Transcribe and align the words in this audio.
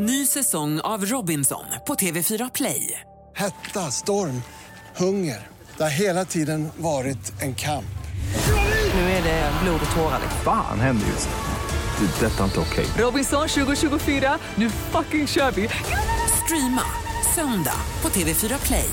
Ny 0.00 0.26
säsong 0.26 0.80
av 0.80 1.04
Robinson 1.04 1.64
på 1.86 1.94
TV4 1.94 2.50
Play. 2.54 3.00
Hetta, 3.36 3.80
storm, 3.80 4.42
hunger. 4.96 5.46
Det 5.76 5.82
har 5.82 5.90
hela 5.90 6.24
tiden 6.24 6.68
varit 6.76 7.42
en 7.42 7.54
kamp. 7.54 7.98
Nu 8.94 9.00
är 9.00 9.22
det 9.22 9.52
blod 9.62 9.80
och 9.90 9.96
tårar. 9.96 10.20
Fan 10.44 10.80
händer 10.80 11.06
just 11.06 11.28
nu. 11.28 12.06
Det. 12.06 12.26
Detta 12.26 12.40
är 12.40 12.44
inte 12.44 12.60
okej. 12.60 12.86
Robinson 12.98 13.48
2024, 13.48 14.38
nu 14.54 14.70
fucking 14.70 15.26
kör 15.26 15.50
vi! 15.50 15.68
Streama 16.44 16.82
söndag 17.34 17.80
på 18.00 18.08
TV4 18.08 18.66
Play. 18.66 18.90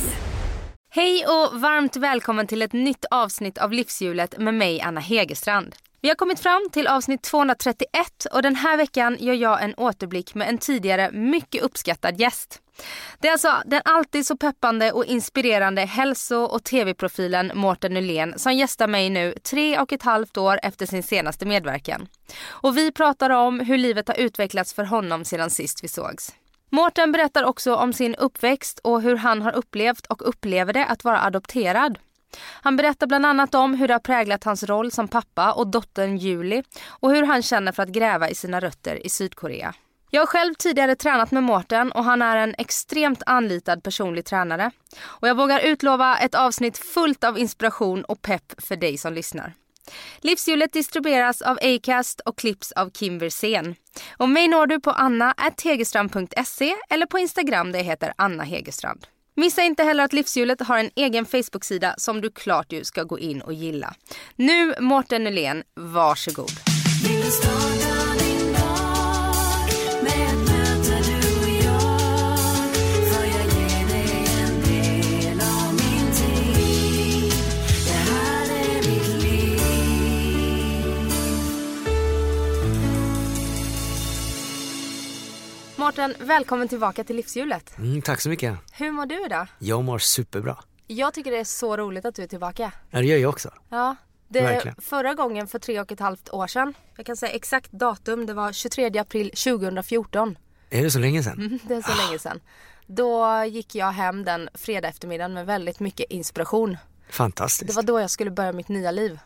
Hej 0.92 1.26
och 1.26 1.62
varmt 1.62 1.96
välkommen 1.96 2.48
till 2.48 2.62
ett 2.62 2.74
nytt 2.74 3.06
avsnitt 3.12 3.58
av 3.58 3.72
Livshjulet 3.72 4.38
med 4.38 4.54
mig 4.54 4.82
Anna 4.82 5.00
Hegerstrand. 5.00 5.76
Vi 6.02 6.10
har 6.10 6.16
kommit 6.16 6.40
fram 6.40 6.70
till 6.72 6.88
avsnitt 6.88 7.22
231 7.22 8.26
och 8.32 8.42
den 8.42 8.56
här 8.56 8.78
veckan 8.78 9.18
gör 9.20 9.34
jag 9.34 9.64
en 9.64 9.76
återblick 9.76 10.36
med 10.36 10.50
en 10.50 10.58
tidigare 10.58 11.12
mycket 11.12 11.64
uppskattad 11.64 12.20
gäst. 12.20 12.62
Det 13.20 13.28
är 13.28 13.32
alltså 13.32 13.54
den 13.66 13.82
alltid 13.86 14.28
så 14.28 14.38
peppande 14.38 14.92
och 14.92 15.06
inspirerande 15.06 15.82
hälso 15.82 16.36
och 16.36 16.64
tv-profilen 16.64 17.52
Mårten 17.56 17.94
Nylén 17.94 18.40
som 18.40 18.54
gästar 18.54 18.88
mig 18.88 19.10
nu 19.10 19.34
tre 19.44 19.80
och 19.80 19.94
ett 19.94 20.04
halvt 20.04 20.38
år 20.38 20.60
efter 20.64 20.86
sin 20.86 21.04
senaste 21.04 21.46
medverkan. 21.46 22.08
Och 22.48 22.78
vi 22.78 22.92
pratar 22.92 23.30
om 23.30 23.60
hur 23.60 23.78
livet 23.78 24.08
har 24.08 24.16
utvecklats 24.16 24.74
för 24.74 24.84
honom 24.84 25.26
sedan 25.26 25.50
sist 25.50 25.84
vi 25.84 25.88
sågs. 25.88 26.34
Mårten 26.70 27.12
berättar 27.12 27.44
också 27.44 27.76
om 27.76 27.94
sin 27.94 28.16
uppväxt 28.16 28.80
och 28.80 29.02
hur 29.02 29.16
han 29.16 29.42
har 29.42 29.56
upplevt 29.56 30.06
och 30.06 30.30
upplever 30.30 30.74
det 30.74 30.86
att 30.86 31.04
vara 31.04 31.22
adopterad. 31.22 31.98
Han 32.62 32.76
berättar 32.76 33.08
bland 33.08 33.26
annat 33.26 33.56
om 33.56 33.74
hur 33.74 33.88
det 33.88 33.94
har 33.94 34.00
präglat 34.00 34.44
hans 34.44 34.64
roll 34.64 34.92
som 34.92 35.08
pappa 35.08 35.52
och 35.52 35.68
dottern 35.68 36.18
Julie 36.18 36.64
och 36.88 37.12
hur 37.12 37.24
han 37.24 37.42
känner 37.42 37.72
för 37.72 37.84
att 37.84 37.90
gräva 37.90 38.30
i 38.30 38.36
sina 38.36 38.60
rötter 38.60 39.06
i 39.06 39.10
Sydkorea. 39.10 39.74
Jag 40.10 40.22
har 40.22 40.28
själv 40.28 40.54
tidigare 40.54 40.96
tränat 40.96 41.32
med 41.32 41.44
Mårten 41.44 41.92
och 41.92 42.04
han 42.04 42.22
är 42.22 42.38
en 42.38 42.56
extremt 42.58 43.24
anlitad 43.26 43.84
personlig 43.84 44.26
tränare. 44.26 44.72
Och 45.02 45.28
jag 45.28 45.36
vågar 45.36 45.60
utlova 45.60 46.18
ett 46.18 46.36
avsnitt 46.36 46.78
fullt 46.78 47.24
av 47.24 47.38
inspiration 47.38 48.04
och 48.04 48.22
pepp 48.22 48.54
för 48.58 48.76
dig 48.76 48.98
som 48.98 49.14
lyssnar. 49.14 49.54
Livshjulet 50.22 50.74
distribueras 50.74 51.42
av 51.42 51.60
Acast 51.62 52.20
och 52.20 52.38
klipps 52.38 52.72
av 52.72 52.90
Kim 52.90 53.20
Versén. 53.20 53.76
Och 54.18 54.30
mig 54.30 54.48
når 54.48 54.68
du 54.68 54.80
på 54.80 54.92
anna.hegerstrand.se 54.92 56.76
eller 56.90 57.06
på 57.06 57.20
Instagram 57.20 57.72
där 57.72 57.80
jag 57.80 57.86
heter 57.86 58.14
Anna 58.16 58.44
Hegerstrand. 58.44 59.08
Missa 59.38 59.62
inte 59.62 59.84
heller 59.84 60.04
att 60.04 60.14
Livshjulet 60.14 60.62
har 60.62 60.78
en 60.78 60.90
egen 60.96 61.26
Facebook-sida 61.26 61.96
som 61.98 62.22
du 62.22 62.32
klart 62.32 62.72
ju 62.72 62.84
ska 62.84 63.04
gå 63.04 63.20
in 63.20 63.42
och 63.42 63.54
gilla. 63.54 63.94
Nu 64.36 64.74
Mårten 64.80 65.24
Nylén, 65.24 65.64
varsågod. 65.76 66.52
Mårten, 85.86 86.14
välkommen 86.20 86.68
tillbaka 86.68 87.04
till 87.04 87.16
Livshjulet. 87.16 87.78
Mm, 87.78 88.02
tack 88.02 88.22
så 88.22 88.30
mycket. 88.30 88.56
Hur 88.72 88.92
mår 88.92 89.06
du 89.06 89.26
idag? 89.26 89.48
Jag 89.60 89.84
mår 89.84 90.00
superbra. 90.00 90.58
Jag 90.88 91.14
tycker 91.14 91.32
det 91.32 91.38
är 91.38 91.44
så 91.44 91.78
roligt 91.78 92.06
att 92.06 92.16
du 92.16 92.24
är 92.24 92.28
tillbaka. 92.28 92.72
Ja, 92.92 93.00
det 93.00 93.06
gör 93.06 93.18
jag 93.18 93.30
också. 93.30 93.50
Ja, 93.70 93.96
det 94.28 94.42
Verkligen. 94.42 94.76
förra 94.82 95.14
gången 95.14 95.48
för 95.48 95.60
tre 95.60 95.80
och 95.80 95.92
ett 95.92 96.00
halvt 96.00 96.30
år 96.30 96.48
sedan. 96.48 96.74
Jag 96.96 97.06
kan 97.06 97.18
säga 97.18 97.32
exakt 97.32 97.72
datum, 97.72 98.26
det 98.26 98.34
var 98.34 98.52
23 98.52 98.98
april 99.00 99.30
2014. 99.30 100.38
Är 100.70 100.84
det 100.84 100.92
så 100.92 101.00
länge 101.00 101.24
sedan? 101.24 101.34
Mm, 101.40 101.60
Det 101.68 101.76
är 101.76 101.82
så 101.82 102.08
länge 102.08 102.20
sedan. 102.20 102.40
Då 102.88 103.44
gick 103.48 103.76
jag 103.76 103.92
hem 103.92 104.24
den 104.24 104.50
fredag 104.54 104.88
eftermiddagen 104.88 105.34
med 105.34 105.46
väldigt 105.46 105.80
mycket 105.80 106.12
inspiration. 106.12 106.78
Fantastiskt. 107.10 107.68
Det 107.68 107.76
var 107.76 107.84
då 107.84 108.00
jag 108.00 108.10
skulle 108.12 108.32
börja 108.32 108.54
mitt 108.54 108.68
nya 108.70 108.92
liv. 108.92 109.20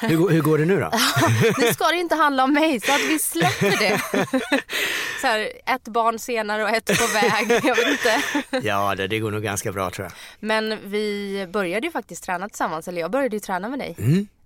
Hur, 0.00 0.16
går- 0.16 0.30
hur 0.30 0.40
går 0.40 0.58
det 0.58 0.64
nu 0.64 0.80
då? 0.80 0.90
Nu 1.58 1.72
ska 1.72 1.86
det 1.88 1.96
inte 1.96 2.14
handla 2.14 2.44
om 2.44 2.52
mig 2.52 2.80
så 2.80 2.92
att 2.92 3.00
vi 3.00 3.18
släpper 3.18 3.70
det. 3.78 4.00
Så 5.20 5.26
här, 5.26 5.52
ett 5.66 5.84
barn 5.84 6.18
senare 6.18 6.62
och 6.64 6.70
ett 6.70 6.86
på 6.86 7.06
väg. 7.06 7.60
Jag 7.64 7.76
vet 7.76 7.88
inte. 7.88 8.22
ja, 8.68 8.94
det, 8.94 9.06
det 9.06 9.18
går 9.18 9.30
nog 9.30 9.42
ganska 9.42 9.72
bra 9.72 9.90
tror 9.90 10.04
jag. 10.04 10.12
Men 10.40 10.90
vi 10.90 11.46
började 11.52 11.86
ju 11.86 11.90
faktiskt 11.92 12.24
träna 12.24 12.48
tillsammans. 12.48 12.88
Eller 12.88 13.00
jag 13.00 13.10
började 13.10 13.36
ju 13.36 13.40
träna 13.40 13.68
med 13.68 13.78
dig. 13.78 13.96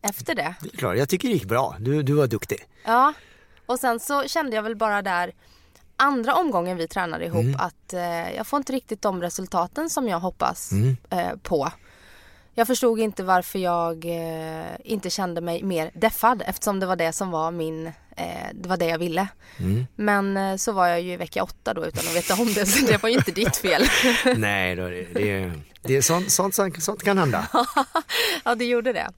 Efter 0.03 0.35
det. 0.35 0.55
Klart, 0.79 0.97
jag 0.97 1.09
tycker 1.09 1.29
det 1.29 1.35
gick 1.35 1.45
bra. 1.45 1.77
Du, 1.79 2.03
du 2.03 2.13
var 2.13 2.27
duktig. 2.27 2.59
Ja. 2.85 3.13
Och 3.67 3.79
sen 3.79 4.01
så 4.01 4.23
kände 4.29 4.57
jag 4.57 4.63
väl 4.63 4.77
bara 4.77 5.03
där 5.03 5.33
andra 5.97 6.35
omgången 6.35 6.77
vi 6.77 6.89
tränade 6.89 7.25
ihop 7.25 7.57
att 7.59 7.93
eh, 7.93 8.33
jag 8.37 8.47
får 8.47 8.57
inte 8.57 8.73
riktigt 8.73 9.03
de 9.03 9.23
resultaten 9.23 9.91
som 9.91 10.09
jag 10.09 10.21
hoppas 10.21 10.71
eh, 11.11 11.37
på. 11.43 11.71
Jag 12.55 12.67
förstod 12.67 12.99
inte 12.99 13.23
varför 13.23 13.59
jag 13.59 14.05
eh, 14.05 14.77
inte 14.85 15.11
kände 15.11 15.41
mig 15.41 15.63
mer 15.63 15.91
deffad 15.95 16.43
eftersom 16.47 16.81
det 16.81 16.87
var 16.87 16.97
det 16.97 17.13
som 17.13 17.31
var 17.31 17.51
min, 17.51 17.87
eh, 18.17 18.49
det 18.55 18.69
var 18.69 18.77
det 18.77 18.87
jag 18.87 18.99
ville. 18.99 19.29
Men 19.97 20.37
eh, 20.37 20.57
så 20.57 20.73
var 20.73 20.87
jag 20.87 21.01
ju 21.01 21.13
i 21.13 21.17
vecka 21.17 21.43
åtta 21.43 21.75
då 21.75 21.87
utan 21.87 22.07
att 22.07 22.17
veta 22.17 22.35
om 22.35 22.55
det 22.55 22.67
så 22.67 22.87
det 22.87 23.03
var 23.03 23.09
ju 23.09 23.15
inte 23.17 23.31
ditt 23.31 23.57
fel. 23.57 23.83
Nej, 24.37 24.77
då, 24.77 24.89
det, 24.89 25.07
det, 25.15 25.53
det 25.83 25.97
är 25.97 26.03
sånt, 26.03 26.33
sånt, 26.33 26.55
sånt, 26.55 26.83
sånt 26.83 27.03
kan 27.03 27.19
hända. 27.19 27.49
ja 28.45 28.55
det 28.55 28.65
gjorde 28.65 28.93
det. 28.93 29.09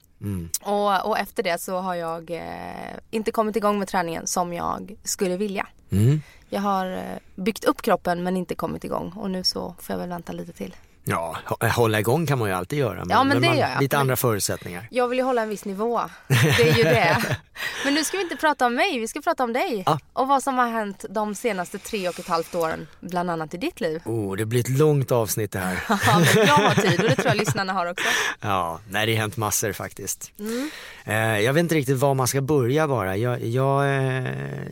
Och, 0.61 1.07
och 1.07 1.19
efter 1.19 1.43
det 1.43 1.61
så 1.61 1.77
har 1.77 1.95
jag 1.95 2.31
eh, 2.31 2.97
inte 3.11 3.31
kommit 3.31 3.55
igång 3.55 3.79
med 3.79 3.87
träningen 3.87 4.27
som 4.27 4.53
jag 4.53 4.95
skulle 5.03 5.37
vilja. 5.37 5.67
Mm. 5.91 6.21
Jag 6.49 6.61
har 6.61 6.91
eh, 6.91 6.99
byggt 7.35 7.63
upp 7.63 7.81
kroppen 7.81 8.23
men 8.23 8.37
inte 8.37 8.55
kommit 8.55 8.83
igång 8.83 9.13
och 9.15 9.31
nu 9.31 9.43
så 9.43 9.75
får 9.79 9.93
jag 9.93 9.99
väl 9.99 10.09
vänta 10.09 10.33
lite 10.33 10.53
till. 10.53 10.75
Ja, 11.07 11.37
hå- 11.45 11.67
hålla 11.69 11.99
igång 11.99 12.25
kan 12.27 12.39
man 12.39 12.49
ju 12.49 12.55
alltid 12.55 12.79
göra. 12.79 13.03
Ja, 13.09 13.23
men 13.23 13.41
det 13.41 13.47
man, 13.47 13.57
gör. 13.57 13.79
Lite 13.79 13.95
Men- 13.95 14.01
andra 14.01 14.15
förutsättningar. 14.15 14.87
Jag 14.91 15.07
vill 15.07 15.17
ju 15.19 15.23
hålla 15.25 15.41
en 15.41 15.49
viss 15.49 15.65
nivå. 15.65 16.01
Det 16.27 16.69
är 16.69 16.77
ju 16.77 16.83
det. 16.83 17.37
Men 17.85 17.93
nu 17.93 18.03
ska 18.03 18.17
vi 18.17 18.23
inte 18.23 18.35
prata 18.35 18.65
om 18.65 18.75
mig, 18.75 18.99
vi 18.99 19.07
ska 19.07 19.21
prata 19.21 19.43
om 19.43 19.53
dig. 19.53 19.83
Ja. 19.85 19.99
Och 20.13 20.27
vad 20.27 20.43
som 20.43 20.57
har 20.57 20.67
hänt 20.69 21.05
de 21.09 21.35
senaste 21.35 21.77
tre 21.77 22.09
och 22.09 22.19
ett 22.19 22.27
halvt 22.27 22.55
åren, 22.55 22.87
bland 22.99 23.31
annat 23.31 23.53
i 23.53 23.57
ditt 23.57 23.79
liv. 23.81 24.01
Oh, 24.05 24.35
det 24.35 24.45
blir 24.45 24.59
ett 24.59 24.69
långt 24.69 25.11
avsnitt 25.11 25.51
det 25.51 25.59
här. 25.59 25.83
Ja, 25.89 25.97
men 26.35 26.45
jag 26.47 26.53
har 26.53 26.75
tid 26.75 26.99
och 27.03 27.09
det 27.09 27.15
tror 27.15 27.27
jag 27.27 27.37
lyssnarna 27.37 27.73
har 27.73 27.85
också. 27.91 28.05
Ja, 28.41 28.79
nej 28.89 29.05
det 29.05 29.13
har 29.13 29.21
hänt 29.21 29.37
massor 29.37 29.71
faktiskt. 29.73 30.31
Mm. 30.39 30.69
Eh, 31.05 31.39
jag 31.39 31.53
vet 31.53 31.59
inte 31.61 31.75
riktigt 31.75 31.97
var 31.97 32.13
man 32.13 32.27
ska 32.27 32.41
börja 32.41 32.87
bara. 32.87 33.17
Jag, 33.17 33.43
jag, 33.45 33.85
eh, 33.85 34.25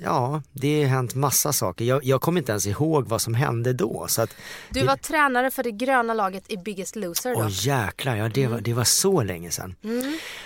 ja, 0.04 0.42
det 0.52 0.84
har 0.84 0.90
hänt 0.90 1.16
massa 1.16 1.54
saker. 1.54 1.86
Jag, 1.86 2.04
jag 2.04 2.22
kommer 2.22 2.40
inte 2.42 2.52
ens 2.52 2.68
ihåg 2.68 3.08
vad 3.08 3.22
som 3.22 3.34
hände 3.34 3.74
då. 3.74 4.06
Så 4.10 4.22
att, 4.22 4.36
Du 4.70 4.84
var 4.84 4.96
tränare 4.96 5.52
för 5.52 5.64
det 5.64 5.72
gröna 5.72 6.14
laget 6.14 6.23
i 6.48 6.58
Biggest 6.58 6.96
Loser 6.96 7.34
då. 7.36 7.40
Åh 7.40 7.48
jäklar, 7.52 8.16
ja, 8.16 8.30
det, 8.30 8.48
var, 8.48 8.54
Mm. 8.54 8.64
det 8.64 8.74
var 8.74 8.84
så 8.84 9.24
länge 9.24 9.52
sedan. 9.52 9.76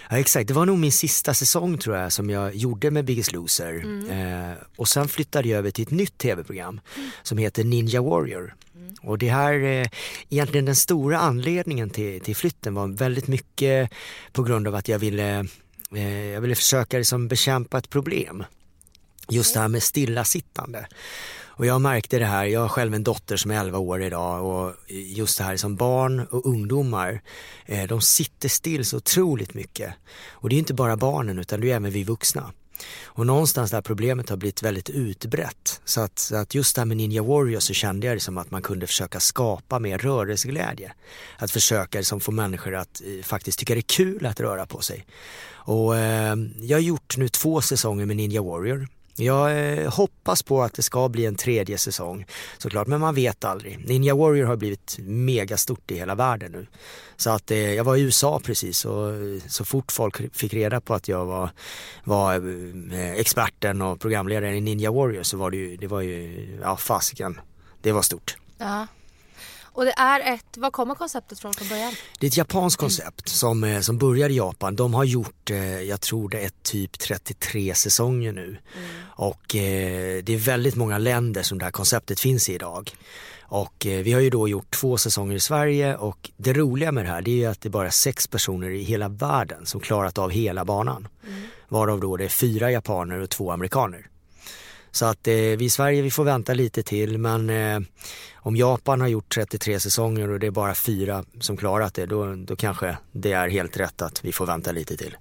Ja, 0.10 0.18
exakt, 0.18 0.48
det 0.48 0.54
var 0.54 0.66
nog 0.66 0.78
min 0.78 0.92
sista 0.92 1.34
säsong 1.34 1.78
tror 1.78 1.96
jag 1.98 2.12
som 2.12 2.30
jag 2.30 2.56
gjorde 2.56 2.92
med 2.92 3.06
Biggest 3.06 3.32
Loser. 3.32 3.74
Mm. 3.74 4.10
Eh, 4.50 4.58
och 4.76 4.88
sen 4.88 5.08
flyttade 5.08 5.50
jag 5.50 5.58
över 5.58 5.72
till 5.72 5.84
ett 5.84 5.92
nytt 5.92 6.18
tv-program 6.18 6.80
som 7.24 7.38
heter 7.38 7.64
Ninja 7.64 8.02
Warrior. 8.02 8.56
Mm. 8.76 8.96
Och 9.02 9.18
det 9.18 9.30
här, 9.30 9.54
eh, 9.64 9.88
egentligen 10.30 10.66
den 10.66 10.76
stora 10.76 11.20
anledningen 11.20 11.90
till, 11.90 12.22
till 12.22 12.36
flytten 12.36 12.74
var 12.74 12.88
väldigt 12.88 13.28
mycket 13.28 13.92
på 14.32 14.44
grund 14.44 14.68
av 14.68 14.76
att 14.76 14.88
jag 14.88 15.00
ville, 15.00 15.46
eh, 15.96 16.26
jag 16.26 16.42
ville 16.42 16.56
försöka 16.56 16.98
liksom 16.98 17.28
bekämpa 17.28 17.78
ett 17.78 17.90
problem. 17.90 18.44
Just 19.30 19.54
det 19.54 19.60
här 19.60 19.68
med 19.68 19.84
stillasittande. 19.84 20.88
Och 21.57 21.66
jag 21.66 21.81
märkte 21.81 22.19
det 22.19 22.25
här, 22.25 22.45
jag 22.45 22.62
har 22.62 22.68
själv 22.68 22.94
en 22.94 23.03
dotter 23.03 23.38
som 23.38 23.51
är 23.51 23.59
11 23.59 23.78
år 23.78 24.03
idag 24.03 24.45
och 24.45 24.73
just 24.88 25.38
det 25.38 25.44
här 25.44 25.57
som 25.57 25.75
barn 25.75 26.19
och 26.19 26.45
ungdomar, 26.45 27.22
eh, 27.66 27.88
de 27.88 28.01
sitter 28.01 28.50
still 28.50 28.85
så 28.85 28.97
otroligt 28.97 29.53
mycket. 29.53 29.94
Och 30.29 30.50
det 30.50 30.56
är 30.56 30.57
inte 30.57 30.73
bara 30.73 30.97
barnen 30.97 31.40
utan 31.40 31.62
det 31.62 31.72
är 31.72 31.75
även 31.75 31.91
vi 31.91 32.03
vuxna. 32.03 32.51
Och 33.03 33.25
någonstans 33.25 33.72
där 33.72 33.81
problemet 33.81 34.29
har 34.29 34.38
blivit 34.38 34.63
väldigt 34.63 34.90
utbrett. 34.90 35.81
Så 35.85 36.01
att, 36.01 36.19
så 36.19 36.35
att 36.35 36.56
just 36.56 36.75
det 36.75 36.81
här 36.81 36.85
med 36.85 36.97
Ninja 36.97 37.23
Warrior 37.23 37.59
så 37.59 37.74
kände 37.74 38.07
jag 38.07 38.15
det 38.15 38.19
som 38.19 38.38
att 38.38 38.51
man 38.51 38.62
kunde 38.62 38.88
försöka 38.88 39.19
skapa 39.19 39.80
mer 39.80 39.98
rörelseglädje. 39.98 40.94
Att 41.38 41.51
försöka 41.51 41.98
liksom 41.98 42.19
få 42.19 42.31
människor 42.31 42.75
att 42.75 43.01
eh, 43.06 43.24
faktiskt 43.24 43.60
tycka 43.60 43.74
det 43.74 43.80
är 43.80 43.81
kul 43.81 44.25
att 44.25 44.39
röra 44.39 44.65
på 44.65 44.81
sig. 44.81 45.06
Och 45.50 45.98
eh, 45.98 46.36
jag 46.62 46.77
har 46.77 46.81
gjort 46.81 47.18
nu 47.18 47.30
två 47.30 47.62
säsonger 47.62 48.06
med 48.06 48.18
Ninja 48.18 48.42
Warrior. 48.42 48.88
Jag 49.19 49.78
eh, 49.78 49.94
hoppas 49.94 50.44
på 50.44 50.64
att 50.64 50.74
det 50.74 50.81
ska 50.81 51.10
bli 51.10 51.25
en 51.25 51.36
tredje 51.36 51.78
säsong 51.78 52.25
såklart, 52.58 52.88
men 52.88 53.00
man 53.00 53.16
vet 53.16 53.44
aldrig. 53.44 53.88
Ninja 53.88 54.16
Warrior 54.16 54.46
har 54.46 54.56
blivit 54.56 54.98
megastort 55.00 55.92
i 55.92 55.96
hela 55.96 56.16
världen 56.16 56.52
nu. 56.52 56.68
Så 57.16 57.30
att 57.30 57.52
eh, 57.52 57.74
jag 57.74 57.84
var 57.84 57.96
i 57.96 58.02
USA 58.02 58.40
precis 58.44 58.86
och 58.86 59.10
eh, 59.10 59.42
så 59.48 59.66
fort 59.66 59.92
folk 59.92 60.36
fick 60.36 60.54
reda 60.54 60.81
på 60.81 60.94
att 60.94 61.08
jag 61.08 61.25
var, 61.25 61.50
var 62.04 62.34
eh, 62.94 63.12
experten 63.12 63.81
och 63.81 64.00
programledaren 64.00 64.56
i 64.56 64.62
Ninja 64.62 64.92
Warrior 64.92 65.24
så 65.24 65.38
var 65.38 65.52
det 65.52 65.58
ju, 65.58 65.78
det 65.78 65.88
var 65.88 66.02
ju, 66.02 66.48
ja 66.62 66.78
fasiken, 66.78 67.40
det 67.81 67.92
var 67.92 68.02
stort. 68.02 68.38
Ja. 68.58 68.88
Och 69.77 69.85
det 69.85 69.94
är 69.97 70.33
ett, 70.33 70.57
var 70.57 70.71
kommer 70.71 70.95
konceptet 70.95 71.39
från 71.39 71.53
från 71.53 71.68
början? 71.68 71.94
Det 72.19 72.25
är 72.25 72.27
ett 72.27 72.38
japanskt 72.38 72.79
koncept 72.79 73.29
som, 73.29 73.63
eh, 73.63 73.79
som 73.79 73.97
börjar 73.97 74.29
i 74.29 74.35
Japan. 74.35 74.75
De 74.75 74.94
har 74.94 75.03
gjort, 75.03 75.51
eh, 75.51 75.81
jag 75.81 76.01
tror 76.01 76.29
det 76.29 76.39
är 76.39 76.51
typ 76.63 77.00
33 77.00 77.75
säsonger 77.75 78.31
nu. 78.31 78.57
Och 79.06 79.56
eh, 79.56 80.24
det 80.24 80.33
är 80.33 80.38
väldigt 80.38 80.75
många 80.75 80.97
länder 80.97 81.44
som 81.44 81.57
det 81.57 81.65
här 81.65 81.71
konceptet 81.71 82.19
finns 82.19 82.50
i 82.50 82.53
idag. 82.53 82.91
Och 83.41 83.85
vi 83.85 84.13
har 84.13 84.21
ju 84.21 84.29
då 84.29 84.47
gjort 84.47 84.71
två 84.71 84.97
säsonger 84.97 85.35
i 85.35 85.39
Sverige 85.39 85.95
och 85.95 86.31
det 86.38 86.53
roliga 86.53 86.91
med 86.91 87.06
det 87.06 87.09
här 87.09 87.21
det 87.21 87.31
är 87.31 87.35
ju 87.35 87.45
att 87.45 87.62
det 87.62 87.69
är 87.69 87.71
bara 87.71 87.91
sex 87.91 88.27
personer 88.27 88.69
i 88.69 88.83
hela 88.83 89.09
världen 89.09 89.65
som 89.65 89.81
klarat 89.81 90.18
av 90.18 90.31
hela 90.31 90.65
banan. 90.65 91.07
Varav 91.68 92.00
då 92.00 92.18
det 92.18 92.25
är 92.25 92.29
fyra 92.29 92.71
japaner 92.71 93.19
och 93.19 93.29
två 93.29 93.51
amerikaner. 93.51 94.07
Så 94.98 95.06
att 95.06 95.28
eh, 95.28 95.34
vi 95.34 95.66
i 95.66 95.70
Sverige 95.70 96.02
vi 96.02 96.12
får 96.12 96.24
vänta 96.24 96.54
lite 96.54 96.84
till 96.84 97.18
men 97.18 97.50
eh, 97.50 97.80
om 98.36 98.56
Japan 98.56 99.02
har 99.02 99.08
gjort 99.08 99.34
33 99.34 99.80
säsonger 99.80 100.30
och 100.30 100.40
det 100.40 100.48
är 100.48 100.52
bara 100.52 100.76
fyra 100.76 101.24
som 101.40 101.58
klarat 101.58 101.94
det 101.94 102.06
då, 102.06 102.36
då 102.36 102.56
kanske 102.56 102.98
det 103.12 103.32
är 103.32 103.48
helt 103.50 103.78
rätt 103.78 104.02
att 104.02 104.26
vi 104.26 104.32
får 104.32 104.46
vänta 104.46 104.72
lite 104.72 104.98
till. 104.98 105.18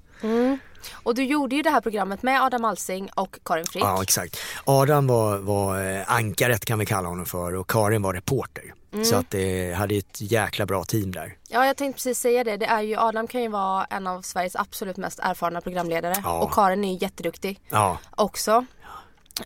Och 0.92 1.14
du 1.14 1.24
gjorde 1.24 1.56
ju 1.56 1.62
det 1.62 1.70
här 1.70 1.80
programmet 1.80 2.22
med 2.22 2.42
Adam 2.42 2.64
Alsing 2.64 3.10
och 3.14 3.38
Karin 3.44 3.64
Frick. 3.64 3.82
Ja 3.82 4.02
exakt. 4.02 4.38
Adam 4.64 5.06
var, 5.06 5.38
var 5.38 5.84
eh, 5.84 6.12
ankaret 6.12 6.64
kan 6.64 6.78
vi 6.78 6.86
kalla 6.86 7.08
honom 7.08 7.26
för 7.26 7.54
och 7.54 7.70
Karin 7.70 8.02
var 8.02 8.14
reporter. 8.14 8.74
Så 9.04 9.16
att 9.16 9.30
det 9.30 9.72
hade 9.72 9.94
ett 9.94 10.20
jäkla 10.20 10.66
bra 10.66 10.84
team 10.84 11.12
där. 11.12 11.36
Ja, 11.48 11.66
jag 11.66 11.76
tänkte 11.76 11.96
precis 11.96 12.18
säga 12.18 12.44
det. 12.44 12.56
det 12.56 12.66
är 12.66 12.82
ju, 12.82 12.96
Adam 12.96 13.26
kan 13.26 13.42
ju 13.42 13.48
vara 13.48 13.84
en 13.84 14.06
av 14.06 14.22
Sveriges 14.22 14.56
absolut 14.56 14.96
mest 14.96 15.18
erfarna 15.22 15.60
programledare. 15.60 16.14
Ja. 16.24 16.42
Och 16.42 16.52
Karin 16.52 16.84
är 16.84 16.92
ju 16.92 16.98
jätteduktig 17.00 17.60
Ja, 17.70 17.98
också. 18.10 18.66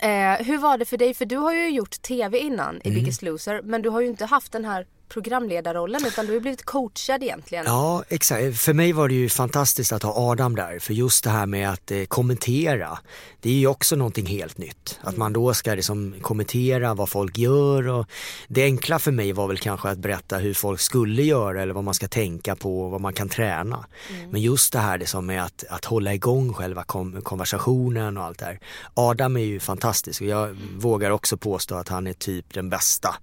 Eh, 0.01 0.47
hur 0.47 0.59
var 0.59 0.79
det 0.79 0.85
för 0.85 0.97
dig? 0.97 1.15
För 1.15 1.25
du 1.25 1.37
har 1.37 1.53
ju 1.53 1.71
gjort 1.71 2.03
TV 2.03 2.39
innan 2.39 2.77
i 2.77 2.89
Mm. 2.89 2.95
Biggest 3.01 3.23
Loser. 3.23 3.61
Men 3.63 3.83
du 3.83 3.89
har 3.89 4.01
ju 4.01 4.07
inte 4.07 4.25
haft 4.25 4.53
den 4.53 4.65
här 4.65 4.87
programledarrollen 5.11 6.07
utan 6.07 6.27
du 6.27 6.33
har 6.33 6.41
blivit 6.41 6.65
coachad 6.65 7.23
egentligen. 7.23 7.65
Ja, 7.67 8.05
exakt. 8.09 8.59
För 8.59 8.73
mig 8.73 8.93
var 8.93 9.09
det 9.09 9.15
ju 9.15 9.29
fantastiskt 9.29 9.93
att 9.93 10.03
ha 10.03 10.31
Adam 10.31 10.57
där. 10.57 10.79
För 10.79 10.95
just 10.95 11.25
det 11.25 11.31
här 11.31 11.47
med 11.47 11.71
att 11.71 11.91
eh, 11.91 12.05
kommentera, 12.05 12.99
det 13.41 13.51
är 13.51 13.55
ju 13.55 13.67
också 13.67 13.97
någonting 13.97 14.27
helt 14.27 14.59
nytt. 14.59 14.99
Att 15.03 15.17
man 15.17 15.33
då 15.33 15.55
ska 15.55 15.75
liksom 15.75 16.15
kommentera 16.21 16.95
vad 16.95 17.09
folk 17.09 17.39
gör 17.39 17.89
och 17.89 18.07
det 18.49 18.65
enkla 18.65 18.99
för 18.99 19.13
mig 19.13 19.33
var 19.33 19.47
väl 19.47 19.59
kanske 19.59 19.89
att 19.89 19.99
berätta 19.99 20.39
hur 20.39 20.55
folk 20.55 20.81
skulle 20.81 21.23
göra 21.23 21.63
eller 21.63 21.75
vad 21.75 21.85
man 21.85 21.95
ska 21.95 22.09
tänka 22.09 22.57
på 22.57 22.83
och 22.83 22.91
vad 22.91 23.01
man 23.01 23.13
kan 23.13 23.29
träna. 23.29 23.87
Men 24.31 24.41
just 24.41 24.73
det 24.73 24.79
här 24.79 24.99
liksom 24.99 25.27
med 25.27 25.45
att, 25.45 25.65
att 25.69 25.85
hålla 25.85 26.15
igång 26.15 26.53
själva 26.53 26.85
kom, 26.85 27.23
konversationen 27.23 28.17
och 28.17 28.25
allt 28.25 28.39
det 28.39 28.45
här. 28.45 28.61
Adam 28.95 29.37
är 29.37 29.45
ju 29.45 29.61
fantastisk 29.61 30.21
och 30.21 30.27
jag 30.27 30.57
vågar 30.77 31.11
också 31.11 31.37
påstå 31.37 31.75
att 31.75 31.89
han 31.89 32.07
är 32.07 32.13
typ 32.13 32.55
den 32.55 32.71
bästa 32.71 33.15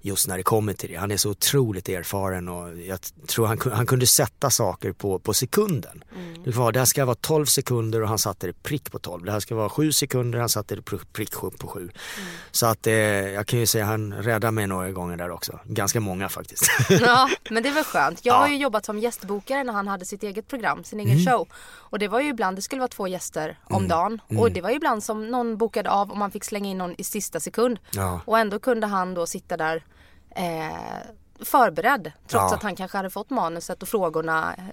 just 0.00 0.28
när 0.28 0.36
det 0.36 0.42
kommer 0.42 0.72
till 0.72 0.88
det. 0.90 0.96
Han 0.96 1.10
är 1.10 1.16
så 1.16 1.30
otroligt 1.30 1.88
erfaren 1.88 2.48
och 2.48 2.78
jag 2.78 2.98
tror 3.26 3.46
han, 3.46 3.58
han 3.72 3.86
kunde 3.86 4.06
sätta 4.06 4.50
saker 4.50 4.92
på, 4.92 5.18
på 5.18 5.34
sekunden. 5.34 6.04
Det, 6.44 6.50
var, 6.56 6.72
det 6.72 6.78
här 6.78 6.86
ska 6.86 7.04
vara 7.04 7.14
12 7.20 7.46
sekunder 7.46 8.02
och 8.02 8.08
han 8.08 8.18
satte 8.18 8.46
det 8.46 8.62
prick 8.62 8.92
på 8.92 8.98
12. 8.98 9.24
Det 9.24 9.32
här 9.32 9.40
ska 9.40 9.54
vara 9.54 9.68
7 9.68 9.92
sekunder 9.92 10.38
och 10.38 10.42
han 10.42 10.48
satte 10.48 10.74
det 10.76 10.80
pr- 10.82 11.06
prick 11.12 11.32
på 11.32 11.66
7. 11.68 11.90
Så 12.50 12.66
att 12.66 12.86
eh, 12.86 12.92
jag 12.94 13.46
kan 13.46 13.58
ju 13.58 13.66
säga 13.66 13.84
han 13.84 14.12
räddade 14.12 14.50
mig 14.50 14.66
några 14.66 14.90
gånger 14.90 15.16
där 15.16 15.30
också. 15.30 15.58
Ganska 15.64 16.00
många 16.00 16.28
faktiskt. 16.28 16.62
Ja, 17.00 17.28
men 17.50 17.62
det 17.62 17.70
var 17.70 17.82
skönt. 17.82 18.24
Jag 18.24 18.34
Ja. 18.34 18.38
har 18.38 18.48
ju 18.48 18.56
jobbat 18.56 18.84
som 18.84 18.98
gästbokare 18.98 19.64
när 19.64 19.72
han 19.72 19.88
hade 19.88 20.04
sitt 20.04 20.22
eget 20.22 20.48
program, 20.48 20.84
sin 20.84 21.00
Mm. 21.00 21.12
egen 21.12 21.26
show. 21.32 21.48
Och 21.90 21.98
det 21.98 22.08
var 22.08 22.20
ju 22.20 22.28
ibland, 22.28 22.56
det 22.58 22.62
skulle 22.62 22.80
vara 22.80 22.88
två 22.88 23.08
gäster 23.08 23.58
om 23.64 23.88
dagen. 23.88 24.20
Mm. 24.28 24.42
Och 24.42 24.52
det 24.52 24.60
var 24.60 24.70
ju 24.70 24.76
ibland 24.76 25.04
som 25.04 25.26
någon 25.26 25.56
bokade 25.56 25.90
av 25.90 26.10
och 26.10 26.16
man 26.16 26.30
fick 26.30 26.44
slänga 26.44 26.70
in 26.70 26.78
någon 26.78 26.94
i 26.98 27.04
sista 27.04 27.40
sekund. 27.40 27.78
Ja. 27.90 28.20
Och 28.24 28.38
ändå 28.38 28.58
kunde 28.58 28.86
han 28.86 29.14
då 29.14 29.26
sitta 29.26 29.56
där 29.56 29.84
eh, 30.30 30.76
förberedd. 31.44 32.12
Trots 32.26 32.50
Ja. 32.52 32.54
att 32.56 32.62
han 32.62 32.76
kanske 32.76 32.96
hade 32.98 33.10
fått 33.10 33.30
manuset 33.30 33.82
och 33.82 33.88
frågorna 33.88 34.54
eh, 34.58 34.64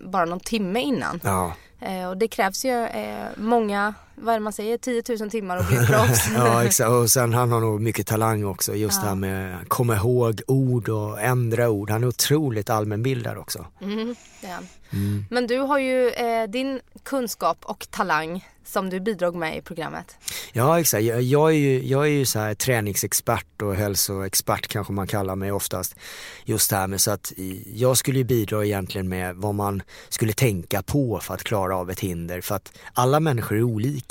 bara 0.00 0.24
någon 0.24 0.40
timme 0.40 0.80
innan. 0.80 1.20
ja. 1.24 1.52
Eh, 1.80 2.08
och 2.08 2.16
det 2.16 2.28
krävs 2.28 2.64
ju 2.64 2.84
eh, 2.86 3.26
många, 3.36 3.94
vad 4.20 4.34
är 4.34 4.38
det 4.38 4.44
man 4.44 4.52
säger, 4.52 4.78
10 4.78 5.02
000 5.20 5.30
timmar 5.30 5.56
att 5.56 5.68
bli 5.68 5.76
proffs. 5.86 6.28
ja 6.34 6.64
exakt 6.64 6.90
och 6.90 7.10
sen 7.10 7.34
han 7.34 7.52
har 7.52 7.60
nog 7.60 7.80
mycket 7.80 8.06
talang 8.06 8.44
också 8.44 8.74
just 8.74 9.00
det 9.02 9.08
här 9.08 9.14
med 9.14 9.68
komma 9.68 9.96
ihåg 9.96 10.42
ord 10.46 10.88
och 10.88 11.20
ändra 11.20 11.68
ord. 11.70 11.90
Han 11.90 12.02
är 12.02 12.08
otroligt 12.08 12.70
allmänbildad 12.70 13.38
också. 13.38 13.66
Det 13.78 14.46
är 14.46 14.52
han. 14.52 14.66
Mm. 14.92 15.24
Men 15.30 15.46
du 15.46 15.58
har 15.58 15.78
ju 15.78 16.08
eh, 16.08 16.48
din 16.48 16.80
kunskap 17.02 17.58
och 17.64 17.86
talang 17.90 18.44
som 18.70 18.90
du 18.90 19.00
bidrog 19.00 19.34
med 19.34 19.56
i 19.56 19.62
programmet. 19.62 20.16
Ja 20.52 20.80
exakt, 20.80 21.04
jag, 21.04 21.22
jag 21.22 21.50
är 21.50 21.54
ju, 21.54 21.86
jag 21.86 22.02
är 22.02 22.10
ju 22.10 22.24
så 22.24 22.38
här 22.38 22.54
träningsexpert 22.54 23.62
och 23.62 23.74
hälsoexpert 23.74 24.66
kanske 24.66 24.92
man 24.92 25.06
kallar 25.06 25.36
mig 25.36 25.52
oftast. 25.52 25.96
Just 26.44 26.70
det 26.70 26.76
här 26.76 26.86
med 26.86 27.00
så 27.00 27.10
att 27.10 27.32
jag 27.74 27.96
skulle 27.96 28.18
ju 28.18 28.24
bidra 28.24 28.64
egentligen 28.64 29.08
med 29.08 29.36
vad 29.36 29.54
man 29.54 29.82
skulle 30.08 30.32
tänka 30.32 30.82
på 30.82 31.20
för 31.20 31.34
att 31.34 31.42
klara 31.42 31.76
av 31.76 31.90
ett 31.90 32.00
hinder. 32.00 32.40
För 32.40 32.54
att 32.54 32.72
alla 32.94 33.20
människor 33.20 33.58
är 33.58 33.62
olika. 33.62 34.09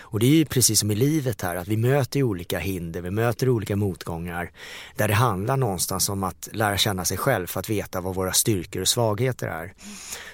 Och 0.00 0.20
det 0.20 0.26
är 0.26 0.30
ju 0.30 0.44
precis 0.44 0.80
som 0.80 0.90
i 0.90 0.94
livet 0.94 1.42
här 1.42 1.56
att 1.56 1.68
vi 1.68 1.76
möter 1.76 2.22
olika 2.22 2.58
hinder, 2.58 3.00
vi 3.00 3.10
möter 3.10 3.48
olika 3.48 3.76
motgångar. 3.76 4.50
Där 4.96 5.08
det 5.08 5.14
handlar 5.14 5.56
någonstans 5.56 6.08
om 6.08 6.24
att 6.24 6.48
lära 6.52 6.76
känna 6.78 7.04
sig 7.04 7.16
själv 7.16 7.46
för 7.46 7.60
att 7.60 7.70
veta 7.70 8.00
vad 8.00 8.14
våra 8.14 8.32
styrkor 8.32 8.82
och 8.82 8.88
svagheter 8.88 9.46
är. 9.46 9.74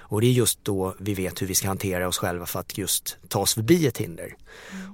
Och 0.08 0.20
det 0.20 0.26
är 0.26 0.32
just 0.32 0.64
då 0.64 0.94
vi 0.98 1.14
vet 1.14 1.42
hur 1.42 1.46
vi 1.46 1.54
ska 1.54 1.68
hantera 1.68 2.08
oss 2.08 2.18
själva 2.18 2.46
för 2.46 2.60
att 2.60 2.78
just 2.78 3.16
ta 3.28 3.40
oss 3.40 3.54
förbi 3.54 3.86
ett 3.86 3.98
hinder. 3.98 4.36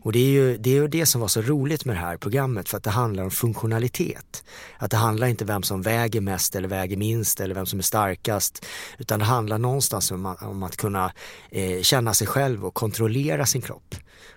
Och 0.02 0.12
det 0.12 0.18
är, 0.18 0.30
ju, 0.30 0.56
det 0.56 0.70
är 0.70 0.74
ju 0.74 0.88
det 0.88 1.06
som 1.06 1.20
var 1.20 1.28
så 1.28 1.42
roligt 1.42 1.84
med 1.84 1.96
det 1.96 2.00
här 2.00 2.16
programmet 2.16 2.68
för 2.68 2.76
att 2.76 2.82
det 2.82 2.90
handlar 2.90 3.24
om 3.24 3.30
funktionalitet. 3.30 4.44
Att 4.78 4.90
det 4.90 4.96
handlar 4.96 5.26
inte 5.26 5.44
vem 5.44 5.62
som 5.62 5.82
väger 5.82 6.20
mest 6.20 6.56
eller 6.56 6.68
väger 6.68 6.96
minst 6.96 7.40
eller 7.40 7.54
vem 7.54 7.66
som 7.66 7.78
är 7.78 7.82
starkast. 7.82 8.66
Utan 8.98 9.18
det 9.18 9.24
handlar 9.24 9.58
någonstans 9.58 10.10
om 10.10 10.26
att, 10.26 10.42
om 10.42 10.62
att 10.62 10.76
kunna 10.76 11.12
eh, 11.50 11.82
känna 11.82 12.14
sig 12.14 12.26
själv 12.26 12.64
och 12.64 12.74
kontrollera 12.74 13.46
sin 13.46 13.62
kropp. 13.62 13.94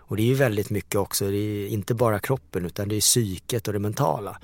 Och 0.07 0.17
det 0.17 0.23
är 0.23 0.27
ju 0.27 0.33
väldigt 0.33 0.69
mycket 0.69 0.95
också, 0.95 1.29
det 1.29 1.37
är 1.37 1.67
inte 1.67 1.93
bara 1.93 2.19
kroppen 2.19 2.65
utan 2.65 2.87
det 2.87 2.95
är 2.95 3.01
psyket 3.01 3.67
och 3.67 3.73
det 3.73 3.79
mentala. 3.79 4.37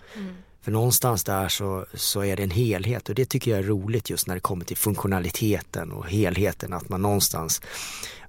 För 0.62 0.72
någonstans 0.72 1.24
där 1.24 1.50
så, 1.50 1.86
så 1.94 2.24
är 2.24 2.38
det 2.38 2.44
en 2.44 2.51
helhet 2.51 3.10
och 3.10 3.16
det 3.16 3.25
tycker 3.25 3.51
jag 3.51 3.60
är 3.60 3.63
roligt 3.63 4.10
just 4.10 4.28
när 4.28 4.36
det 4.36 4.42
kommer 4.42 4.66
till 4.66 4.78
funktionaliteten 4.78 5.92
och 5.92 6.10
helheten 6.10 6.74
att 6.74 6.89
man 6.89 7.01
någonstans 7.01 7.62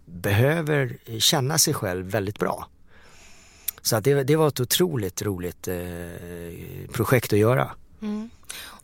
behöver 0.04 0.98
känna 1.18 1.58
sig 1.58 1.74
själv 1.74 2.06
väldigt 2.06 2.38
bra. 2.38 2.68
Så 3.82 3.96
att 3.96 4.04
det, 4.04 4.24
det 4.24 4.36
var 4.36 4.48
ett 4.48 4.60
otroligt 4.60 5.22
roligt 5.22 5.68
eh, 5.68 5.76
projekt 6.92 7.32
att 7.32 7.38
göra. 7.38 7.70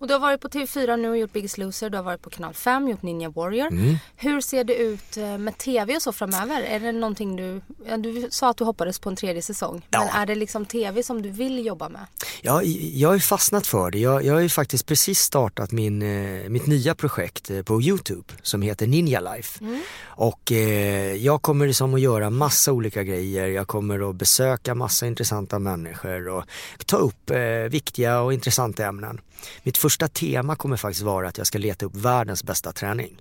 Och 0.01 0.07
du 0.07 0.15
har 0.15 0.21
varit 0.21 0.41
på 0.41 0.49
TV4 0.49 0.97
nu 0.97 1.11
och 1.11 1.19
gjort 1.19 1.33
Biggest 1.33 1.59
Loser, 1.59 1.91
du 1.91 1.97
har 1.97 2.05
varit 2.05 2.23
på 2.23 2.31
kanal 2.31 2.55
5 2.55 2.89
gjort 2.89 3.03
Ninja 3.03 3.29
Warrior. 3.31 3.67
Mm. 3.67 3.97
Hur 4.17 4.41
ser 4.41 4.65
det 4.65 4.75
ut 4.75 5.17
eh, 5.17 5.39
med 5.39 5.59
TV 5.59 5.97
och 5.97 6.03
så 6.03 6.13
framöver? 6.13 6.63
Är 6.63 6.81
det 6.81 6.93
någonting 6.93 7.37
du, 7.37 7.61
du 7.99 8.29
sa 8.31 8.51
att 8.51 8.57
du 8.57 8.65
hoppades 8.65 8.99
på 8.99 9.09
en 9.09 9.17
tredje 9.17 9.43
säsong. 9.43 9.83
Men 9.91 10.01
Ja. 10.03 10.09
är 10.15 10.27
det 10.27 10.35
liksom 10.35 10.67
TV 10.67 11.03
som 11.03 11.23
du 11.23 11.31
vill 11.31 11.67
jobba 11.67 11.89
med? 11.89 12.07
Ja, 12.43 12.63
jag 12.93 13.09
har 13.09 13.15
ju 13.15 13.21
fastnat 13.21 13.67
för 13.67 13.91
det. 13.91 13.99
Jag, 13.99 14.25
jag 14.25 14.35
har 14.35 14.41
ju 14.41 14.49
faktiskt 14.49 14.87
precis 14.87 15.21
startat 15.21 15.73
min, 15.73 16.03
eh, 16.03 16.49
mitt 16.49 16.67
nya 16.67 16.95
projekt 16.95 17.51
eh, 17.51 17.63
på 17.63 17.83
Youtube 17.83 18.35
som 18.43 18.63
heter 18.63 18.87
Ninja 18.87 19.21
Life. 19.21 19.65
Och 20.05 20.53
eh, 20.53 21.15
jag 21.15 21.43
kommer 21.43 21.67
liksom 21.67 21.95
att 21.95 22.01
göra 22.01 22.31
massa 22.31 22.73
olika 22.73 23.03
grejer. 23.03 23.47
Jag 23.47 23.67
kommer 23.69 24.11
att 24.11 24.17
besöka 24.17 24.75
massa 24.75 25.07
intressanta 25.07 25.59
människor 25.59 26.29
och 26.29 26.45
ta 26.87 26.97
upp 26.97 27.31
eh, 27.31 27.39
viktiga 27.71 28.21
och 28.21 28.33
intressanta 28.33 28.87
ämnen. 28.87 29.21
Mitt 29.63 29.79
första 29.79 30.09
tema 30.09 30.57
kommer 30.57 30.77
faktiskt 30.77 31.05
vara 31.05 31.29
att 31.29 31.39
jag 31.39 31.47
ska 31.47 31.59
leta 31.59 31.87
upp 31.87 31.97
världens 31.97 32.45
bästa 32.45 32.73
träning. 32.73 33.21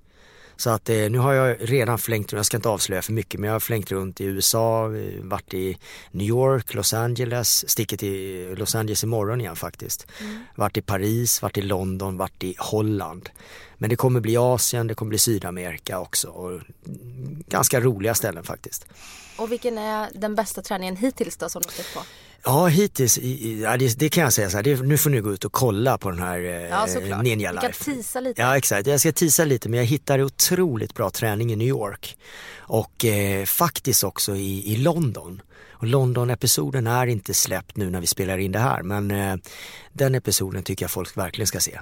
Så 0.57 0.69
att 0.69 0.89
eh, 0.89 0.95
nu 0.95 1.17
har 1.17 1.33
jag 1.33 1.57
redan 1.59 1.97
flängt 1.97 2.33
runt, 2.33 2.39
jag 2.39 2.45
ska 2.45 2.57
inte 2.57 2.69
avslöja 2.69 3.01
för 3.01 3.13
mycket, 3.13 3.39
men 3.39 3.47
jag 3.47 3.55
har 3.55 3.59
flängt 3.59 3.91
runt 3.91 4.21
i 4.21 4.23
USA, 4.23 4.95
eh, 4.95 5.23
varit 5.23 5.53
i 5.53 5.77
New 6.11 6.27
York, 6.27 6.73
Los 6.73 6.93
Angeles, 6.93 7.69
sticker 7.69 7.97
till 7.97 8.55
Los 8.57 8.75
Angeles 8.75 9.03
imorgon 9.03 9.41
igen 9.41 9.55
faktiskt. 9.55 10.07
Varit 10.55 10.77
i 10.77 10.81
Paris, 10.81 11.41
varit 11.41 11.57
i 11.57 11.61
London, 11.61 12.17
varit 12.17 12.43
i 12.43 12.55
Holland. 12.57 13.29
Men 13.77 13.89
det 13.89 13.95
kommer 13.95 14.19
bli 14.19 14.37
Asien, 14.37 14.87
det 14.87 14.95
kommer 14.95 15.09
bli 15.09 15.19
Sydamerika 15.19 15.99
också 15.99 16.27
och 16.29 16.51
mm, 16.51 17.43
ganska 17.47 17.81
roliga 17.81 18.15
ställen 18.15 18.43
faktiskt. 18.43 18.85
Och 19.37 19.51
vilken 19.51 19.77
är 19.77 20.09
den 20.13 20.35
bästa 20.35 20.61
träningen 20.61 20.95
hittills 20.95 21.37
då 21.37 21.49
som 21.49 21.61
du 21.61 21.69
stött 21.69 21.93
på? 21.93 21.99
Ja 22.43 22.67
hittills, 22.67 23.17
ja, 23.63 23.77
det, 23.77 23.99
det 23.99 24.09
kan 24.09 24.23
jag 24.23 24.33
säga 24.33 24.49
så 24.49 24.57
här, 24.57 24.63
det, 24.63 24.81
nu 24.81 24.97
får 24.97 25.09
ni 25.09 25.19
gå 25.21 25.33
ut 25.33 25.45
och 25.45 25.51
kolla 25.51 25.97
på 25.97 26.09
den 26.09 26.19
här 26.19 26.39
eh, 26.39 26.69
Ja 26.69 26.87
såklart. 26.87 27.23
Ninja 27.23 27.51
Du 27.51 27.57
kan 27.57 27.67
Life. 27.67 27.83
tisa 27.83 28.19
lite. 28.19 28.41
Ja 28.41 28.57
exakt, 28.57 28.87
jag 28.87 28.99
ska 28.99 29.11
tisa 29.11 29.45
lite 29.45 29.69
men 29.69 29.77
jag 29.79 29.85
hittade 29.85 30.23
otroligt 30.23 30.93
bra 30.93 31.09
träning 31.09 31.51
i 31.51 31.55
New 31.55 31.67
York 31.67 32.17
och 32.57 33.05
eh, 33.05 33.45
faktiskt 33.45 34.03
också 34.03 34.35
i, 34.35 34.73
i 34.73 34.77
London. 34.77 35.41
Och 35.79 35.87
London-episoden 35.87 36.87
är 36.87 37.07
inte 37.07 37.33
släppt 37.33 37.77
nu 37.77 37.89
när 37.89 38.01
vi 38.01 38.07
spelar 38.07 38.37
in 38.37 38.51
det 38.51 38.59
här 38.59 38.83
men 38.83 39.11
eh, 39.11 39.35
den 39.93 40.15
episoden 40.15 40.63
tycker 40.63 40.83
jag 40.83 40.91
folk 40.91 41.17
verkligen 41.17 41.47
ska 41.47 41.59
se. 41.59 41.79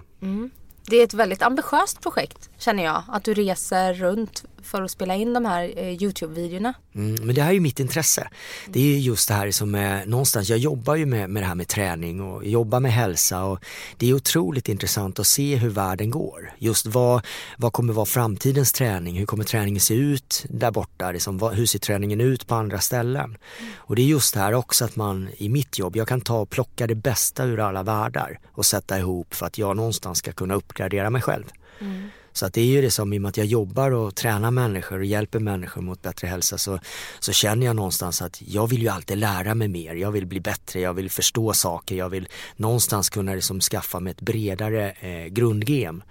Det 0.88 0.96
är 0.96 1.04
ett 1.04 1.14
väldigt 1.14 1.42
ambitiöst 1.42 2.02
projekt 2.02 2.50
känner 2.58 2.84
jag. 2.84 3.04
Att 3.08 3.24
du 3.24 3.34
reser 3.34 3.94
runt 3.94 4.46
för 4.66 4.82
att 4.82 4.92
spela 4.92 5.16
in 5.16 5.34
de 5.34 5.46
här 5.46 5.74
eh, 5.78 6.04
Youtube-videorna? 6.04 6.74
Mm, 6.96 7.16
men 7.26 7.36
det 7.36 7.42
här 7.42 7.50
är 7.50 7.54
ju 7.54 7.60
mitt 7.60 7.80
intresse. 7.80 8.28
Det 8.68 8.80
är 8.80 8.84
ju 8.84 9.00
just 9.00 9.28
det 9.28 9.34
här 9.34 9.52
som 9.52 9.76
är 9.76 10.06
någonstans, 10.06 10.50
jag 10.50 10.60
jobbar 10.60 10.96
ju 10.96 11.06
med, 11.06 11.30
med 11.30 11.44
det 11.44 11.48
här 11.48 11.56
med 11.56 11.68
träning 11.68 12.22
och 12.22 12.46
jobbar 12.46 12.80
med 12.80 12.94
hälsa 12.94 13.44
och 13.44 13.60
det 13.98 14.10
är 14.10 14.14
otroligt 14.14 14.70
intressant 14.70 15.20
att 15.20 15.28
se 15.28 15.56
hur 15.56 15.70
världen 15.70 16.10
går. 16.10 16.54
Just 16.58 16.86
vad, 16.86 17.26
vad 17.58 17.74
kommer 17.74 17.94
vara 17.94 18.06
framtidens 18.06 18.72
träning? 18.74 19.18
Hur 19.18 19.26
kommer 19.26 19.44
träningen 19.44 19.82
se 19.82 19.94
ut 19.94 20.46
där 20.50 20.72
borta? 20.72 21.12
Liksom, 21.12 21.38
vad, 21.38 21.54
hur 21.54 21.66
ser 21.66 21.80
träningen 21.80 22.22
ut 22.22 22.48
på 22.48 22.56
andra 22.56 22.80
ställen? 22.80 23.38
Och 23.78 23.96
det 23.96 24.02
är 24.02 24.06
just 24.06 24.34
det 24.34 24.40
här 24.40 24.54
också 24.54 24.86
att 24.86 24.96
man 24.96 25.30
i 25.38 25.50
mitt 25.50 25.80
jobb, 25.80 25.96
jag 25.96 26.08
kan 26.08 26.22
ta 26.22 26.40
och 26.40 26.50
plocka 26.50 26.88
det 26.88 26.96
bästa 26.96 27.44
ur 27.44 27.60
alla 27.60 27.84
världar 27.84 28.40
och 28.52 28.66
sätta 28.66 29.00
ihop 29.00 29.34
för 29.34 29.46
att 29.46 29.58
jag 29.58 29.76
någonstans 29.76 30.18
ska 30.18 30.32
kunna 30.32 30.54
uppgradera 30.76 31.10
mig 31.10 31.22
själv. 31.22 31.46
Mm. 31.80 32.10
Så 32.34 32.46
att 32.46 32.54
det 32.54 32.62
är 32.62 32.66
ju 32.66 32.82
det 32.82 32.92
som 32.92 33.14
i 33.14 33.18
och 33.18 33.22
med 33.22 33.30
att 33.30 33.38
jag 33.38 33.46
jobbar 33.46 33.92
och 33.92 34.16
tränar 34.16 34.52
människor 34.52 35.00
och 35.00 35.06
hjälper 35.06 35.40
människor 35.40 35.82
mot 35.82 36.02
bättre 36.02 36.28
hälsa 36.28 36.58
så, 36.58 36.80
så 37.20 37.32
känner 37.32 37.66
jag 37.66 37.76
någonstans 37.76 38.22
att 38.22 38.42
jag 38.42 38.68
vill 38.68 38.82
ju 38.82 38.90
alltid 38.90 39.18
lära 39.18 39.56
mig 39.56 39.68
mer. 39.68 39.96
Jag 39.96 40.12
vill 40.12 40.26
bli 40.26 40.40
bättre, 40.40 40.80
jag 40.80 40.94
vill 40.94 41.10
förstå 41.10 41.54
saker, 41.54 41.96
jag 41.96 42.10
vill 42.10 42.28
någonstans 42.56 43.10
kunna 43.10 43.36
liksom 43.36 43.62
skaffa 43.62 44.00
mig 44.00 44.12
ett 44.12 44.22
bredare 44.22 44.92
eh, 44.92 45.26
grundgem 45.26 46.04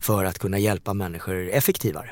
för 0.00 0.24
att 0.24 0.38
kunna 0.38 0.58
hjälpa 0.58 0.94
människor 0.94 1.50
effektivare. 1.50 2.10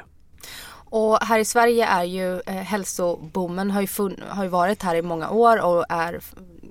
Och 0.93 1.19
här 1.23 1.39
i 1.39 1.45
Sverige 1.45 1.87
är 1.87 2.05
ju 2.05 2.41
eh, 2.41 2.55
hälsoboomen 2.55 3.71
har 3.71 3.81
ju, 3.81 3.89
har 4.29 4.45
ju 4.45 4.51
varit 4.51 4.83
här 4.83 4.95
i 4.95 5.03
många 5.03 5.31
år 5.31 5.63
och 5.63 5.85
är 5.89 6.21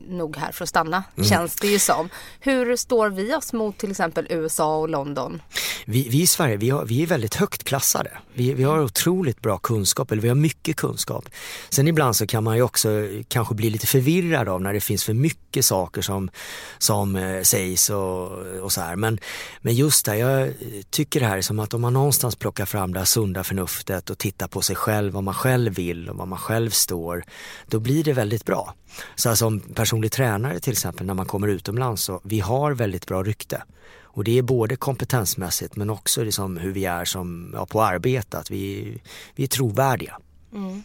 nog 0.10 0.38
här 0.38 0.52
för 0.52 0.64
att 0.64 0.70
stanna, 0.70 1.04
mm. 1.16 1.30
känns 1.30 1.56
det 1.56 1.68
ju 1.68 1.80
som. 1.80 2.10
Hur 2.40 2.76
står 2.76 3.10
vi 3.10 3.36
oss 3.36 3.54
mot 3.54 3.78
till 3.78 3.92
exempel 3.92 4.28
USA 4.30 4.78
och 4.78 4.90
London? 4.90 5.42
Vi, 5.86 6.10
vi 6.10 6.22
i 6.22 6.28
Sverige, 6.28 6.58
vi, 6.58 6.70
har, 6.70 6.86
vi 6.86 7.04
är 7.04 7.08
väldigt 7.08 7.36
högt 7.36 7.64
klassade. 7.64 8.12
Vi, 8.34 8.54
vi 8.54 8.64
har 8.64 8.80
otroligt 8.80 9.42
bra 9.42 9.58
kunskap, 9.58 10.12
eller 10.12 10.22
vi 10.22 10.28
har 10.28 10.36
mycket 10.36 10.76
kunskap. 10.76 11.26
Sen 11.70 11.88
ibland 11.88 12.16
så 12.16 12.28
kan 12.28 12.44
man 12.44 12.56
ju 12.56 12.62
också 12.62 12.90
kanske 13.28 13.56
bli 13.56 13.70
lite 13.70 13.88
förvirrad 13.88 14.50
av 14.50 14.62
när 14.62 14.74
det 14.74 14.82
finns 14.82 15.04
för 15.04 15.14
mycket 15.14 15.66
saker 15.66 16.02
som, 16.02 16.30
som 16.78 17.16
eh, 17.16 17.42
sägs 17.42 17.90
och, 17.90 18.32
och 18.62 18.72
så 18.72 18.82
här. 18.82 18.96
Men, 18.96 19.20
men 19.62 19.76
just 19.76 20.06
det, 20.06 20.18
jag 20.18 20.54
tycker 20.90 21.20
det 21.20 21.26
här 21.26 21.38
är 21.38 21.42
som 21.42 21.60
att 21.60 21.74
om 21.74 21.82
man 21.82 21.94
någonstans 21.94 22.36
plockar 22.36 22.66
fram 22.66 22.94
det 22.94 23.00
här 23.00 23.06
sunda 23.06 23.44
förnuftet 23.44 24.10
och 24.10 24.18
tittar 24.18 24.48
på 24.48 24.62
sig 24.62 24.76
själv, 24.76 25.14
vad 25.14 25.24
man 25.24 25.34
själv 25.34 25.74
vill 25.74 26.10
och 26.10 26.18
vad 26.18 26.28
man 26.28 26.40
själv 26.40 26.70
står, 26.70 27.24
då 27.68 27.80
blir 27.80 28.04
det 28.04 28.14
väldigt 28.14 28.46
bra. 28.46 28.76
Så 29.16 29.36
som 29.36 29.60
personlig 29.60 30.12
tränare 30.12 30.60
till 30.60 30.72
exempel 30.72 31.06
när 31.06 31.14
man 31.14 31.26
kommer 31.26 31.48
utomlands 31.48 32.04
så 32.04 32.22
vi 32.24 32.40
har 32.40 32.72
väldigt 32.72 33.08
bra 33.08 33.24
rykte. 33.24 33.64
Och 34.04 34.24
det 34.24 34.38
är 34.38 34.42
både 34.42 34.76
kompetensmässigt 34.76 35.76
men 35.76 35.90
också 35.90 36.24
liksom 36.24 36.58
hur 36.58 36.72
vi 36.72 36.86
är 36.86 37.06
som, 37.06 37.52
ja, 37.54 37.66
på 37.66 37.84
arbete, 37.84 38.38
att 38.38 38.52
vi, 38.52 38.98
vi 39.36 39.44
är 39.44 39.48
trovärdiga. 39.48 40.18
Mm. 40.54 40.84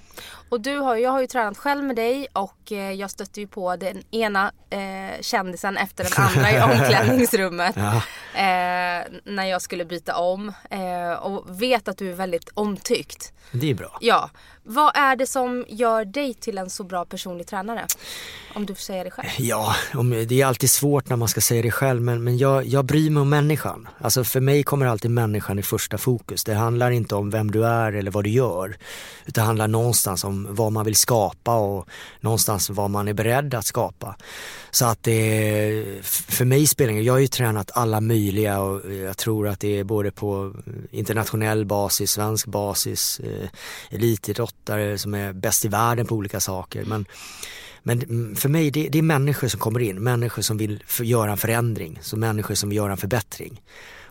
Och 0.49 0.61
du 0.61 0.76
har, 0.76 0.96
jag 0.96 1.11
har 1.11 1.20
ju 1.20 1.26
tränat 1.26 1.58
själv 1.58 1.84
med 1.84 1.96
dig 1.96 2.26
och 2.32 2.73
eh, 2.73 2.92
jag 2.92 3.11
stötte 3.11 3.40
ju 3.40 3.46
på 3.46 3.76
den 3.76 4.02
ena 4.11 4.52
eh, 4.70 5.20
kändisen 5.20 5.76
efter 5.76 6.04
den 6.04 6.25
andra 6.25 6.52
i 6.52 6.62
omklädningsrummet. 6.73 7.76
Ja. 7.76 7.96
Eh, 8.40 9.04
när 9.25 9.44
jag 9.44 9.62
skulle 9.62 9.84
byta 9.84 10.16
om. 10.16 10.52
Eh, 10.70 11.12
och 11.12 11.62
vet 11.62 11.88
att 11.88 11.99
du 11.99 12.11
är 12.11 12.14
väldigt 12.14 12.50
omtyckt. 12.54 13.32
Det 13.52 13.70
är 13.70 13.75
bra. 13.75 13.99
Ja. 14.00 14.30
Vad 14.66 14.97
är 14.97 15.16
det 15.16 15.26
som 15.26 15.64
gör 15.68 16.04
dig 16.04 16.35
till 16.35 16.59
en 16.59 16.71
så 16.71 16.85
bra 16.85 17.04
personlig 17.04 17.47
tränare? 17.47 17.87
Om 18.54 18.66
du 18.66 18.75
får 18.75 18.83
säga 18.83 19.04
det 19.04 19.11
själv. 19.11 19.28
Ja, 19.38 19.75
det 20.28 20.40
är 20.40 20.47
alltid 20.47 20.71
svårt 20.71 21.09
när 21.09 21.16
man 21.16 21.28
ska 21.28 21.40
säga 21.40 21.62
det 21.62 21.71
själv 21.71 22.02
men, 22.02 22.25
men 22.25 22.38
jag, 22.38 22.66
jag 22.66 22.85
bryr 22.85 23.11
mig 23.11 23.21
om 23.21 23.28
människan. 23.28 23.88
Alltså 23.99 24.25
för 24.25 24.40
mig 24.40 24.62
kommer 24.62 24.87
alltid 24.87 25.11
människan 25.11 25.59
i 25.59 25.62
första 25.62 25.99
fokus. 25.99 26.44
Det 26.44 26.54
handlar 26.54 26.90
inte 26.90 27.14
om 27.14 27.30
vem 27.30 27.50
du 27.50 27.66
är 27.66 27.92
eller 27.92 28.11
vad 28.11 28.25
du 28.25 28.30
gör. 28.30 28.76
Utan 29.26 29.42
det 29.42 29.47
handlar 29.47 29.68
någonstans 29.68 30.25
om 30.25 30.47
vad 30.50 30.73
man 30.73 30.85
vill 30.85 30.97
skapa 30.97 31.54
och 31.54 31.88
någonstans 32.21 32.71
vad 32.71 32.90
man 32.90 33.09
är 33.09 33.12
beredd 33.12 33.54
att 33.54 33.66
skapa. 33.66 34.16
Så 34.71 34.87
att 34.87 35.02
det, 35.02 35.85
för 36.02 36.44
mig 36.44 36.66
spelar 36.66 36.92
det 36.92 37.00
Jag 37.00 37.12
har 37.12 37.18
ju 37.18 37.26
tränat 37.26 37.71
alla 37.75 38.00
möjliga 38.00 38.61
och 38.61 38.94
jag 38.94 39.16
tror 39.16 39.49
att 39.49 39.61
det 39.61 39.78
är 39.78 39.85
både 39.85 40.11
på 40.11 40.52
internationell 40.90 41.64
basis, 41.64 42.11
svensk 42.11 42.47
basis, 42.47 43.21
eh, 43.21 43.49
elitidrott 43.90 44.53
författare 44.64 44.99
som 44.99 45.14
är 45.14 45.32
bäst 45.32 45.64
i 45.64 45.68
världen 45.68 46.06
på 46.06 46.14
olika 46.14 46.40
saker. 46.40 46.84
Men, 46.84 47.06
men 47.82 48.37
för 48.37 48.49
mig, 48.49 48.70
det, 48.70 48.88
det 48.88 48.99
är 48.99 49.02
människor 49.02 49.49
som 49.49 49.61
kommer 49.61 49.80
in, 49.80 50.02
människor 50.02 50.42
som 50.42 50.58
vill 50.58 50.82
för, 50.87 51.04
göra 51.04 51.30
en 51.30 51.37
förändring, 51.37 51.99
så 52.02 52.16
människor 52.16 52.54
som 52.54 52.68
vill 52.68 52.76
göra 52.76 52.92
en 52.92 52.99
förbättring. 52.99 53.62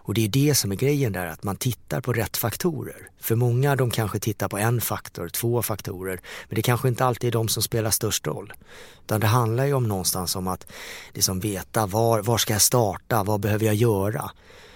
Och 0.06 0.14
det 0.14 0.24
är 0.24 0.28
det 0.28 0.56
som 0.56 0.72
är 0.72 0.76
grejen 0.76 1.14
där, 1.14 1.28
att 1.28 1.44
man 1.44 1.56
tittar 1.56 2.02
på 2.02 2.14
rätt 2.14 2.38
faktorer. 2.38 3.10
För 3.22 3.36
många 3.36 3.76
de 3.76 3.92
kanske 3.92 4.20
tittar 4.20 4.50
på 4.50 4.58
en 4.58 4.82
faktor, 4.82 5.30
två 5.30 5.62
faktorer, 5.62 6.20
men 6.50 6.56
det 6.56 6.62
kanske 6.62 6.88
inte 6.88 7.06
alltid 7.06 7.28
är 7.28 7.32
de 7.32 7.48
som 7.48 7.64
spelar 7.64 7.92
störst 7.92 8.28
roll. 8.28 8.54
Utan 9.06 9.20
det 9.20 9.28
handlar 9.28 9.66
ju 9.66 9.74
om 9.74 9.88
någonstans 9.88 10.36
om 10.36 10.48
att 10.48 10.68
liksom 11.14 11.40
veta 11.40 11.88
var, 11.88 12.22
var 12.22 12.38
ska 12.38 12.54
jag 12.54 12.62
starta, 12.62 13.24
vad 13.24 13.40
behöver 13.40 13.66
jag 13.66 13.76
göra? 13.76 14.32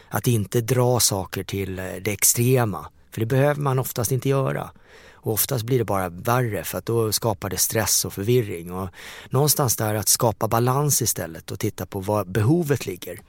Att 0.09 0.27
inte 0.27 0.61
dra 0.61 0.99
saker 0.99 1.43
till 1.43 1.79
eh, 1.79 1.85
det 2.01 2.11
extrema, 2.11 2.89
för 3.11 3.19
det 3.19 3.25
behöver 3.25 3.61
man 3.61 3.79
oftast 3.79 4.11
inte 4.11 4.29
göra. 4.29 4.69
Och 5.17 5.33
oftast 5.33 5.65
blir 5.65 5.77
det 5.77 5.85
bara 5.85 6.09
värre 6.09 6.63
för 6.63 6.77
att 6.77 6.85
då 6.85 7.11
skapar 7.11 7.49
det 7.49 7.57
stress 7.57 8.05
och 8.05 8.13
förvirring. 8.13 8.71
Och 8.71 8.89
någonstans 9.29 9.75
där 9.75 9.95
att 9.95 10.07
skapa 10.07 10.47
balans 10.47 11.01
istället 11.01 11.51
och 11.51 11.59
titta 11.59 11.85
på 11.85 11.99
var 11.99 12.25
behovet 12.25 12.85
ligger. 12.85 13.21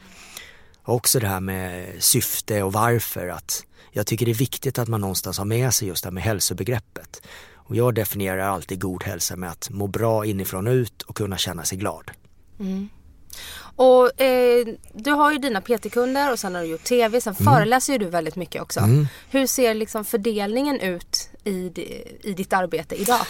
Och 0.83 0.95
också 0.95 1.21
det 1.21 1.29
här 1.29 1.41
med 1.41 1.95
syfte 1.99 2.63
och 2.63 2.73
varför. 2.73 3.29
Att 3.29 3.65
jag 3.91 4.07
tycker 4.07 4.27
det 4.27 4.33
är 4.33 4.35
viktigt 4.35 4.79
att 4.79 4.89
man 4.89 5.01
någonstans 5.01 5.39
har 5.39 5.45
med 5.45 5.75
sig 5.75 5.89
just 5.89 6.03
det 6.03 6.07
här 6.07 6.15
med 6.15 6.23
hälsobegreppet. 6.23 7.23
Och 7.55 7.77
jag 7.77 7.95
definierar 7.95 8.49
alltid 8.49 8.81
god 8.81 9.03
hälsa 9.05 9.37
med 9.37 9.51
att 9.51 9.71
må 9.71 9.87
bra 9.87 10.27
inifrån 10.27 10.67
och 10.67 10.73
ut 10.73 11.03
och 11.03 11.17
kunna 11.17 11.39
känna 11.39 11.65
sig 11.65 11.79
glad. 11.79 12.11
Mm. 12.61 12.89
Och 13.79 14.21
eh, 14.21 14.67
du 14.93 15.11
har 15.11 15.33
ju 15.33 15.39
dina 15.39 15.61
PT-kunder 15.61 16.33
och 16.33 16.39
sen 16.39 16.55
har 16.55 16.63
du 16.63 16.69
gjort 16.69 16.85
TV, 16.85 17.21
sen 17.21 17.35
mm. 17.41 17.55
föreläser 17.55 17.93
ju 17.93 17.99
du 17.99 18.07
väldigt 18.07 18.37
mycket 18.37 18.63
också. 18.63 18.81
Mm. 18.81 19.07
Hur 19.31 19.47
ser 19.47 19.75
liksom 19.75 20.05
fördelningen 20.05 20.81
ut 20.81 21.31
i, 21.45 21.73
i 22.23 22.33
ditt 22.37 22.53
arbete 22.53 22.95
idag? 22.95 23.21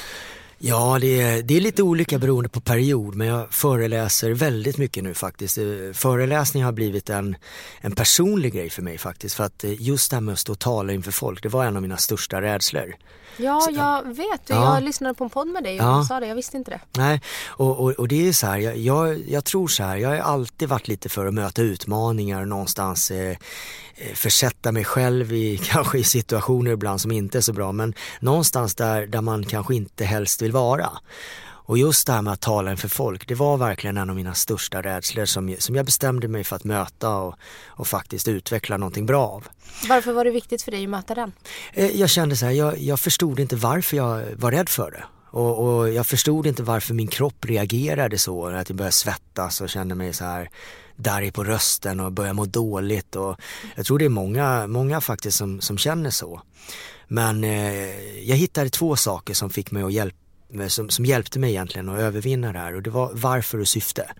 Ja, 0.60 0.98
det 1.00 1.20
är, 1.20 1.42
det 1.42 1.56
är 1.56 1.60
lite 1.60 1.82
olika 1.82 2.18
beroende 2.18 2.48
på 2.48 2.60
period 2.60 3.14
men 3.14 3.26
jag 3.26 3.52
föreläser 3.52 4.30
väldigt 4.30 4.78
mycket 4.78 5.04
nu 5.04 5.14
faktiskt. 5.14 5.58
Eh, 5.58 5.64
föreläsning 5.92 6.64
har 6.64 6.72
blivit 6.72 7.10
en, 7.10 7.36
en 7.80 7.92
personlig 7.92 8.52
grej 8.54 8.70
för 8.70 8.82
mig 8.82 8.98
faktiskt 8.98 9.34
för 9.34 9.44
att 9.44 9.64
eh, 9.64 9.82
just 9.82 10.10
det 10.10 10.16
här 10.16 10.20
med 10.20 10.32
att 10.32 10.38
stå 10.38 10.52
och 10.52 10.58
tala 10.58 10.92
inför 10.92 11.12
folk, 11.12 11.42
det 11.42 11.48
var 11.48 11.64
en 11.64 11.76
av 11.76 11.82
mina 11.82 11.96
största 11.96 12.42
rädslor. 12.42 12.94
Ja, 13.38 13.60
så, 13.60 13.70
jag 13.70 14.16
vet. 14.16 14.40
Ja. 14.46 14.74
Jag 14.74 14.82
lyssnade 14.82 15.14
på 15.14 15.24
en 15.24 15.30
podd 15.30 15.48
med 15.48 15.64
dig 15.64 15.80
och 15.80 15.86
ja. 15.86 16.04
sa 16.08 16.20
det. 16.20 16.26
Jag 16.26 16.34
visste 16.34 16.56
inte 16.56 16.70
det. 16.70 16.80
Nej, 16.96 17.20
och, 17.46 17.80
och, 17.80 17.90
och 17.90 18.08
det 18.08 18.28
är 18.28 18.32
så 18.32 18.46
här, 18.46 18.58
jag, 18.58 18.76
jag, 18.76 19.18
jag, 19.28 19.44
tror 19.44 19.68
så 19.68 19.82
här, 19.82 19.96
jag 19.96 20.08
har 20.08 20.16
alltid 20.16 20.68
varit 20.68 20.88
lite 20.88 21.08
för 21.08 21.26
att 21.26 21.34
möta 21.34 21.62
utmaningar 21.62 22.40
och 22.40 22.48
någonstans 22.48 23.10
eh, 23.10 23.30
eh 23.30 23.36
försätta 24.14 24.72
mig 24.72 24.84
själv 24.84 25.32
i 25.32 25.58
kanske 25.64 25.98
i 25.98 26.04
situationer 26.04 26.70
ibland 26.70 27.00
som 27.00 27.12
inte 27.12 27.38
är 27.38 27.42
så 27.42 27.52
bra, 27.52 27.72
men 27.72 27.94
någonstans 28.20 28.74
där, 28.74 29.06
där 29.06 29.20
man 29.20 29.44
kanske 29.44 29.74
inte 29.74 30.04
helst 30.04 30.42
vill 30.42 30.47
vara. 30.52 30.90
Och 31.68 31.78
just 31.78 32.06
det 32.06 32.12
här 32.12 32.22
med 32.22 32.32
att 32.32 32.40
tala 32.40 32.70
inför 32.70 32.88
folk, 32.88 33.28
det 33.28 33.34
var 33.34 33.56
verkligen 33.56 33.96
en 33.96 34.10
av 34.10 34.16
mina 34.16 34.34
största 34.34 34.82
rädslor 34.82 35.24
som, 35.24 35.56
som 35.58 35.74
jag 35.74 35.86
bestämde 35.86 36.28
mig 36.28 36.44
för 36.44 36.56
att 36.56 36.64
möta 36.64 37.16
och, 37.16 37.34
och 37.66 37.86
faktiskt 37.86 38.28
utveckla 38.28 38.76
någonting 38.76 39.06
bra 39.06 39.28
av. 39.28 39.48
Varför 39.88 40.12
var 40.12 40.24
det 40.24 40.30
viktigt 40.30 40.62
för 40.62 40.70
dig 40.70 40.84
att 40.84 40.90
möta 40.90 41.14
den? 41.14 41.32
Eh, 41.72 42.00
jag 42.00 42.10
kände 42.10 42.36
så 42.36 42.46
här, 42.46 42.52
jag, 42.52 42.78
jag 42.78 43.00
förstod 43.00 43.40
inte 43.40 43.56
varför 43.56 43.96
jag 43.96 44.24
var 44.36 44.50
rädd 44.52 44.68
för 44.68 44.90
det. 44.90 45.04
Och, 45.30 45.58
och, 45.58 45.90
jag 45.92 46.06
förstod 46.06 46.46
inte 46.46 46.62
varför 46.62 46.94
min 46.94 47.08
kropp 47.08 47.44
reagerade 47.44 48.18
så, 48.18 48.46
att 48.46 48.68
jag 48.68 48.76
började 48.76 48.92
svettas 48.92 49.60
och 49.60 49.68
kände 49.68 49.94
mig 49.94 50.12
så 50.12 50.24
här 50.24 50.50
darrig 50.96 51.34
på 51.34 51.44
rösten 51.44 52.00
och 52.00 52.12
började 52.12 52.34
må 52.34 52.44
dåligt. 52.44 53.16
Och 53.16 53.36
jag 53.76 53.86
tror 53.86 53.98
det 53.98 54.04
är 54.04 54.08
många, 54.08 54.66
många 54.66 55.00
faktiskt 55.00 55.38
som, 55.38 55.60
som 55.60 55.78
känner 55.78 56.10
så. 56.10 56.42
Men 57.08 57.44
eh, 57.44 58.20
jag 58.28 58.36
hittade 58.36 58.70
två 58.70 58.96
saker 58.96 59.34
som 59.34 59.50
fick 59.50 59.70
mig 59.70 59.82
att 59.82 59.92
hjälpa 59.92 60.27
Eh, 60.54 60.66
som, 60.66 60.90
som 60.90 61.04
hjälpte 61.04 61.38
mig 61.38 61.50
egentligen 61.50 61.88
att 61.88 61.98
övervinna 61.98 62.52
det 62.52 62.58
här 62.58 62.74
och 62.74 62.82
det 62.82 62.90
var 62.90 63.10
varför 63.14 63.60
och 63.60 63.68
syfte. 63.68 64.10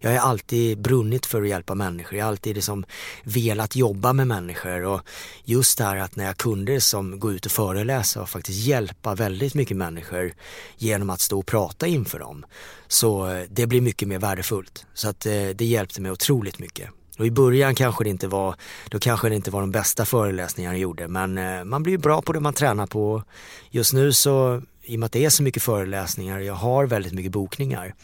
Jag 0.00 0.10
har 0.10 0.18
alltid 0.18 0.80
brunnit 0.80 1.26
för 1.26 1.42
att 1.42 1.48
hjälpa 1.48 1.74
människor, 1.74 2.18
jag 2.18 2.24
har 2.24 2.30
alltid 2.30 2.54
liksom 2.54 2.84
velat 3.22 3.76
jobba 3.76 4.12
med 4.12 4.26
människor 4.26 4.84
och 4.84 5.00
just 5.44 5.78
det 5.78 5.84
här 5.84 5.96
att 5.96 6.16
när 6.16 6.24
jag 6.24 6.36
kunde 6.36 6.80
som 6.80 7.20
gå 7.20 7.32
ut 7.32 7.46
och 7.46 7.52
föreläsa 7.52 8.22
och 8.22 8.28
faktiskt 8.28 8.58
hjälpa 8.58 9.14
väldigt 9.14 9.54
mycket 9.54 9.76
människor 9.76 10.32
genom 10.76 11.10
att 11.10 11.20
stå 11.20 11.38
och 11.38 11.46
prata 11.46 11.86
inför 11.86 12.18
dem. 12.18 12.46
Så 12.88 13.30
eh, 13.30 13.44
det 13.50 13.66
blir 13.66 13.80
mycket 13.80 14.08
mer 14.08 14.18
värdefullt. 14.18 14.86
Så 14.94 15.08
att 15.08 15.26
eh, 15.26 15.48
det 15.54 15.64
hjälpte 15.64 16.00
mig 16.00 16.12
otroligt 16.12 16.58
mycket. 16.58 16.90
Och 17.18 17.26
i 17.26 17.30
början 17.30 17.74
kanske 17.74 18.04
det 18.04 18.10
inte 18.10 18.28
var, 18.28 18.54
då 18.88 18.98
kanske 18.98 19.28
det 19.28 19.34
inte 19.34 19.50
var 19.50 19.60
de 19.60 19.70
bästa 19.70 20.04
föreläsningarna 20.04 20.74
jag 20.74 20.80
gjorde 20.80 21.08
men 21.08 21.68
man 21.68 21.82
blir 21.82 21.92
ju 21.92 21.98
bra 21.98 22.22
på 22.22 22.32
det 22.32 22.40
man 22.40 22.54
tränar 22.54 22.86
på. 22.86 23.22
Just 23.70 23.92
nu 23.92 24.12
så 24.12 24.62
i 24.88 24.96
och 24.96 25.00
med 25.00 25.06
att 25.06 25.12
det 25.12 25.24
är 25.24 25.30
så 25.30 25.42
mycket 25.42 25.62
föreläsningar, 25.62 26.38
jag 26.38 26.54
har 26.54 26.86
väldigt 26.86 27.12
mycket 27.12 27.32
bokningar. 27.32 27.94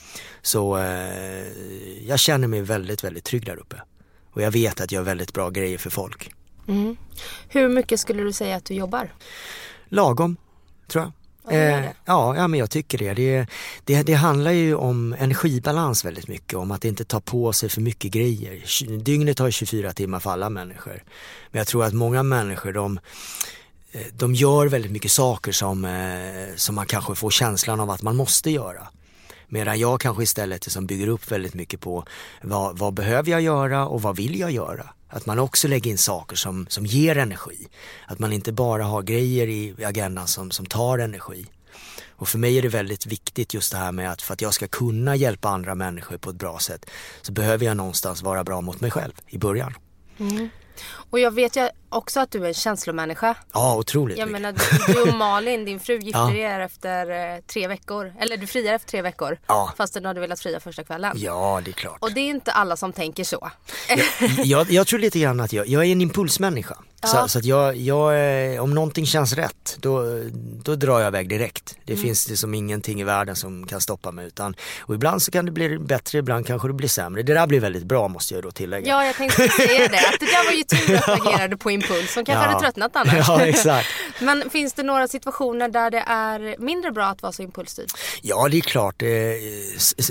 Så 0.42 0.78
eh, 0.78 1.46
jag 2.06 2.18
känner 2.18 2.48
mig 2.48 2.62
väldigt, 2.62 3.04
väldigt 3.04 3.24
trygg 3.24 3.46
där 3.46 3.56
uppe. 3.56 3.82
Och 4.32 4.42
jag 4.42 4.50
vet 4.50 4.80
att 4.80 4.92
jag 4.92 5.00
gör 5.00 5.04
väldigt 5.04 5.32
bra 5.32 5.50
grejer 5.50 5.78
för 5.78 5.90
folk. 5.90 6.32
Mm. 6.68 6.96
Hur 7.48 7.68
mycket 7.68 8.00
skulle 8.00 8.22
du 8.22 8.32
säga 8.32 8.56
att 8.56 8.64
du 8.64 8.74
jobbar? 8.74 9.10
lagom, 9.94 10.36
tror 10.88 11.04
jag. 11.04 11.12
Eh, 11.48 11.84
ja, 12.04 12.36
ja, 12.36 12.48
men 12.48 12.60
jag 12.60 12.70
tycker 12.70 12.98
det. 12.98 13.14
Det, 13.14 13.46
det. 13.84 14.02
det 14.02 14.14
handlar 14.14 14.50
ju 14.50 14.74
om 14.74 15.16
energibalans 15.18 16.04
väldigt 16.04 16.28
mycket, 16.28 16.54
om 16.54 16.70
att 16.70 16.84
inte 16.84 17.04
ta 17.04 17.20
på 17.20 17.52
sig 17.52 17.68
för 17.68 17.80
mycket 17.80 18.12
grejer. 18.12 18.64
Dygnet 18.98 19.38
har 19.38 19.50
24 19.50 19.92
timmar 19.92 20.20
för 20.20 20.30
alla 20.30 20.50
människor. 20.50 21.02
Men 21.50 21.58
jag 21.58 21.66
tror 21.66 21.84
att 21.84 21.92
många 21.92 22.22
människor 22.22 22.72
de, 22.72 23.00
Eh, 23.94 24.06
de 24.12 24.34
gör 24.34 24.66
väldigt 24.66 24.92
mycket 24.92 25.10
saker 25.10 25.52
som, 25.52 25.84
eh, 25.84 26.56
som 26.56 26.74
man 26.74 26.86
kanske 26.86 27.14
får 27.14 27.30
känslan 27.30 27.80
av 27.80 27.90
att 27.90 28.02
man 28.02 28.16
måste 28.16 28.50
göra. 28.50 28.88
Medan 29.48 29.78
jag 29.78 30.00
kanske 30.00 30.22
istället 30.22 30.66
liksom 30.66 30.86
bygger 30.86 31.08
upp 31.08 31.32
väldigt 31.32 31.54
mycket 31.54 31.80
på 31.80 32.04
vad, 32.42 32.78
vad 32.78 32.94
behöver 32.94 33.30
jag 33.30 33.40
göra 33.40 33.86
och 33.86 34.02
vad 34.02 34.16
vill 34.16 34.38
jag 34.38 34.50
göra? 34.50 34.88
Att 35.08 35.26
man 35.26 35.38
också 35.38 35.68
lägger 35.68 35.90
in 35.90 35.98
saker 35.98 36.36
som, 36.36 36.66
som 36.68 36.86
ger 36.86 37.18
energi. 37.18 37.68
Att 38.06 38.18
man 38.18 38.32
inte 38.32 38.52
bara 38.52 38.84
har 38.84 39.02
grejer 39.02 39.46
i 39.46 39.84
agendan 39.84 40.28
som, 40.28 40.50
som 40.50 40.66
tar 40.66 40.98
energi. 40.98 41.46
Och 42.16 42.28
för 42.28 42.38
mig 42.38 42.58
är 42.58 42.62
det 42.62 42.68
väldigt 42.68 43.06
viktigt 43.06 43.54
just 43.54 43.72
det 43.72 43.78
här 43.78 43.92
med 43.92 44.12
att 44.12 44.22
för 44.22 44.34
att 44.34 44.42
jag 44.42 44.54
ska 44.54 44.66
kunna 44.66 45.16
hjälpa 45.16 45.48
andra 45.48 45.74
människor 45.74 46.16
på 46.16 46.30
ett 46.30 46.36
bra 46.36 46.58
sätt 46.58 46.90
så 47.22 47.32
behöver 47.32 47.66
jag 47.66 47.76
någonstans 47.76 48.22
vara 48.22 48.44
bra 48.44 48.60
mot 48.60 48.80
mig 48.80 48.90
själv 48.90 49.12
i 49.26 49.38
början. 49.38 49.74
Mm. 50.18 50.48
Och 51.10 51.20
jag 51.20 51.30
vet 51.30 51.56
ju 51.56 51.68
också 51.94 52.20
att 52.20 52.30
du 52.30 52.44
är 52.44 52.48
en 52.48 52.54
känslomänniska. 52.54 53.34
Ja, 53.52 53.76
otroligt 53.76 54.18
Jag 54.18 54.30
menar, 54.30 54.52
du, 54.52 54.92
du 54.92 55.02
och 55.02 55.14
Malin, 55.14 55.64
din 55.64 55.80
fru, 55.80 55.98
gifte 56.02 56.18
ja. 56.18 56.32
er 56.32 56.60
efter 56.60 57.34
eh, 57.34 57.40
tre 57.40 57.68
veckor. 57.68 58.14
Eller 58.18 58.36
du 58.36 58.46
friar 58.46 58.74
efter 58.74 58.88
tre 58.88 59.02
veckor. 59.02 59.38
Ja. 59.46 59.72
Fast 59.76 59.94
du 59.94 60.06
hade 60.06 60.20
velat 60.20 60.40
fria 60.40 60.60
första 60.60 60.84
kvällen. 60.84 61.16
Ja, 61.16 61.60
det 61.64 61.70
är 61.70 61.72
klart. 61.72 61.98
Och 62.00 62.12
det 62.12 62.20
är 62.20 62.30
inte 62.30 62.52
alla 62.52 62.76
som 62.76 62.92
tänker 62.92 63.24
så. 63.24 63.50
jag, 63.88 64.46
jag, 64.46 64.70
jag 64.70 64.86
tror 64.86 64.98
lite 64.98 65.18
grann 65.18 65.40
att 65.40 65.52
jag, 65.52 65.66
jag 65.66 65.84
är 65.84 65.92
en 65.92 66.00
impulsmänniska. 66.00 66.76
Ja. 67.04 67.08
Så, 67.08 67.28
så, 67.28 67.38
att 67.38 67.44
jag, 67.44 67.76
jag, 67.76 68.62
om 68.62 68.74
någonting 68.74 69.06
känns 69.06 69.32
rätt, 69.32 69.76
då, 69.80 70.22
då 70.62 70.76
drar 70.76 71.00
jag 71.00 71.08
iväg 71.08 71.28
direkt. 71.28 71.76
Det 71.84 71.92
mm. 71.92 72.04
finns 72.04 72.28
liksom 72.28 72.54
ingenting 72.54 73.00
i 73.00 73.04
världen 73.04 73.36
som 73.36 73.66
kan 73.66 73.80
stoppa 73.80 74.10
mig. 74.10 74.26
Utan, 74.26 74.56
och 74.80 74.94
ibland 74.94 75.22
så 75.22 75.30
kan 75.30 75.46
det 75.46 75.52
bli 75.52 75.78
bättre, 75.78 76.18
ibland 76.18 76.46
kanske 76.46 76.68
det 76.68 76.74
blir 76.74 76.88
sämre. 76.88 77.22
Det 77.22 77.34
där 77.34 77.46
blir 77.46 77.60
väldigt 77.60 77.84
bra 77.84 78.08
måste 78.08 78.34
jag 78.34 78.42
då 78.42 78.50
tillägga. 78.50 78.88
Ja, 78.88 79.06
jag 79.06 79.16
tänkte 79.16 79.48
säga 79.48 79.88
det. 79.88 80.08
Att 80.08 80.20
det 80.20 80.26
där 80.26 80.44
var 80.44 80.52
ju 80.52 80.62
tur 80.62 80.96
att 80.96 81.06
du 81.06 81.28
agerade 81.28 81.56
på 81.56 81.70
impuls. 81.84 82.12
Som 82.12 82.24
kanske 82.24 82.44
ja. 82.44 82.48
hade 82.48 82.60
tröttnat 82.60 82.96
annars. 82.96 83.28
Ja, 83.28 83.46
exakt. 83.46 83.88
Men 84.20 84.50
finns 84.50 84.72
det 84.72 84.82
några 84.82 85.08
situationer 85.08 85.68
där 85.68 85.90
det 85.90 86.04
är 86.06 86.56
mindre 86.58 86.90
bra 86.90 87.06
att 87.06 87.22
vara 87.22 87.32
så 87.32 87.42
impulsstyrd? 87.42 87.88
Ja, 88.22 88.48
det 88.48 88.56
är 88.56 88.60
klart. 88.60 89.02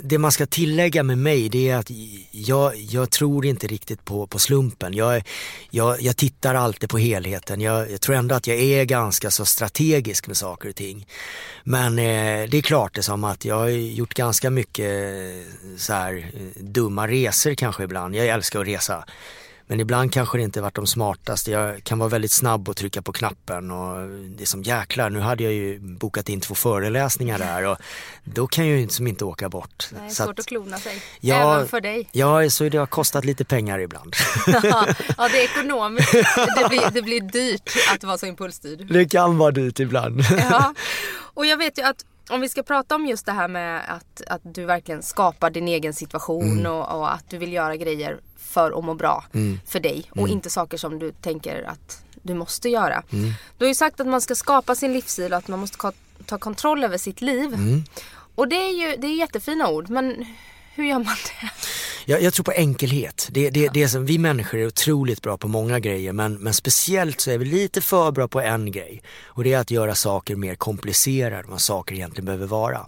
Det 0.04 0.18
man 0.18 0.32
ska 0.32 0.46
tillägga 0.46 1.04
med 1.04 1.18
mig 1.18 1.50
det 1.50 1.70
är 1.70 1.78
att 1.78 1.92
jag, 2.32 2.76
jag 2.76 3.10
tror 3.10 3.46
inte 3.46 3.68
riktigt 3.68 4.06
på, 4.06 4.28
på 4.28 4.40
slumpen. 4.40 4.94
Jag, 4.94 5.24
jag, 5.70 6.02
jag 6.02 6.18
tittar 6.18 6.56
alltid 6.56 6.90
på 6.90 6.98
helheten. 6.98 7.62
Jag, 7.62 7.92
jag, 7.92 8.02
tror 8.02 8.16
ändå 8.16 8.36
att 8.36 8.48
jag 8.48 8.58
är 8.58 8.84
ganska 8.84 9.32
så 9.32 9.46
strategisk 9.46 10.28
med 10.28 10.38
saker 10.38 10.70
och 10.70 10.76
ting. 10.76 11.08
Men 11.64 12.00
eh, 12.00 12.50
det 12.50 12.58
är 12.58 12.62
klart 12.62 12.96
det 12.96 13.04
som 13.04 13.24
att 13.24 13.46
jag 13.46 13.56
har 13.56 13.68
gjort 13.68 14.14
ganska 14.14 14.50
mycket 14.50 14.86
eh, 14.86 15.78
så 15.78 15.94
här, 15.94 16.16
eh, 16.34 16.64
dumma 16.64 17.08
resor 17.08 17.54
kanske 17.56 17.84
ibland. 17.84 18.16
Jag 18.16 18.28
älskar 18.28 18.60
att 18.60 18.68
resa. 18.68 19.06
Men 19.68 19.80
ibland 19.80 20.14
kanske 20.14 20.38
det 20.38 20.44
inte 20.44 20.62
varit 20.62 20.76
de 20.76 20.88
smartaste. 20.88 21.52
Jag 21.52 21.84
kan 21.84 22.00
vara 22.00 22.10
väldigt 22.10 22.32
snabb 22.32 22.70
och 22.70 22.78
trycka 22.78 23.02
på 23.02 23.12
knappen 23.14 23.72
och 23.72 24.10
det 24.10 24.44
är 24.44 24.46
som 24.46 24.64
jäklar, 24.64 25.10
nu 25.10 25.20
hade 25.20 25.44
jag 25.44 25.54
ju 25.54 25.80
bokat 25.80 26.30
in 26.30 26.42
två 26.42 26.56
föreläsningar 26.56 27.40
där 27.40 27.66
och 27.66 27.78
då 28.24 28.48
kan 28.48 28.68
jag 28.68 28.80
ju 28.80 28.88
som 28.88 29.08
inte 29.08 29.26
åka 29.26 29.50
bort. 29.50 29.88
Nej, 29.92 30.10
så 30.10 30.24
svårt 30.24 30.34
att, 30.34 30.40
att 30.40 30.46
klona 30.46 30.78
sig. 30.78 31.02
Ja, 31.20 31.56
Även 31.56 31.68
för 31.68 31.82
dig. 31.82 32.10
Ja, 32.12 32.50
så 32.50 32.70
det 32.70 32.78
har 32.78 32.86
kostat 32.86 33.26
lite 33.26 33.46
pengar 33.46 33.80
ibland. 33.80 34.16
ja, 34.48 34.88
det 35.18 35.24
är 35.24 35.44
ekonomiskt. 35.44 36.12
Det 36.58 36.70
blir, 36.70 36.92
det 36.92 37.02
blir 37.02 37.22
dyrt 37.22 37.70
att 37.94 38.04
vara 38.04 38.18
så 38.18 38.26
impulsstyrd. 38.26 38.88
Det 38.94 39.06
kan 39.06 39.38
vara 39.38 39.52
dyrt 39.52 39.80
ibland. 39.80 40.22
ja, 40.38 40.74
och 41.34 41.46
jag 41.46 41.58
vet 41.58 41.78
ju 41.78 41.84
att 41.84 42.06
om 42.30 42.42
vi 42.42 42.50
ska 42.50 42.64
prata 42.64 42.96
om 42.96 43.06
just 43.06 43.26
det 43.26 43.32
här 43.32 43.48
med 43.48 43.82
att, 43.88 44.22
att 44.28 44.42
du 44.44 44.66
verkligen 44.66 45.04
skapar 45.04 45.50
din 45.50 45.68
egen 45.68 45.94
situation 45.94 46.52
mm. 46.52 46.72
och, 46.72 47.00
och, 47.00 47.14
att 47.14 47.30
du 47.30 47.38
vill 47.38 47.54
göra 47.54 47.76
grejer 47.76 48.20
för 48.38 48.80
att 48.80 48.86
må 48.86 48.94
bra 48.94 49.26
mm. 49.34 49.60
för 49.66 49.80
dig 49.80 50.06
och 50.10 50.18
mm. 50.18 50.32
inte 50.32 50.50
saker 50.50 50.78
som 50.78 51.00
du 51.00 51.12
tänker 51.12 51.64
att 51.64 52.04
du 52.22 52.34
måste 52.34 52.70
göra. 52.70 53.04
Mm. 53.12 53.34
Du 53.58 53.66
har 53.66 53.68
ju 53.68 53.76
sagt 53.76 54.00
att 54.00 54.08
man 54.08 54.22
ska 54.22 54.36
skapa 54.36 54.76
sin 54.76 54.94
livsstil 54.94 55.34
och 55.34 55.38
att 55.38 55.48
man 55.48 55.60
måste 55.60 55.92
ta 56.26 56.38
kontroll 56.38 56.84
över 56.84 56.98
sitt 56.98 57.22
liv. 57.22 57.54
Mm. 57.54 57.84
Och 58.36 58.48
det 58.48 58.56
är 58.56 58.72
ju 58.72 58.98
det 58.98 59.08
är 59.08 59.16
jättefina 59.16 59.70
ord 59.70 59.90
men 59.90 60.26
hur 60.76 60.84
gör 60.84 60.94
man 60.94 61.06
det? 61.06 61.50
Jag, 62.06 62.22
jag 62.22 62.34
tror 62.34 62.44
på 62.44 62.52
enkelhet. 62.52 63.28
Det, 63.32 63.50
det, 63.50 63.70
det 63.74 63.88
som, 63.88 64.06
vi 64.06 64.18
människor 64.18 64.60
är 64.60 64.68
otroligt 64.68 65.22
bra 65.22 65.38
på 65.38 65.48
många 65.48 65.80
grejer 65.80 66.14
men, 66.14 66.34
men 66.34 66.54
speciellt 66.54 67.22
så 67.22 67.32
är 67.32 67.38
vi 67.38 67.46
lite 67.46 67.82
för 67.82 68.12
bra 68.12 68.28
på 68.28 68.42
en 68.42 68.72
grej. 68.72 69.02
Och 69.26 69.44
det 69.44 69.54
är 69.54 69.60
att 69.60 69.72
göra 69.72 69.96
saker 69.96 70.36
mer 70.36 70.56
komplicerade 70.56 71.36
än 71.36 71.50
vad 71.50 71.62
saker 71.62 71.96
egentligen 71.96 72.26
behöver 72.26 72.48
vara. 72.48 72.86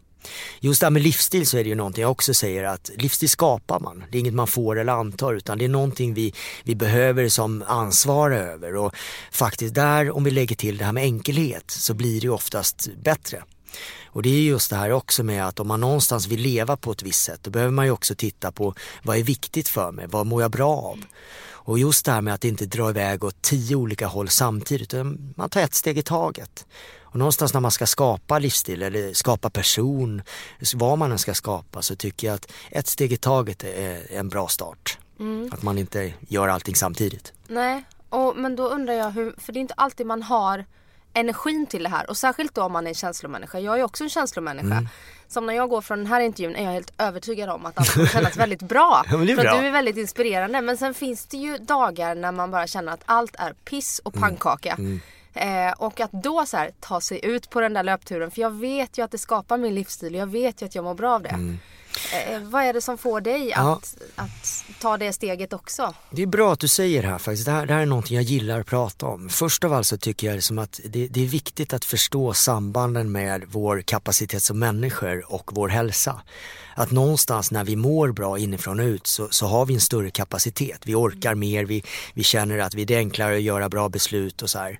Just 0.59 0.81
det 0.81 0.85
här 0.85 0.91
med 0.91 1.01
livsstil 1.01 1.47
så 1.47 1.57
är 1.57 1.63
det 1.63 1.69
ju 1.69 1.75
någonting 1.75 2.01
jag 2.01 2.11
också 2.11 2.33
säger 2.33 2.63
att 2.63 2.91
livsstil 2.97 3.29
skapar 3.29 3.79
man. 3.79 4.03
Det 4.11 4.17
är 4.17 4.19
inget 4.19 4.33
man 4.33 4.47
får 4.47 4.79
eller 4.79 4.93
antar 4.93 5.33
utan 5.33 5.57
det 5.57 5.65
är 5.65 5.69
någonting 5.69 6.13
vi, 6.13 6.33
vi 6.63 6.75
behöver 6.75 7.29
som 7.29 7.63
ansvar 7.67 8.31
över 8.31 8.75
och 8.75 8.95
faktiskt 9.31 9.75
där 9.75 10.11
om 10.11 10.23
vi 10.23 10.31
lägger 10.31 10.55
till 10.55 10.77
det 10.77 10.85
här 10.85 10.93
med 10.93 11.03
enkelhet 11.03 11.71
så 11.71 11.93
blir 11.93 12.21
det 12.21 12.25
ju 12.25 12.33
oftast 12.33 12.89
bättre. 13.03 13.43
Och 14.05 14.23
det 14.23 14.29
är 14.29 14.41
just 14.41 14.69
det 14.69 14.75
här 14.75 14.91
också 14.91 15.23
med 15.23 15.47
att 15.47 15.59
om 15.59 15.67
man 15.67 15.79
någonstans 15.79 16.27
vill 16.27 16.41
leva 16.41 16.77
på 16.77 16.91
ett 16.91 17.03
visst 17.03 17.23
sätt 17.23 17.39
då 17.43 17.49
behöver 17.49 17.71
man 17.71 17.85
ju 17.85 17.91
också 17.91 18.15
titta 18.15 18.51
på 18.51 18.73
vad 19.03 19.17
är 19.17 19.23
viktigt 19.23 19.67
för 19.67 19.91
mig, 19.91 20.05
vad 20.09 20.25
mår 20.25 20.41
jag 20.41 20.51
bra 20.51 20.77
av? 20.77 21.03
Och 21.65 21.79
just 21.79 22.05
det 22.05 22.11
här 22.11 22.21
med 22.21 22.33
att 22.33 22.43
inte 22.43 22.65
dra 22.65 22.89
iväg 22.89 23.23
åt 23.23 23.41
tio 23.41 23.75
olika 23.75 24.07
håll 24.07 24.29
samtidigt, 24.29 24.93
man 25.35 25.49
tar 25.49 25.61
ett 25.61 25.73
steg 25.73 25.97
i 25.97 26.03
taget. 26.03 26.65
Och 27.15 27.19
någonstans 27.19 27.53
när 27.53 27.61
man 27.61 27.71
ska 27.71 27.85
skapa 27.85 28.39
livsstil 28.39 28.81
eller 28.81 29.13
skapa 29.13 29.49
person, 29.49 30.21
vad 30.75 30.97
man 30.97 31.11
än 31.11 31.19
ska 31.19 31.33
skapa 31.33 31.81
så 31.81 31.95
tycker 31.95 32.27
jag 32.27 32.35
att 32.35 32.51
ett 32.69 32.87
steg 32.87 33.13
i 33.13 33.17
taget 33.17 33.63
är 33.63 34.11
en 34.11 34.29
bra 34.29 34.47
start. 34.47 34.97
Mm. 35.19 35.49
Att 35.53 35.61
man 35.61 35.77
inte 35.77 36.13
gör 36.27 36.47
allting 36.47 36.75
samtidigt. 36.75 37.33
Nej, 37.47 37.83
och, 38.09 38.37
men 38.37 38.55
då 38.55 38.67
undrar 38.67 38.93
jag 38.93 39.11
hur, 39.11 39.35
för 39.37 39.53
det 39.53 39.59
är 39.59 39.61
inte 39.61 39.73
alltid 39.73 40.05
man 40.05 40.23
har 40.23 40.65
energin 41.15 41.65
till 41.65 41.83
det 41.83 41.89
här 41.89 42.09
och 42.09 42.17
särskilt 42.17 42.55
då 42.55 42.63
om 42.63 42.71
man 42.71 42.85
är 42.85 42.89
en 42.89 42.95
känslomänniska. 42.95 43.59
Jag 43.59 43.79
är 43.79 43.83
också 43.83 44.03
en 44.03 44.09
känslomänniska. 44.09 44.75
Mm. 44.75 44.87
Som 45.27 45.45
när 45.45 45.53
jag 45.53 45.69
går 45.69 45.81
från 45.81 45.97
den 45.97 46.07
här 46.07 46.21
intervjun 46.21 46.55
är 46.55 46.63
jag 46.63 46.71
helt 46.71 46.93
övertygad 46.97 47.49
om 47.49 47.65
att 47.65 47.79
allt 47.79 47.93
kommer 47.93 48.07
kännas 48.07 48.37
väldigt 48.37 48.61
bra. 48.61 49.03
ja, 49.11 49.11
för 49.11 49.35
bra. 49.35 49.51
att 49.51 49.61
du 49.61 49.67
är 49.67 49.71
väldigt 49.71 49.97
inspirerande. 49.97 50.61
Men 50.61 50.77
sen 50.77 50.93
finns 50.93 51.25
det 51.25 51.37
ju 51.37 51.57
dagar 51.57 52.15
när 52.15 52.31
man 52.31 52.51
bara 52.51 52.67
känner 52.67 52.91
att 52.91 53.01
allt 53.05 53.35
är 53.35 53.53
piss 53.53 53.99
och 53.99 54.15
mm. 54.15 54.29
pannkaka. 54.29 54.73
Mm. 54.73 54.99
Eh, 55.33 55.73
och 55.77 55.99
att 55.99 56.11
då 56.11 56.45
så 56.45 56.57
här, 56.57 56.71
ta 56.79 57.01
sig 57.01 57.25
ut 57.25 57.49
på 57.49 57.61
den 57.61 57.73
där 57.73 57.83
löpturen. 57.83 58.31
För 58.31 58.41
jag 58.41 58.51
vet 58.51 58.97
ju 58.97 59.03
att 59.03 59.11
det 59.11 59.17
skapar 59.17 59.57
min 59.57 59.75
livsstil 59.75 60.15
och 60.15 60.21
jag 60.21 60.27
vet 60.27 60.61
ju 60.61 60.65
att 60.65 60.75
jag 60.75 60.83
mår 60.83 60.93
bra 60.93 61.15
av 61.15 61.21
det. 61.21 61.35
Eh, 62.13 62.39
vad 62.41 62.63
är 62.63 62.73
det 62.73 62.81
som 62.81 62.97
får 62.97 63.21
dig 63.21 63.49
ja. 63.49 63.73
att, 63.73 63.97
att 64.15 64.65
ta 64.79 64.97
det 64.97 65.13
steget 65.13 65.53
också? 65.53 65.93
Det 66.09 66.21
är 66.21 66.27
bra 66.27 66.53
att 66.53 66.59
du 66.59 66.67
säger 66.67 67.01
det 67.01 67.07
här 67.07 67.17
faktiskt. 67.17 67.45
Det 67.45 67.51
här, 67.51 67.65
det 67.65 67.73
här 67.73 67.81
är 67.81 67.85
någonting 67.85 68.15
jag 68.15 68.23
gillar 68.23 68.59
att 68.59 68.67
prata 68.67 69.05
om. 69.05 69.29
Först 69.29 69.63
av 69.63 69.73
allt 69.73 69.87
så 69.87 69.97
tycker 69.97 70.27
jag 70.27 70.35
liksom 70.35 70.59
att 70.59 70.79
det, 70.85 71.07
det, 71.07 71.21
är 71.23 71.27
viktigt 71.27 71.73
att 71.73 71.85
förstå 71.85 72.33
sambanden 72.33 73.11
med 73.11 73.43
vår 73.47 73.81
kapacitet 73.81 74.43
som 74.43 74.59
människor 74.59 75.33
och 75.33 75.51
vår 75.53 75.67
hälsa 75.69 76.21
att 76.75 76.91
någonstans 76.91 77.51
när 77.51 77.63
vi 77.63 77.75
mår 77.75 78.11
bra 78.11 78.37
inifrån 78.37 78.79
och 78.79 78.85
ut 78.85 79.07
så, 79.07 79.27
så 79.31 79.45
har 79.45 79.65
vi 79.65 79.73
en 79.73 79.81
större 79.81 80.09
kapacitet. 80.09 80.81
Vi 80.85 80.95
orkar 80.95 81.35
mer, 81.35 81.65
vi, 81.65 81.83
vi 82.13 82.23
känner 82.23 82.57
att 82.57 82.73
vi 82.73 82.93
är 82.93 82.97
enklare 82.97 83.35
att 83.35 83.41
göra 83.41 83.69
bra 83.69 83.89
beslut 83.89 84.41
och 84.41 84.49
så 84.49 84.59
här. 84.59 84.79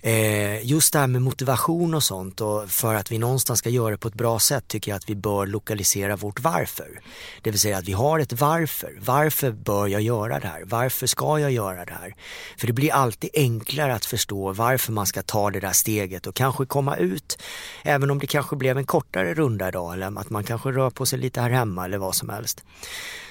Eh, 0.00 0.66
just 0.66 0.92
det 0.92 0.98
här 0.98 1.06
med 1.06 1.22
motivation 1.22 1.94
och 1.94 2.02
sånt 2.02 2.40
och 2.40 2.70
för 2.70 2.94
att 2.94 3.12
vi 3.12 3.18
någonstans 3.18 3.58
ska 3.58 3.70
göra 3.70 3.90
det 3.90 3.98
på 3.98 4.08
ett 4.08 4.14
bra 4.14 4.38
sätt 4.38 4.68
tycker 4.68 4.90
jag 4.90 4.96
att 4.96 5.10
vi 5.10 5.14
bör 5.14 5.46
lokalisera 5.46 6.16
vårt 6.16 6.40
varför. 6.40 7.00
Det 7.42 7.50
vill 7.50 7.60
säga 7.60 7.78
att 7.78 7.88
vi 7.88 7.92
har 7.92 8.18
ett 8.18 8.40
varför. 8.40 8.98
Varför 9.00 9.50
bör 9.50 9.86
jag 9.86 10.00
göra 10.00 10.40
det 10.40 10.46
här? 10.46 10.62
Varför 10.64 11.06
ska 11.06 11.38
jag 11.38 11.52
göra 11.52 11.84
det 11.84 11.92
här? 11.92 12.14
För 12.56 12.66
det 12.66 12.72
blir 12.72 12.92
alltid 12.92 13.30
enklare 13.34 13.94
att 13.94 14.04
förstå 14.04 14.52
varför 14.52 14.92
man 14.92 15.06
ska 15.06 15.22
ta 15.22 15.50
det 15.50 15.60
där 15.60 15.72
steget 15.72 16.26
och 16.26 16.34
kanske 16.34 16.66
komma 16.66 16.96
ut, 16.96 17.38
även 17.82 18.10
om 18.10 18.18
det 18.18 18.26
kanske 18.26 18.56
blev 18.56 18.78
en 18.78 18.84
kortare 18.84 19.34
runda 19.34 19.68
idag 19.68 19.92
eller 19.92 20.20
att 20.20 20.30
man 20.30 20.44
kanske 20.44 20.70
rör 20.70 20.90
på 20.90 21.06
sig 21.06 21.18
lite 21.24 21.40
här 21.40 21.50
hemma 21.50 21.84
eller 21.84 21.98
vad 21.98 22.14
som 22.14 22.28
helst. 22.28 22.64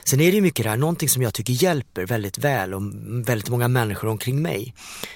Sen 0.06 0.20
är 0.20 0.32
det 0.32 0.36
ju 0.36 0.42
mycket 0.42 0.64
det 0.64 0.70
här, 0.70 0.78
någonting 0.78 1.10
som 1.10 1.22
jag 1.22 1.34
tycker 1.34 1.54
hjälper 1.54 2.06
väldigt 2.06 2.38
väl 2.38 2.74
och 2.74 2.82
väldigt 3.28 3.50
många 3.50 3.68
människor 3.68 4.08
omkring 4.08 4.42
mig. 4.42 4.74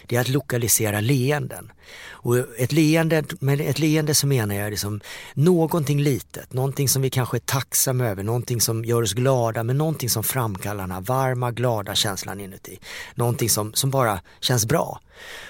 Det 0.08 0.15
är 0.15 0.21
att 0.21 0.30
lokalisera 0.30 1.00
leenden. 1.00 1.71
Och 2.10 2.38
ett 2.58 2.71
leende, 2.71 3.23
med 3.39 3.62
ett 3.62 3.80
leende 3.80 4.15
så 4.15 4.28
menar 4.28 4.56
jag 4.56 4.69
liksom 4.69 5.02
någonting 5.34 6.02
litet, 6.02 6.54
någonting 6.54 6.89
som 6.89 7.02
vi 7.02 7.10
kanske 7.10 7.38
är 7.38 7.39
tacksamma 7.39 8.06
över, 8.06 8.23
någonting 8.23 8.62
som 8.62 8.86
gör 8.86 9.02
oss 9.02 9.13
glada, 9.13 9.63
men 9.63 9.78
någonting 9.78 10.10
som 10.10 10.23
framkallar 10.23 10.84
den 10.84 10.91
här 10.91 11.02
varma, 11.02 11.52
glada 11.52 11.95
känslan 11.95 12.39
inuti. 12.39 12.80
Någonting 13.15 13.50
som, 13.50 13.73
som 13.73 13.91
bara 13.91 14.19
känns 14.39 14.65
bra. 14.65 15.00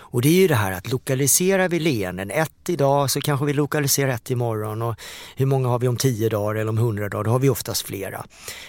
Och 0.09 0.21
det 0.21 0.29
är 0.29 0.33
ju 0.33 0.47
det 0.47 0.55
här 0.55 0.71
att 0.71 0.91
lokaliserar 0.91 1.69
vi 1.69 1.79
leenden, 1.79 2.31
ett 2.31 2.69
idag 2.69 3.11
så 3.11 3.21
kanske 3.21 3.45
vi 3.45 3.53
lokaliserar 3.53 4.11
ett 4.11 4.31
imorgon 4.31 4.81
och 4.81 4.95
hur 5.35 5.45
många 5.45 5.67
har 5.67 5.79
vi 5.79 5.87
om 5.87 5.97
tio 5.97 6.29
dagar 6.29 6.55
eller 6.55 6.69
om 6.69 6.77
hundra 6.77 7.09
dagar, 7.09 7.23
då 7.23 7.31
har 7.31 7.39
vi 7.39 7.49
oftast 7.49 7.81
flera. 7.81 8.25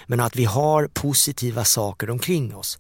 Men 0.07 0.21
att 0.21 0.37
vi 0.37 0.45
har 0.45 0.58
har 0.59 0.89
positiva 0.89 1.65
saker 1.65 2.11
omkring 2.11 2.57
oss. 2.57 2.79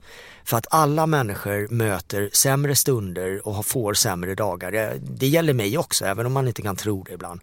För 0.48 0.56
att 0.56 0.66
alla 0.70 1.06
människor 1.06 1.68
möter 1.70 2.30
sämre 2.32 2.74
stunder 2.74 3.48
och 3.48 3.66
får 3.66 3.94
sämre 3.94 4.34
dagar. 4.34 4.72
Det, 4.72 4.98
det 5.00 5.26
gäller 5.26 5.52
mig 5.52 5.78
också, 5.78 6.04
även 6.04 6.26
om 6.26 6.32
man 6.32 6.48
inte 6.48 6.62
kan 6.62 6.76
tro 6.76 7.02
det 7.02 7.12
ibland. 7.12 7.40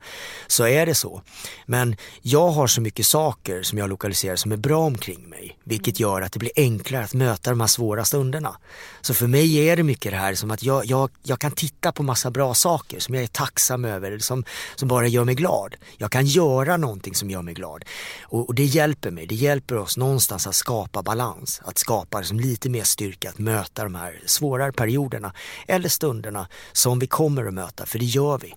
Så 0.47 0.67
är 0.67 0.85
det 0.85 0.95
så. 0.95 1.21
Men 1.65 1.95
jag 2.21 2.49
har 2.49 2.67
så 2.67 2.81
mycket 2.81 3.05
saker 3.05 3.63
som 3.63 3.77
jag 3.77 3.89
lokaliserar 3.89 4.35
som 4.35 4.51
är 4.51 4.57
bra 4.57 4.79
omkring 4.79 5.29
mig. 5.29 5.57
Vilket 5.63 5.99
gör 5.99 6.21
att 6.21 6.31
det 6.31 6.39
blir 6.39 6.51
enklare 6.55 7.03
att 7.03 7.13
möta 7.13 7.49
de 7.49 7.59
här 7.59 7.67
svåra 7.67 8.05
stunderna. 8.05 8.57
Så 9.01 9.13
för 9.13 9.27
mig 9.27 9.69
är 9.69 9.75
det 9.77 9.83
mycket 9.83 10.11
det 10.11 10.17
här 10.17 10.35
som 10.35 10.51
att 10.51 10.63
jag, 10.63 10.85
jag, 10.85 11.09
jag 11.23 11.39
kan 11.39 11.51
titta 11.51 11.91
på 11.91 12.03
massa 12.03 12.31
bra 12.31 12.53
saker 12.53 12.99
som 12.99 13.15
jag 13.15 13.23
är 13.23 13.27
tacksam 13.27 13.85
över, 13.85 14.19
som, 14.19 14.43
som 14.75 14.87
bara 14.87 15.07
gör 15.07 15.23
mig 15.23 15.35
glad. 15.35 15.75
Jag 15.97 16.11
kan 16.11 16.25
göra 16.25 16.77
någonting 16.77 17.15
som 17.15 17.29
gör 17.29 17.41
mig 17.41 17.53
glad. 17.53 17.85
Och, 18.21 18.47
och 18.47 18.55
det 18.55 18.65
hjälper 18.65 19.11
mig, 19.11 19.27
det 19.27 19.35
hjälper 19.35 19.77
oss 19.77 19.97
någonstans 19.97 20.47
att 20.47 20.55
skapa 20.55 21.03
balans. 21.03 21.61
Att 21.65 21.77
skapa 21.77 22.19
liksom 22.19 22.39
lite 22.39 22.69
mer 22.69 22.83
styrka 22.95 23.29
att 23.29 23.39
möta 23.39 23.83
de 23.83 23.95
här 23.95 24.21
svårare 24.25 24.71
perioderna 24.71 25.33
eller 25.67 25.89
stunderna 25.89 26.47
som 26.73 26.99
vi 26.99 27.07
kommer 27.07 27.45
att 27.45 27.53
möta, 27.53 27.85
för 27.85 27.99
det 27.99 28.05
gör 28.05 28.37
vi. 28.37 28.53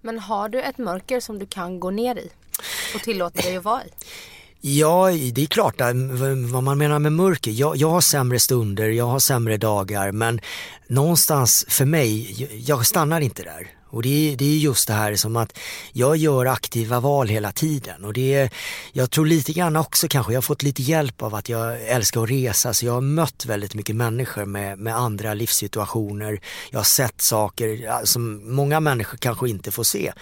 Men 0.00 0.18
har 0.18 0.48
du 0.48 0.62
ett 0.62 0.78
mörker 0.78 1.20
som 1.20 1.38
du 1.38 1.46
kan 1.46 1.80
gå 1.80 1.90
ner 1.90 2.18
i 2.18 2.30
och 2.94 3.00
tillåta 3.00 3.42
dig 3.42 3.56
att 3.56 3.64
vara 3.64 3.84
i? 3.84 3.90
Ja, 4.60 5.10
det 5.10 5.42
är 5.42 5.46
klart 5.46 5.80
vad 6.52 6.62
man 6.62 6.78
menar 6.78 6.98
med 6.98 7.12
mörker. 7.12 7.50
Jag, 7.50 7.76
jag 7.76 7.90
har 7.90 8.00
sämre 8.00 8.38
stunder, 8.38 8.88
jag 8.88 9.06
har 9.06 9.18
sämre 9.18 9.56
dagar 9.56 10.12
men 10.12 10.40
någonstans 10.88 11.66
för 11.68 11.84
mig, 11.84 12.36
jag 12.66 12.86
stannar 12.86 13.20
inte 13.20 13.42
där. 13.42 13.77
Och 13.90 14.02
det 14.02 14.32
är, 14.32 14.36
det 14.36 14.44
är 14.44 14.58
just 14.58 14.88
det 14.88 14.94
här 14.94 15.16
som 15.16 15.36
att 15.36 15.58
jag 15.92 16.16
gör 16.16 16.46
aktiva 16.46 17.00
val 17.00 17.28
hela 17.28 17.52
tiden 17.52 18.04
och 18.04 18.12
det 18.12 18.50
jag 18.92 19.10
tror 19.10 19.26
lite 19.26 19.52
grann 19.52 19.76
också 19.76 20.08
kanske, 20.08 20.32
jag 20.32 20.36
har 20.36 20.42
fått 20.42 20.62
lite 20.62 20.82
hjälp 20.82 21.22
av 21.22 21.34
att 21.34 21.48
jag 21.48 21.82
älskar 21.82 22.22
att 22.22 22.30
resa 22.30 22.74
så 22.74 22.86
jag 22.86 22.92
har 22.92 23.00
mött 23.00 23.46
väldigt 23.46 23.74
mycket 23.74 23.96
människor 23.96 24.44
med, 24.44 24.78
med 24.78 24.96
andra 24.96 25.34
livssituationer. 25.34 26.40
Jag 26.70 26.78
har 26.78 26.84
sett 26.84 27.20
saker 27.20 27.90
som 28.04 28.54
många 28.54 28.80
människor 28.80 29.18
kanske 29.18 29.48
inte 29.48 29.70
får 29.70 29.84
se. 29.84 30.12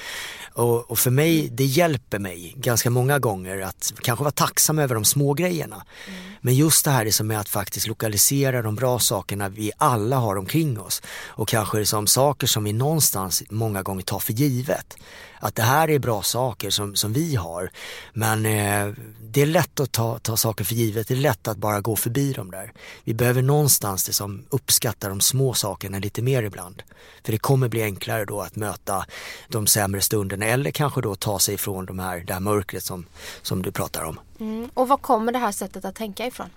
Och, 0.53 0.91
och, 0.91 0.99
för 0.99 1.11
mig, 1.11 1.49
det 1.53 1.65
hjälper 1.65 2.19
mig 2.19 2.55
ganska 2.57 2.91
många 2.91 3.19
gånger 3.19 3.61
att 3.61 3.93
kanske 4.03 4.23
vara 4.23 4.33
tacksam 4.33 4.79
över 4.79 4.95
de 4.95 5.05
små 5.05 5.35
grejerna. 5.35 5.85
Mm. 6.09 6.21
Men 6.41 6.55
just 6.55 6.85
det 6.85 6.91
här 6.91 7.07
är 7.07 7.11
som 7.11 7.31
är 7.31 7.39
att 7.39 7.49
faktiskt 7.49 7.87
lokalisera 7.87 8.63
de 8.63 8.75
bra 8.75 8.99
sakerna 8.99 9.49
vi 9.49 9.73
alla 9.77 10.17
har 10.17 10.37
omkring 10.37 10.81
oss. 10.81 11.03
Och 11.27 11.49
kanske 11.49 11.87
som 11.87 12.07
saker 12.07 12.47
som 12.47 12.65
vi 12.65 12.73
någonstans 12.73 13.43
många 13.57 13.83
gånger 13.83 14.03
tar 14.03 14.19
för 14.19 14.33
givet. 14.33 14.97
Att 15.39 15.55
det 15.55 15.63
här 15.63 15.91
är 15.91 15.99
bra 15.99 16.23
saker 16.23 16.71
som, 16.71 16.95
som 16.95 17.13
vi 17.13 17.35
har. 17.35 17.71
Men 18.13 18.47
eh, 18.47 18.95
det 19.21 19.43
är 19.43 19.47
lätt 19.47 19.81
att 19.81 19.93
ta, 19.93 20.19
ta 20.19 20.37
saker 20.37 20.65
för 20.65 20.75
givet. 20.75 21.09
Det 21.09 21.15
är 21.15 21.19
lätt 21.19 21.49
att 21.49 21.57
bara 21.57 21.81
gå 21.81 21.97
förbi 21.97 22.33
dem 22.33 22.51
där. 22.51 22.73
Vi 23.05 23.15
behöver 23.15 23.43
någonstans 23.43 24.07
liksom 24.07 24.45
uppskatta 24.51 25.09
de 25.09 25.21
små 25.21 25.55
sakerna 25.55 25.99
lite 25.99 26.23
mer 26.23 26.43
ibland. 26.43 26.83
För 27.25 27.33
det 27.33 27.39
kommer 27.39 27.69
bli 27.69 27.83
enklare 27.83 28.25
då 28.25 28.41
att 28.41 28.57
möta 28.57 29.07
de 29.49 29.67
sämre 29.67 30.01
stunderna 30.01 30.47
eller 30.47 30.71
kanske 30.71 31.01
då 31.01 31.15
ta 31.15 31.39
sig 31.39 31.55
ifrån 31.55 31.87
de 31.87 31.99
här, 31.99 32.25
det 32.27 32.33
här 32.33 32.41
mörkret 32.41 32.85
som, 32.85 33.07
som 33.43 33.63
du 33.63 33.73
pratar 33.73 34.03
om. 34.03 34.21
Mm. 34.41 34.71
Och 34.75 34.89
var 34.89 34.97
kommer 34.97 35.33
det 35.33 35.39
här 35.39 35.53
sättet 35.53 35.85
att 35.85 35.95
tänka 35.95 36.27
ifrån? 36.27 36.51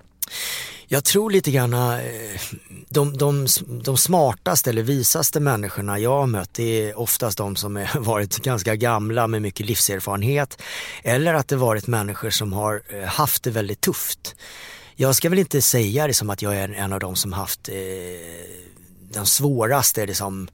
Jag 0.91 1.03
tror 1.03 1.31
lite 1.31 1.51
grann 1.51 1.73
eh, 1.73 1.99
de, 2.89 3.17
de, 3.17 3.47
de 3.83 3.97
smartaste 3.97 4.69
eller 4.69 4.83
visaste 4.83 5.39
människorna 5.39 5.99
jag 5.99 6.19
har 6.19 6.27
mött 6.27 6.53
det 6.53 6.63
är 6.63 6.99
oftast 6.99 7.37
de 7.37 7.55
som 7.55 7.85
varit 7.95 8.37
ganska 8.37 8.75
gamla 8.75 9.27
med 9.27 9.41
mycket 9.41 9.65
livserfarenhet 9.65 10.61
eller 11.03 11.33
att 11.33 11.47
det 11.47 11.55
varit 11.55 11.87
människor 11.87 12.29
som 12.29 12.53
har 12.53 12.81
eh, 12.89 13.03
haft 13.03 13.43
det 13.43 13.51
väldigt 13.51 13.81
tufft. 13.81 14.35
Jag 14.95 15.15
ska 15.15 15.29
väl 15.29 15.39
inte 15.39 15.61
säga 15.61 16.07
det 16.07 16.13
som 16.13 16.29
att 16.29 16.41
jag 16.41 16.55
är 16.55 16.69
en 16.69 16.93
av 16.93 16.99
de 16.99 17.15
som 17.15 17.33
haft 17.33 17.69
eh, 17.69 17.75
den 19.11 19.25
svåraste 19.25 20.05
liksom, 20.05 20.49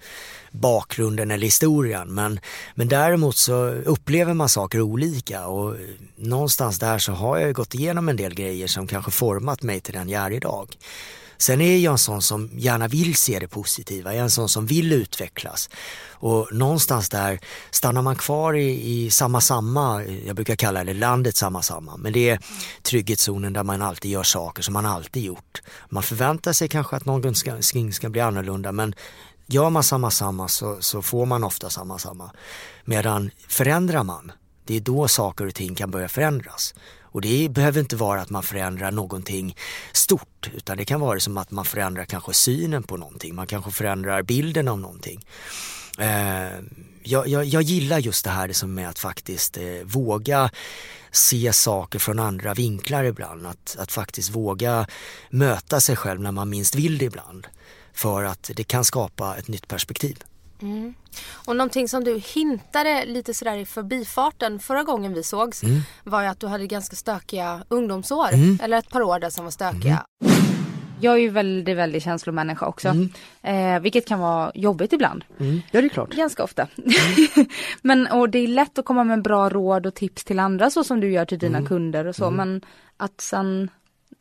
bakgrunden 0.61 1.31
eller 1.31 1.47
historien. 1.47 2.13
Men, 2.13 2.39
men 2.75 2.87
däremot 2.87 3.37
så 3.37 3.65
upplever 3.65 4.33
man 4.33 4.49
saker 4.49 4.81
olika 4.81 5.47
och 5.47 5.75
någonstans 6.15 6.79
där 6.79 6.97
så 6.97 7.11
har 7.11 7.37
jag 7.37 7.55
gått 7.55 7.73
igenom 7.75 8.09
en 8.09 8.17
del 8.17 8.33
grejer 8.33 8.67
som 8.67 8.87
kanske 8.87 9.11
format 9.11 9.61
mig 9.61 9.79
till 9.81 9.93
den 9.93 10.09
jag 10.09 10.23
är 10.23 10.31
idag. 10.31 10.77
Sen 11.37 11.61
är 11.61 11.77
jag 11.77 11.91
en 11.91 11.97
sån 11.97 12.21
som 12.21 12.49
gärna 12.53 12.87
vill 12.87 13.15
se 13.15 13.39
det 13.39 13.47
positiva, 13.47 14.13
jag 14.13 14.19
är 14.19 14.23
en 14.23 14.31
sån 14.31 14.49
som 14.49 14.65
vill 14.65 14.93
utvecklas. 14.93 15.69
Och 16.09 16.47
någonstans 16.51 17.09
där 17.09 17.39
stannar 17.71 18.01
man 18.01 18.15
kvar 18.15 18.53
i, 18.53 18.91
i 18.91 19.09
samma 19.11 19.41
samma, 19.41 20.03
jag 20.03 20.35
brukar 20.35 20.55
kalla 20.55 20.83
det 20.83 20.93
landet 20.93 21.35
samma 21.35 21.61
samma, 21.61 21.97
men 21.97 22.13
det 22.13 22.29
är 22.29 22.39
trygghetszonen 22.81 23.53
där 23.53 23.63
man 23.63 23.81
alltid 23.81 24.11
gör 24.11 24.23
saker 24.23 24.63
som 24.63 24.73
man 24.73 24.85
alltid 24.85 25.23
gjort. 25.23 25.61
Man 25.89 26.03
förväntar 26.03 26.53
sig 26.53 26.67
kanske 26.67 26.95
att 26.95 27.05
någon 27.05 27.35
ska, 27.35 27.61
ska 27.91 28.09
bli 28.09 28.21
annorlunda 28.21 28.71
men 28.71 28.95
Gör 29.47 29.69
man 29.69 29.83
samma 29.83 30.11
samma 30.11 30.47
så, 30.47 30.77
så 30.79 31.01
får 31.01 31.25
man 31.25 31.43
ofta 31.43 31.69
samma 31.69 31.99
samma. 31.99 32.31
Medan 32.85 33.31
förändrar 33.47 34.03
man, 34.03 34.31
det 34.65 34.75
är 34.75 34.79
då 34.79 35.07
saker 35.07 35.47
och 35.47 35.55
ting 35.55 35.75
kan 35.75 35.91
börja 35.91 36.09
förändras. 36.09 36.73
Och 37.01 37.21
det 37.21 37.49
behöver 37.49 37.79
inte 37.79 37.95
vara 37.95 38.21
att 38.21 38.29
man 38.29 38.43
förändrar 38.43 38.91
någonting 38.91 39.55
stort 39.93 40.51
utan 40.53 40.77
det 40.77 40.85
kan 40.85 40.99
vara 40.99 41.19
som 41.19 41.37
att 41.37 41.51
man 41.51 41.65
förändrar 41.65 42.05
kanske 42.05 42.33
synen 42.33 42.83
på 42.83 42.97
någonting. 42.97 43.35
Man 43.35 43.47
kanske 43.47 43.71
förändrar 43.71 44.23
bilden 44.23 44.67
av 44.67 44.79
någonting. 44.79 45.25
Eh, 45.99 46.59
jag, 47.03 47.27
jag, 47.27 47.45
jag, 47.45 47.61
gillar 47.61 47.99
just 47.99 48.25
det 48.25 48.31
här 48.31 48.53
som 48.53 48.73
med 48.73 48.89
att 48.89 48.99
faktiskt 48.99 49.57
eh, 49.57 49.63
våga 49.83 50.49
se 51.11 51.53
saker 51.53 51.99
från 51.99 52.19
andra 52.19 52.53
vinklar 52.53 53.03
ibland. 53.03 53.47
Att, 53.47 53.75
att 53.79 53.91
faktiskt 53.91 54.29
våga 54.29 54.87
möta 55.29 55.81
sig 55.81 55.95
själv 55.95 56.21
när 56.21 56.31
man 56.31 56.49
minst 56.49 56.75
vill 56.75 56.97
det 56.97 57.05
ibland 57.05 57.47
för 57.95 58.23
att 58.23 58.51
det 58.55 58.63
kan 58.63 58.85
skapa 58.85 59.35
ett 59.37 59.47
nytt 59.47 59.67
perspektiv. 59.67 60.17
Mm. 60.61 60.93
Och 61.33 61.55
någonting 61.55 61.89
som 61.89 62.03
du 62.03 62.17
hintade 62.17 63.05
lite 63.05 63.33
sådär 63.33 63.57
i 63.57 63.65
förbifarten 63.65 64.59
förra 64.59 64.83
gången 64.83 65.13
vi 65.13 65.23
sågs 65.23 65.63
mm. 65.63 65.81
var 66.03 66.21
ju 66.21 66.27
att 66.27 66.39
du 66.39 66.47
hade 66.47 66.67
ganska 66.67 66.95
stökiga 66.95 67.63
ungdomsår. 67.67 68.33
Mm. 68.33 68.59
Eller 68.63 68.77
ett 68.77 68.89
par 68.89 69.01
år 69.01 69.19
där 69.19 69.29
som 69.29 69.43
var 69.43 69.51
stökiga. 69.51 70.05
Mm. 70.25 70.35
Jag 70.99 71.13
är 71.13 71.19
ju 71.19 71.29
väldigt, 71.29 71.77
väldigt 71.77 72.03
känslomänniska 72.03 72.65
också. 72.65 72.87
Mm. 72.87 73.09
Eh, 73.41 73.81
vilket 73.81 74.07
kan 74.07 74.19
vara 74.19 74.51
jobbigt 74.55 74.93
ibland. 74.93 75.25
Mm. 75.39 75.61
Ja, 75.71 75.81
det 75.81 75.87
är 75.87 75.89
klart. 75.89 76.13
Ganska 76.13 76.43
ofta. 76.43 76.67
men 77.81 78.07
och 78.07 78.29
det 78.29 78.39
är 78.39 78.47
lätt 78.47 78.79
att 78.79 78.85
komma 78.85 79.03
med 79.03 79.21
bra 79.21 79.49
råd 79.49 79.85
och 79.85 79.95
tips 79.95 80.23
till 80.23 80.39
andra 80.39 80.69
så 80.69 80.83
som 80.83 80.99
du 80.99 81.11
gör 81.11 81.25
till 81.25 81.39
dina 81.39 81.61
kunder 81.61 82.05
och 82.05 82.15
så. 82.15 82.31
Men 82.31 82.61
att 82.97 83.21
sen 83.21 83.69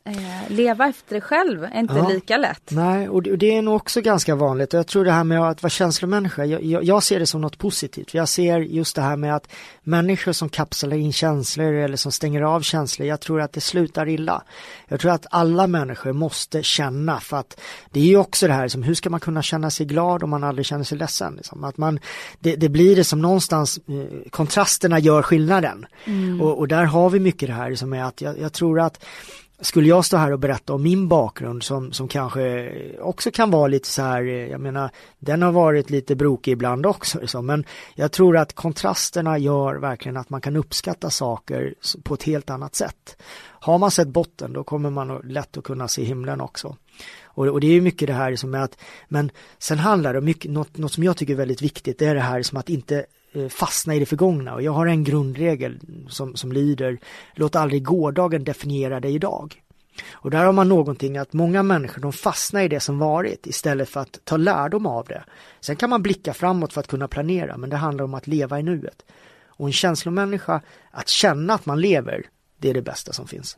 eh, 0.05 0.49
leva 0.49 0.87
efter 0.87 1.15
det 1.15 1.21
själv 1.21 1.63
är 1.63 1.79
inte 1.79 1.93
ja. 1.93 2.09
lika 2.09 2.37
lätt. 2.37 2.71
Nej, 2.71 3.09
och 3.09 3.23
det, 3.23 3.31
och 3.31 3.37
det, 3.37 3.57
är 3.57 3.61
nog 3.61 3.75
också 3.75 4.01
ganska 4.01 4.35
vanligt. 4.35 4.73
Och 4.73 4.79
jag 4.79 4.87
tror 4.87 5.05
det 5.05 5.11
här 5.11 5.23
med 5.23 5.49
att 5.49 5.63
vara 5.63 5.69
känslomänniska, 5.69 6.45
jag, 6.45 6.63
jag, 6.63 6.83
jag, 6.83 7.03
ser 7.03 7.19
det 7.19 7.25
som 7.25 7.41
något 7.41 7.57
positivt. 7.57 8.13
Jag 8.13 8.29
ser 8.29 8.59
just 8.59 8.95
det 8.95 9.01
här 9.01 9.17
med 9.17 9.35
att 9.35 9.47
människor 9.83 10.31
som 10.31 10.49
kapslar 10.49 10.93
in 10.93 11.13
känslor 11.13 11.73
eller 11.73 11.97
som 11.97 12.11
stänger 12.11 12.41
av 12.41 12.61
känslor, 12.61 13.07
jag 13.07 13.21
tror 13.21 13.41
att 13.41 13.53
det 13.53 13.61
slutar 13.61 14.09
illa. 14.09 14.43
Jag 14.87 14.99
tror 14.99 15.11
att 15.11 15.25
alla 15.29 15.67
människor 15.67 16.13
måste 16.13 16.63
känna 16.63 17.19
för 17.19 17.37
att 17.37 17.59
det 17.91 17.99
är 17.99 18.05
ju 18.05 18.17
också 18.17 18.47
det 18.47 18.53
här 18.53 18.67
som 18.67 18.83
hur 18.83 18.93
ska 18.93 19.09
man 19.09 19.19
kunna 19.19 19.41
känna 19.41 19.69
sig 19.69 19.85
glad 19.85 20.23
om 20.23 20.29
man 20.29 20.43
aldrig 20.43 20.65
känner 20.65 20.83
sig 20.83 20.97
ledsen? 20.97 21.35
Liksom. 21.35 21.63
Att 21.63 21.77
man, 21.77 21.99
det, 22.39 22.55
det 22.55 22.69
blir 22.69 22.95
det 22.95 23.03
som 23.03 23.21
någonstans, 23.21 23.77
eh, 23.77 24.29
kontrasterna 24.29 24.99
gör 24.99 25.21
skillnaden. 25.21 25.85
Mm. 26.05 26.41
Och, 26.41 26.59
och, 26.59 26.67
där 26.67 26.83
har 26.83 27.09
vi 27.09 27.19
mycket 27.19 27.49
det 27.49 27.53
här 27.53 27.75
som 27.75 27.93
är 27.93 28.03
att 28.03 28.21
jag, 28.21 28.39
jag 28.39 28.53
tror 28.53 28.79
att 28.79 29.05
skulle 29.59 29.87
jag 29.87 30.05
stå 30.05 30.17
här 30.17 30.31
och 30.31 30.39
berätta 30.39 30.73
om 30.73 30.83
min 30.83 31.07
bakgrund 31.07 31.63
som, 31.63 31.91
som 31.91 32.07
kanske 32.07 32.71
också 32.99 33.31
kan 33.31 33.51
vara 33.51 33.67
lite 33.67 33.87
så 33.87 34.01
här, 34.01 34.23
eh, 34.23 34.47
jag 34.47 34.61
menar, 34.61 34.89
den 35.19 35.41
har 35.41 35.51
varit 35.51 35.89
lite 35.89 36.15
brokig 36.15 36.51
ibland 36.51 36.85
också, 36.85 37.19
liksom. 37.19 37.45
men 37.45 37.65
jag 37.95 38.11
tror 38.11 38.37
att 38.37 38.53
kontrasterna 38.53 39.37
gör 39.37 39.75
verkligen 39.75 40.17
att 40.17 40.29
man 40.29 40.41
kan 40.41 40.55
uppskatta 40.55 41.09
saker 41.09 41.73
på 42.03 42.13
ett 42.13 42.23
helt 42.23 42.49
annat 42.49 42.75
sätt. 42.75 43.21
Har 43.41 43.77
man 43.77 43.91
sett 43.91 44.07
botten 44.07 44.53
då 44.53 44.63
kommer 44.63 44.89
man 44.89 45.21
lätt 45.23 45.57
att 45.57 45.63
kunna 45.63 45.87
se 45.87 46.03
himlen 46.03 46.41
också. 46.41 46.75
Och, 47.23 47.47
och 47.47 47.59
det 47.59 47.67
är 47.67 47.81
mycket 47.81 48.07
det 48.07 48.13
här 48.13 48.35
som 48.35 48.53
är 48.53 48.59
att, 48.59 48.77
men 49.07 49.31
sen 49.59 49.79
handlar 49.79 50.13
det 50.13 50.19
om 50.19 50.25
mycket, 50.25 50.51
något, 50.51 50.77
något 50.77 50.91
som 50.91 51.03
jag 51.03 51.17
tycker 51.17 51.33
är 51.33 51.37
väldigt 51.37 51.61
viktigt, 51.61 51.99
det 51.99 52.05
är 52.05 52.15
det 52.15 52.21
här 52.21 52.41
som 52.41 52.57
att 52.57 52.69
inte 52.69 53.05
Eh, 53.35 53.47
fastna 53.47 53.95
i 53.95 53.99
det 53.99 54.05
förgångna 54.05 54.53
och 54.53 54.61
jag 54.61 54.71
har 54.71 54.85
en 54.85 55.03
grundregel 55.03 55.79
som, 56.09 56.35
som 56.35 56.51
lyder 56.51 56.99
låt 57.33 57.55
aldrig 57.55 57.83
gårdagen 57.83 58.43
definiera 58.43 58.99
dig 58.99 59.15
idag. 59.15 59.61
Och 60.11 60.31
där 60.31 60.45
har 60.45 60.53
man 60.53 60.69
någonting 60.69 61.17
att 61.17 61.33
många 61.33 61.63
människor 61.63 62.01
de 62.01 62.13
fastnar 62.13 62.61
i 62.61 62.67
det 62.67 62.79
som 62.79 62.99
varit 62.99 63.47
istället 63.47 63.89
för 63.89 63.99
att 63.99 64.19
ta 64.23 64.37
lärdom 64.37 64.85
av 64.85 65.05
det. 65.07 65.23
Sen 65.59 65.75
kan 65.75 65.89
man 65.89 66.01
blicka 66.01 66.33
framåt 66.33 66.73
för 66.73 66.81
att 66.81 66.87
kunna 66.87 67.07
planera 67.07 67.57
men 67.57 67.69
det 67.69 67.77
handlar 67.77 68.03
om 68.03 68.13
att 68.13 68.27
leva 68.27 68.59
i 68.59 68.63
nuet. 68.63 69.05
Och 69.47 69.67
en 69.67 69.73
känslomänniska, 69.73 70.61
att 70.91 71.07
känna 71.07 71.53
att 71.53 71.65
man 71.65 71.81
lever, 71.81 72.25
det 72.57 72.69
är 72.69 72.73
det 72.73 72.81
bästa 72.81 73.13
som 73.13 73.27
finns. 73.27 73.57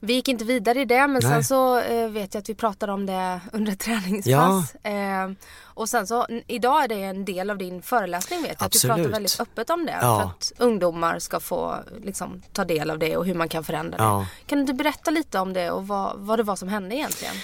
Vi 0.00 0.14
gick 0.14 0.28
inte 0.28 0.44
vidare 0.44 0.80
i 0.80 0.84
det 0.84 1.06
men 1.06 1.12
Nej. 1.12 1.22
sen 1.22 1.44
så 1.44 1.80
eh, 1.80 2.08
vet 2.08 2.34
jag 2.34 2.40
att 2.40 2.48
vi 2.48 2.54
pratade 2.54 2.92
om 2.92 3.06
det 3.06 3.40
under 3.52 3.72
träningspass. 3.74 4.74
Eh, 4.74 5.30
och 5.60 5.88
sen 5.88 6.06
så 6.06 6.26
idag 6.46 6.84
är 6.84 6.88
det 6.88 7.02
en 7.02 7.24
del 7.24 7.50
av 7.50 7.58
din 7.58 7.82
föreläsning 7.82 8.42
vet 8.42 8.56
jag. 8.58 8.66
Att 8.66 8.72
du 8.72 8.80
pratar 8.80 8.94
Absolut. 8.94 9.14
väldigt 9.14 9.40
öppet 9.40 9.70
om 9.70 9.86
det. 9.86 9.98
Ja. 10.00 10.20
För 10.20 10.28
att 10.28 10.52
ungdomar 10.58 11.18
ska 11.18 11.40
få 11.40 11.76
liksom, 12.02 12.42
ta 12.52 12.64
del 12.64 12.90
av 12.90 12.98
det 12.98 13.16
och 13.16 13.26
hur 13.26 13.34
man 13.34 13.48
kan 13.48 13.64
förändra 13.64 13.98
det. 13.98 14.04
Ja. 14.04 14.26
Kan 14.46 14.66
du 14.66 14.72
berätta 14.72 15.10
lite 15.10 15.38
om 15.38 15.52
det 15.52 15.70
och 15.70 15.86
vad, 15.86 16.12
vad 16.16 16.38
det 16.38 16.42
var 16.42 16.56
som 16.56 16.68
hände 16.68 16.96
egentligen? 16.96 17.34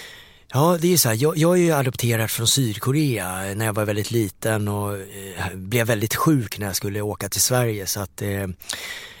Ja, 0.53 0.77
det 0.81 0.87
är 0.87 0.91
ju 0.91 0.97
så 0.97 1.09
här, 1.09 1.15
jag, 1.15 1.37
jag 1.37 1.53
är 1.57 1.61
ju 1.61 1.71
adopterad 1.71 2.31
från 2.31 2.47
Sydkorea 2.47 3.53
när 3.55 3.65
jag 3.65 3.73
var 3.73 3.85
väldigt 3.85 4.11
liten 4.11 4.67
och 4.67 4.93
eh, 4.97 5.53
blev 5.53 5.87
väldigt 5.87 6.15
sjuk 6.15 6.59
när 6.59 6.67
jag 6.67 6.75
skulle 6.75 7.01
åka 7.01 7.29
till 7.29 7.41
Sverige 7.41 7.85
så 7.85 7.99
att 7.99 8.21
eh, 8.21 8.43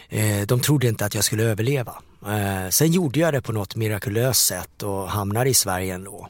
eh, 0.09 0.45
de 0.47 0.59
trodde 0.59 0.87
inte 0.87 1.05
att 1.05 1.15
jag 1.15 1.23
skulle 1.23 1.43
överleva. 1.43 1.95
Eh, 2.27 2.69
sen 2.69 2.91
gjorde 2.91 3.19
jag 3.19 3.33
det 3.33 3.41
på 3.41 3.51
något 3.51 3.75
mirakulöst 3.75 4.45
sätt 4.45 4.83
och 4.83 5.09
hamnade 5.09 5.49
i 5.49 5.53
Sverige 5.53 5.93
ändå. 5.93 6.29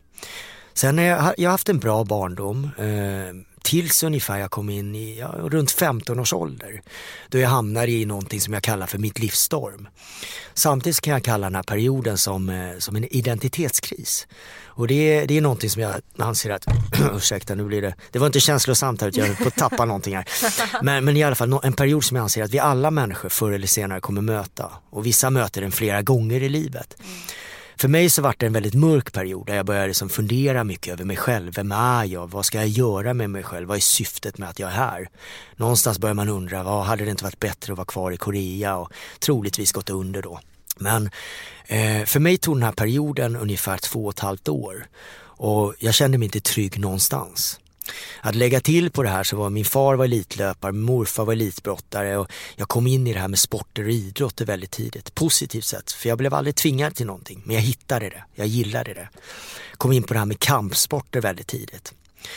Sen 0.74 0.98
har 0.98 1.06
jag, 1.06 1.34
jag 1.38 1.50
haft 1.50 1.70
en 1.70 1.80
bra 1.80 2.04
barndom 2.04 2.70
eh, 2.78 3.56
tills 3.66 4.04
ungefär 4.04 4.38
jag 4.38 4.52
kom 4.52 4.70
in 4.70 4.96
i 4.96 5.20
ja, 5.20 5.36
runt 5.38 5.72
15 5.72 6.20
års 6.20 6.34
ålder. 6.34 6.82
Då 7.30 7.38
jag 7.38 7.50
hamnade 7.50 7.92
i 7.92 8.06
någonting 8.06 8.42
som 8.42 8.54
jag 8.54 8.64
kallar 8.64 8.88
för 8.88 8.98
mitt 8.98 9.20
livsstorm. 9.20 9.88
Samtidigt 10.54 11.02
kan 11.02 11.14
jag 11.14 11.24
kalla 11.24 11.46
den 11.46 11.56
här 11.56 11.64
perioden 11.64 12.18
som, 12.18 12.50
eh, 12.50 12.78
som 12.78 12.96
en 12.96 13.16
identitetskris. 13.16 14.28
Och 14.76 14.88
det 14.88 15.14
är, 15.14 15.28
det 15.28 15.38
är 15.38 15.42
någonting 15.42 15.70
som 15.70 15.82
jag 15.82 15.94
anser 16.18 16.50
att, 16.50 16.66
ursäkta 17.16 17.56
nu 17.56 17.64
blir 17.64 17.82
det, 17.82 17.96
det 18.12 18.20
var 18.20 18.28
inte 18.28 18.40
känslosamt 18.40 19.02
här 19.02 19.08
utan 19.08 19.20
jag 19.20 19.28
höll 19.28 19.44
på 19.44 19.48
att 19.48 19.56
tappa 19.56 19.86
någonting 19.86 20.16
här. 20.16 20.26
Men, 20.82 21.06
men 21.06 21.18
i 21.18 21.24
alla 21.24 21.36
fall 21.36 21.60
en 21.64 21.74
period 21.74 22.04
som 22.04 22.18
jag 22.18 22.24
anser 22.24 22.44
att 22.44 22.54
vi 22.54 22.60
alla 22.60 22.92
människor 22.92 23.30
förr 23.30 23.52
eller 23.52 23.68
senare 23.68 24.00
kommer 24.00 24.22
möta. 24.22 24.72
Och 24.90 25.06
vissa 25.06 25.30
möter 25.30 25.62
den 25.62 25.72
flera 25.72 26.02
gånger 26.02 26.44
i 26.44 26.50
livet. 26.50 26.98
För 27.78 27.88
mig 27.88 28.10
så 28.10 28.22
var 28.22 28.36
det 28.38 28.46
en 28.46 28.54
väldigt 28.54 28.74
mörk 28.74 29.14
period 29.14 29.48
där 29.48 29.56
jag 29.56 29.66
började 29.66 29.88
liksom 29.88 30.10
fundera 30.10 30.64
mycket 30.64 30.94
över 30.94 31.06
mig 31.06 31.18
själv. 31.18 31.54
Vem 31.56 31.72
är 31.72 32.04
jag? 32.04 32.32
Vad 32.32 32.46
ska 32.46 32.58
jag 32.58 32.68
göra 32.68 33.14
med 33.14 33.30
mig 33.30 33.44
själv? 33.44 33.68
Vad 33.68 33.78
är 33.78 33.82
syftet 33.82 34.38
med 34.38 34.50
att 34.50 34.60
jag 34.60 34.70
är 34.70 34.74
här? 34.74 35.10
Någonstans 35.56 36.00
börjar 36.00 36.14
man 36.14 36.30
undra, 36.30 36.64
vad 36.64 36.86
hade 36.86 37.06
det 37.06 37.12
inte 37.12 37.24
varit 37.24 37.40
bättre 37.40 37.74
att 37.74 37.78
vara 37.78 37.86
kvar 37.86 38.12
i 38.12 38.18
Korea 38.18 38.78
och 38.78 38.92
troligtvis 39.20 39.72
gått 39.72 39.90
under 39.90 40.22
då? 40.22 40.40
Men 40.76 41.10
eh, 41.66 42.06
för 42.06 42.20
mig 42.20 42.38
tog 42.38 42.56
den 42.56 42.64
här 42.64 42.72
perioden 42.72 43.36
ungefär 43.36 43.78
två 43.78 44.06
och 44.06 44.12
ett 44.12 44.20
halvt 44.20 44.50
år 44.50 44.88
och 45.38 45.76
jag 45.80 45.94
kände 45.94 46.18
mig 46.18 46.26
inte 46.26 46.40
trygg 46.40 46.80
någonstans. 46.80 47.60
Att 48.22 48.36
lägga 48.36 48.60
till 48.60 48.92
på 48.92 49.04
det 49.04 49.10
här 49.10 49.24
så 49.24 49.38
var 49.38 49.50
min 49.50 49.66
far 49.66 49.96
var 49.96 50.06
elitlöpare, 50.06 50.72
min 50.72 50.82
morfar 50.82 51.26
var 51.26 51.34
elitbrottare 51.34 52.18
och 52.18 52.32
jag 52.56 52.68
kom 52.68 52.88
in 52.88 53.08
i 53.08 53.14
det 53.14 53.20
här 53.20 53.28
med 53.28 53.40
sporter 53.40 53.84
och 53.84 53.92
idrotter 53.92 54.46
väldigt 54.46 54.72
tidigt. 54.72 55.16
Positivt 55.16 55.66
sett, 55.66 55.92
för 55.92 56.10
jag 56.10 56.18
blev 56.18 56.34
aldrig 56.34 56.56
tvingad 56.56 56.96
till 56.96 57.06
någonting, 57.06 57.42
men 57.46 57.56
jag 57.56 57.64
hittade 57.64 58.10
det, 58.10 58.24
jag 58.36 58.48
gillade 58.48 58.94
det. 58.94 59.10
Kom 59.78 59.92
in 59.92 60.04
på 60.04 60.14
det 60.14 60.20
här 60.20 60.26
med 60.26 60.40
kampsporter 60.40 61.22
väldigt 61.22 61.48
tidigt. 61.48 61.94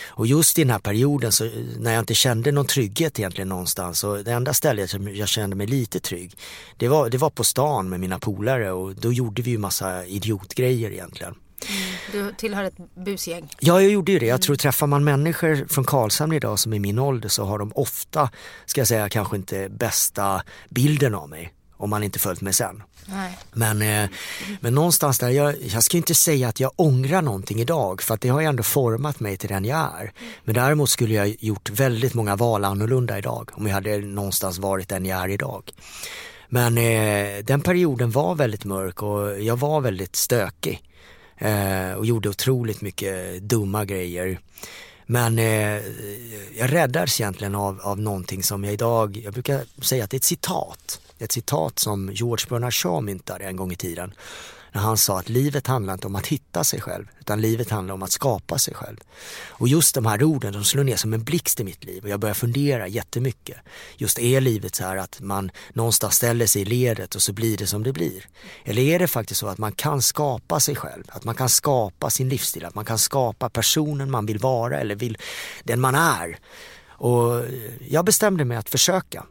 Och 0.07 0.27
just 0.27 0.59
i 0.59 0.63
den 0.63 0.71
här 0.71 0.79
perioden 0.79 1.33
så, 1.33 1.51
när 1.79 1.93
jag 1.93 2.03
inte 2.03 2.15
kände 2.15 2.53
någon 2.53 2.67
trygghet 2.67 3.19
egentligen 3.19 3.49
någonstans 3.49 4.05
och 4.05 4.25
det 4.25 4.33
enda 4.33 4.55
stället 4.55 4.91
som 4.91 5.15
jag 5.15 5.29
kände 5.29 5.57
mig 5.57 5.67
lite 5.67 6.01
trygg 6.01 6.39
det 6.77 6.89
var, 6.89 7.11
det 7.11 7.19
var 7.19 7.31
på 7.31 7.45
stan 7.45 7.89
med 7.89 8.01
mina 8.01 8.19
polare 8.19 8.73
och 8.73 8.95
då 8.95 9.13
gjorde 9.13 9.43
vi 9.43 9.51
ju 9.51 9.59
massa 9.59 10.07
idiotgrejer 10.07 10.91
egentligen. 10.91 11.35
Du 12.13 12.33
tillhör 12.33 12.65
ett 12.65 12.77
busgäng. 13.05 13.49
Ja, 13.61 13.83
jag 13.83 13.91
gjorde 13.93 14.13
ju 14.13 14.19
det. 14.19 14.27
Jag 14.27 14.43
tror 14.43 14.57
träffar 14.57 14.87
man 14.87 15.05
människor 15.05 15.67
från 15.69 15.85
Karlshamn 15.85 16.33
idag 16.33 16.59
som 16.59 16.73
är 16.73 16.79
min 16.79 16.99
ålder 16.99 17.29
så 17.29 17.45
har 17.45 17.59
de 17.59 17.73
ofta, 17.75 18.31
ska 18.67 18.81
jag 18.81 18.89
säga, 18.89 19.09
kanske 19.09 19.37
inte 19.37 19.69
bästa 19.69 20.43
bilden 20.69 21.15
av 21.15 21.29
mig 21.29 21.53
om 21.79 21.91
man 21.91 22.03
inte 22.03 22.19
följt 22.19 22.41
med 22.41 22.55
sen. 22.55 22.83
Nej. 23.07 23.39
Men, 23.53 23.83
eh, 23.83 24.11
men 24.61 24.75
någonstans 24.75 25.19
där, 25.19 25.29
jag, 25.29 25.55
jag 25.63 25.83
ska 25.83 25.97
inte 25.97 26.15
säga 26.15 26.49
att 26.49 26.61
jag 26.61 26.73
ångrar 26.77 27.23
någonting 27.23 27.61
idag 27.61 28.03
för 28.03 28.15
att 28.15 28.21
det 28.21 28.29
har 28.29 28.41
ju 28.41 28.47
ändå 28.47 28.63
format 28.63 29.21
mig 29.21 29.37
till 29.37 29.49
den 29.49 29.65
jag 29.65 29.79
är. 29.79 30.13
Men 30.45 30.55
däremot 30.55 30.91
skulle 30.91 31.15
jag 31.15 31.37
gjort 31.41 31.71
väldigt 31.71 32.15
många 32.15 32.37
val 32.37 32.65
annorlunda 32.65 33.19
idag 33.19 33.51
om 33.55 33.67
jag 33.67 33.75
hade 33.75 33.99
någonstans 33.99 34.59
varit 34.59 34.89
den 34.89 35.07
jag 35.07 35.23
är 35.23 35.29
idag. 35.29 35.73
Men 36.49 36.79
eh, 36.79 37.45
den 37.45 37.61
perioden 37.61 38.11
var 38.11 38.35
väldigt 38.35 38.65
mörk 38.65 39.03
och 39.03 39.43
jag 39.43 39.57
var 39.57 39.81
väldigt 39.81 40.17
stökig 40.17 40.83
eh, 41.39 41.93
och 41.93 42.07
gjorde 42.07 42.29
otroligt 42.29 42.81
mycket 42.81 43.43
dumma 43.43 43.85
grejer. 43.85 44.41
Men 45.07 45.39
eh, 45.39 45.83
jag 46.59 46.73
räddades 46.73 47.21
egentligen 47.21 47.55
av, 47.55 47.81
av 47.81 48.01
någonting 48.01 48.43
som 48.43 48.65
jag 48.65 48.73
idag, 48.73 49.17
jag 49.25 49.33
brukar 49.33 49.65
säga 49.83 50.05
att 50.05 50.11
det 50.11 50.15
är 50.15 50.19
ett 50.19 50.25
citat. 50.25 51.01
Ett 51.19 51.33
citat 51.33 51.79
som 51.79 52.13
George 52.13 52.47
Bernard 52.49 52.75
Shaw 52.75 53.05
myntade 53.05 53.45
en 53.45 53.57
gång 53.57 53.73
i 53.73 53.77
tiden. 53.77 54.15
När 54.73 54.83
han 54.83 54.99
sa 54.99 55.19
att 55.19 55.29
livet 55.29 55.67
handlar 55.67 55.95
inte 55.95 56.07
om 56.07 56.17
att 56.17 56.27
hitta 56.27 56.65
sig 56.65 56.81
själv 56.81 57.07
utan 57.21 57.41
livet 57.41 57.71
handlar 57.71 57.95
om 57.95 58.03
att 58.03 58.13
skapa 58.13 58.59
sig 58.59 58.75
själv. 58.75 58.97
Och 59.49 59.69
just 59.69 59.95
de 59.95 60.07
här 60.07 60.23
orden 60.23 60.53
de 60.53 60.65
slår 60.65 60.85
ner 60.85 60.97
som 60.97 61.13
en 61.13 61.25
blixt 61.25 61.61
i 61.61 61.65
mitt 61.65 61.85
liv 61.85 62.03
och 62.03 62.09
jag 62.09 62.21
börjar 62.21 62.35
fundera 62.35 62.89
jättemycket. 62.89 63.57
Just 63.97 64.19
är 64.19 64.41
livet 64.41 64.75
så 64.75 64.85
här 64.85 64.97
att 64.97 65.21
man 65.21 65.51
någonstans 65.73 66.15
ställer 66.15 66.47
sig 66.47 66.63
i 66.63 66.65
ledet 66.65 67.15
och 67.15 67.23
så 67.23 67.33
blir 67.33 67.57
det 67.57 67.67
som 67.67 67.83
det 67.83 67.93
blir? 67.93 68.25
Eller 68.65 68.83
är 68.83 68.99
det 68.99 69.09
faktiskt 69.09 69.41
så 69.41 69.47
att 69.47 69.59
man 69.59 69.73
kan 69.73 70.03
skapa 70.03 70.61
sig 70.61 70.77
själv? 70.77 71.05
Att 71.09 71.25
man 71.25 71.35
kan 71.35 71.49
skapa 71.49 72.11
sin 72.11 72.29
livsstil, 72.29 72.65
att 72.65 72.75
man 72.75 72.85
kan 72.85 72.99
skapa 72.99 73.51
personen 73.51 74.11
man 74.11 74.27
vill 74.27 74.39
vara 74.39 74.81
eller 74.81 74.95
vill, 74.95 75.19
den 75.65 75.81
man 75.81 75.95
är. 75.95 76.39
Och 76.89 77.45
jag 77.89 78.05
bestämde 78.05 78.45
mig 78.45 78.57
att 78.57 78.69
försöka. 78.69 79.25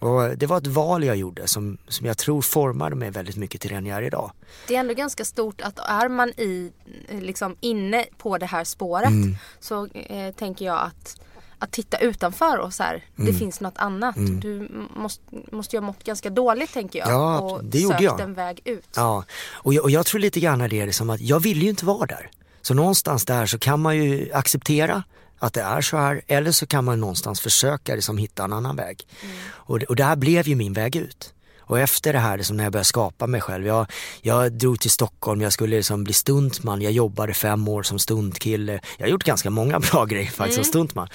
Och 0.00 0.38
det 0.38 0.46
var 0.46 0.56
ett 0.58 0.66
val 0.66 1.04
jag 1.04 1.16
gjorde 1.16 1.48
som, 1.48 1.78
som 1.88 2.06
jag 2.06 2.18
tror 2.18 2.42
formade 2.42 2.96
mig 2.96 3.10
väldigt 3.10 3.36
mycket 3.36 3.60
till 3.60 3.70
den 3.70 3.86
jag 3.86 3.98
är 3.98 4.02
idag. 4.02 4.32
Det 4.68 4.76
är 4.76 4.80
ändå 4.80 4.94
ganska 4.94 5.24
stort 5.24 5.60
att 5.60 5.78
är 5.78 6.08
man 6.08 6.28
i, 6.28 6.72
liksom 7.08 7.56
inne 7.60 8.04
på 8.18 8.38
det 8.38 8.46
här 8.46 8.64
spåret 8.64 9.08
Mm. 9.08 9.36
så 9.60 9.86
eh, 9.86 10.34
tänker 10.34 10.64
jag 10.64 10.78
att 10.78 11.20
att 11.58 11.72
titta 11.72 11.98
utanför 11.98 12.58
och 12.58 12.74
så 12.74 12.82
här, 12.82 13.04
Mm. 13.18 13.32
det 13.32 13.38
finns 13.38 13.60
något 13.60 13.78
annat. 13.78 14.14
Du 14.16 14.56
m- 14.58 14.88
måste, 14.96 15.22
måste 15.52 15.76
ju 15.76 15.80
ha 15.80 15.86
mått 15.86 16.04
ganska 16.04 16.30
dåligt 16.30 16.72
tänker 16.72 16.98
jag. 16.98 17.08
Ja, 17.10 17.40
och 17.40 17.64
det 17.64 17.78
gjorde 17.78 17.94
sökt 17.94 18.04
jag. 18.04 18.20
en 18.20 18.34
väg 18.34 18.60
ut. 18.64 18.88
Ja, 18.96 19.24
och 19.52 19.74
jag, 19.74 19.84
och 19.84 19.90
jag 19.90 20.06
tror 20.06 20.18
lite 20.20 20.40
grann 20.40 20.58
det 20.58 20.80
är 20.80 20.86
det 20.86 20.92
som 20.92 21.10
att 21.10 21.20
jag 21.20 21.40
ville 21.40 21.60
ju 21.64 21.70
inte 21.70 21.84
vara 21.84 22.06
där. 22.06 22.30
Så 22.62 22.74
någonstans 22.74 23.24
där 23.24 23.46
så 23.46 23.58
kan 23.58 23.80
man 23.80 23.96
ju 23.96 24.32
acceptera 24.32 25.02
att 25.38 25.52
det 25.52 25.60
är 25.62 25.80
så 25.80 25.96
här 25.96 26.22
eller 26.26 26.52
så 26.52 26.66
kan 26.66 26.84
man 26.84 27.00
någonstans 27.00 27.40
försöka 27.40 27.94
liksom 27.94 28.18
hitta 28.18 28.44
en 28.44 28.52
annan 28.52 28.76
väg. 28.76 29.06
Och, 29.48 29.78
det- 29.78 29.86
och 29.86 29.96
det 29.96 30.04
här 30.04 30.16
blev 30.16 30.48
ju 30.48 30.54
min 30.54 30.72
väg 30.72 30.96
ut. 30.96 31.32
Och 31.68 31.78
efter 31.80 32.12
det 32.12 32.18
här, 32.18 32.36
liksom 32.36 32.56
när 32.56 32.64
jag 32.64 32.72
började 32.72 32.84
skapa 32.84 33.26
mig 33.26 33.40
själv, 33.40 33.66
jag, 33.66 33.86
jag 34.22 34.52
drog 34.52 34.80
till 34.80 34.90
Stockholm, 34.90 35.40
jag 35.40 35.52
skulle 35.52 35.76
liksom 35.76 36.04
bli 36.04 36.12
stuntman, 36.12 36.82
jag 36.82 36.92
jobbade 36.92 37.34
fem 37.34 37.68
år 37.68 37.82
som 37.82 37.98
stuntkille. 37.98 38.80
Jag 38.98 39.06
har 39.06 39.10
gjort 39.10 39.24
ganska 39.24 39.50
många 39.50 39.80
bra 39.80 40.04
grejer 40.04 40.30
faktiskt 40.30 40.54
som 40.54 40.64
stuntman. 40.64 41.08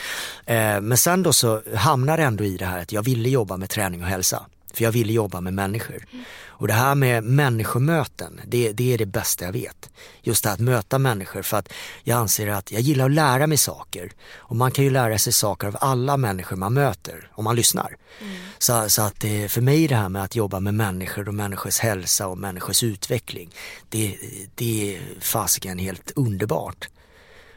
Eh, 0.45 0.81
men 0.81 0.97
sen 0.97 1.23
då 1.23 1.33
så 1.33 1.61
hamnade 1.75 2.21
jag 2.21 2.27
ändå 2.27 2.43
i 2.43 2.57
det 2.57 2.65
här 2.65 2.81
att 2.81 2.91
jag 2.91 3.03
ville 3.03 3.29
jobba 3.29 3.57
med 3.57 3.69
träning 3.69 4.01
och 4.03 4.07
hälsa. 4.09 4.45
För 4.73 4.83
jag 4.83 4.91
ville 4.91 5.13
jobba 5.13 5.41
med 5.41 5.53
människor. 5.53 6.05
Och 6.61 6.67
det 6.67 6.73
här 6.73 6.95
med 6.95 7.23
människomöten, 7.23 8.41
det, 8.47 8.71
det 8.71 8.93
är 8.93 8.97
det 8.97 9.05
bästa 9.05 9.45
jag 9.45 9.51
vet. 9.51 9.89
Just 10.21 10.43
det 10.43 10.49
här 10.49 10.53
att 10.53 10.59
möta 10.59 10.99
människor 10.99 11.41
för 11.41 11.57
att 11.57 11.73
jag 12.03 12.17
anser 12.17 12.47
att 12.47 12.71
jag 12.71 12.81
gillar 12.81 13.05
att 13.05 13.11
lära 13.11 13.47
mig 13.47 13.57
saker. 13.57 14.11
Och 14.33 14.55
man 14.55 14.71
kan 14.71 14.83
ju 14.83 14.89
lära 14.89 15.17
sig 15.17 15.33
saker 15.33 15.67
av 15.67 15.77
alla 15.81 16.17
människor 16.17 16.55
man 16.55 16.73
möter 16.73 17.31
om 17.33 17.43
man 17.43 17.55
lyssnar. 17.55 17.97
Så, 18.57 18.89
så 18.89 19.01
att 19.01 19.19
det, 19.19 19.51
för 19.51 19.61
mig 19.61 19.87
det 19.87 19.95
här 19.95 20.09
med 20.09 20.23
att 20.23 20.35
jobba 20.35 20.59
med 20.59 20.73
människor 20.73 21.27
och 21.27 21.33
människors 21.33 21.79
hälsa 21.79 22.27
och 22.27 22.37
människors 22.37 22.83
utveckling, 22.83 23.49
det, 23.89 24.17
det 24.55 24.95
är 24.95 25.01
fasiken 25.19 25.77
helt 25.77 26.11
underbart. 26.15 26.87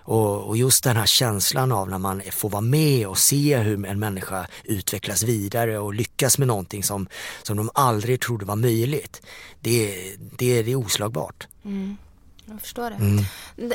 Och, 0.05 0.49
och 0.49 0.57
just 0.57 0.85
den 0.85 0.97
här 0.97 1.07
känslan 1.07 1.73
av 1.73 1.88
när 1.90 1.99
man 1.99 2.23
får 2.33 2.51
vara 2.51 2.61
med 2.62 3.09
och 3.09 3.19
se 3.19 3.59
hur 3.59 3.87
en 3.87 3.99
människa 3.99 4.47
utvecklas 4.64 5.23
vidare 5.23 5.79
och 5.79 5.95
lyckas 5.95 6.38
med 6.38 6.49
någonting 6.49 6.83
som, 6.83 7.09
som 7.43 7.57
de 7.57 7.71
aldrig 7.75 8.21
trodde 8.21 8.45
var 8.45 8.57
möjligt. 8.57 9.23
Det, 9.61 9.95
det, 10.38 10.62
det 10.62 10.73
är 10.73 10.77
oslagbart. 10.77 11.49
Jag 12.47 12.61
förstår 12.61 12.90
det. 12.90 12.97
Mm. 12.97 13.25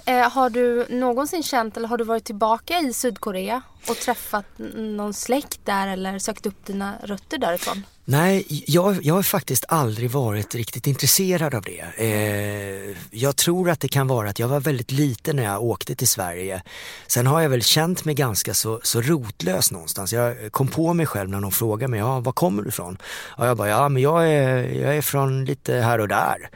Eh, 0.06 0.32
Har 0.32 0.50
du 0.50 0.86
någonsin 0.90 1.44
känt 1.44 1.78
eller 1.78 1.88
har 1.88 1.98
du 1.98 2.04
varit 2.04 2.26
tillbaka 2.26 2.80
i 2.80 2.94
Sydkorea 2.94 3.62
och 3.90 3.96
träffat 3.98 4.46
någon 4.76 5.14
släkt 5.14 5.60
där 5.66 5.88
eller 5.88 6.20
sökt 6.20 6.46
upp 6.46 6.66
dina 6.66 6.96
rötter 7.04 7.38
därifrån? 7.38 7.84
Nej, 8.12 8.64
jag, 8.68 8.98
jag 9.02 9.14
har 9.14 9.24
faktiskt 9.24 9.66
aldrig 9.68 10.12
varit 10.12 10.56
riktigt 10.56 10.88
intresserad 10.88 11.56
av 11.56 11.64
det. 11.64 11.86
Eh, 11.98 12.98
jag 13.12 13.36
tror 13.36 13.70
att 13.70 13.80
det 13.80 13.88
kan 13.88 14.08
vara 14.08 14.30
att 14.30 14.40
jag 14.40 14.48
var 14.48 14.60
väldigt 14.60 14.92
liten 14.92 15.36
när 15.36 15.44
jag 15.44 15.64
åkte 15.64 15.96
till 15.96 16.08
Sverige. 16.08 16.62
Sen 17.08 17.28
har 17.28 17.42
jag 17.42 17.50
väl 17.50 17.64
känt 17.64 18.06
mig 18.06 18.16
ganska 18.16 18.54
så, 18.54 18.80
så 18.84 19.02
rotlös 19.02 19.72
någonstans. 19.72 20.14
Jag 20.14 20.52
kom 20.52 20.68
på 20.68 20.94
mig 20.94 21.06
själv 21.06 21.30
när 21.30 21.42
de 21.42 21.52
frågade 21.52 21.92
mig, 21.92 22.00
ja, 22.00 22.20
var 22.20 22.32
kommer 22.32 22.64
du 22.64 22.70
ifrån? 22.70 22.98
Och 23.38 23.48
jag 23.48 23.58
bara, 23.58 23.68
ja 23.70 23.90
men 23.90 24.02
jag 24.02 24.30
är, 24.30 24.58
jag 24.58 24.98
är 24.98 25.02
från 25.02 25.46
lite 25.46 25.74
här 25.74 26.00
och 26.00 26.08
där. 26.08 26.50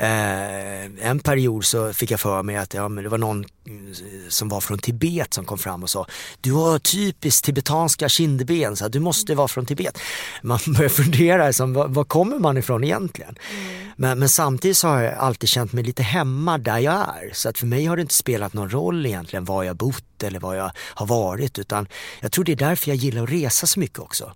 Eh, 0.00 1.08
en 1.08 1.18
period 1.18 1.64
så 1.64 1.92
fick 1.92 2.10
jag 2.10 2.20
för 2.20 2.42
mig 2.42 2.56
att 2.56 2.74
ja, 2.74 2.88
men 2.88 3.04
det 3.04 3.10
var 3.10 3.18
någon 3.18 3.44
mm, 3.66 3.94
som 4.28 4.48
var 4.48 4.60
från 4.60 4.78
Tibet 4.78 5.34
som 5.34 5.44
kom 5.44 5.58
fram 5.58 5.82
och 5.82 5.90
sa, 5.90 6.06
du 6.40 6.52
har 6.52 6.78
typiskt 6.78 7.44
tibetanska 7.44 8.08
kindben, 8.08 8.76
så 8.76 8.88
du 8.88 9.00
måste 9.00 9.34
vara 9.34 9.48
från 9.48 9.66
Tibet. 9.66 9.98
Man 10.42 10.58
börjar 10.66 10.99
fundera, 11.02 11.52
som, 11.52 11.72
var, 11.72 11.88
var 11.88 12.04
kommer 12.04 12.38
man 12.38 12.56
ifrån 12.56 12.84
egentligen? 12.84 13.34
Men, 13.96 14.18
men 14.18 14.28
samtidigt 14.28 14.76
så 14.76 14.88
har 14.88 15.02
jag 15.02 15.14
alltid 15.14 15.48
känt 15.48 15.72
mig 15.72 15.84
lite 15.84 16.02
hemma 16.02 16.58
där 16.58 16.78
jag 16.78 16.94
är. 16.94 17.30
Så 17.32 17.48
att 17.48 17.58
för 17.58 17.66
mig 17.66 17.84
har 17.84 17.96
det 17.96 18.02
inte 18.02 18.14
spelat 18.14 18.52
någon 18.52 18.70
roll 18.70 19.06
egentligen 19.06 19.44
var 19.44 19.64
jag 19.64 19.76
bott 19.76 20.22
eller 20.22 20.40
var 20.40 20.54
jag 20.54 20.70
har 20.76 21.06
varit. 21.06 21.58
Utan 21.58 21.88
jag 22.20 22.32
tror 22.32 22.44
det 22.44 22.52
är 22.52 22.56
därför 22.56 22.88
jag 22.88 22.96
gillar 22.96 23.22
att 23.22 23.30
resa 23.30 23.66
så 23.66 23.80
mycket 23.80 23.98
också. 23.98 24.32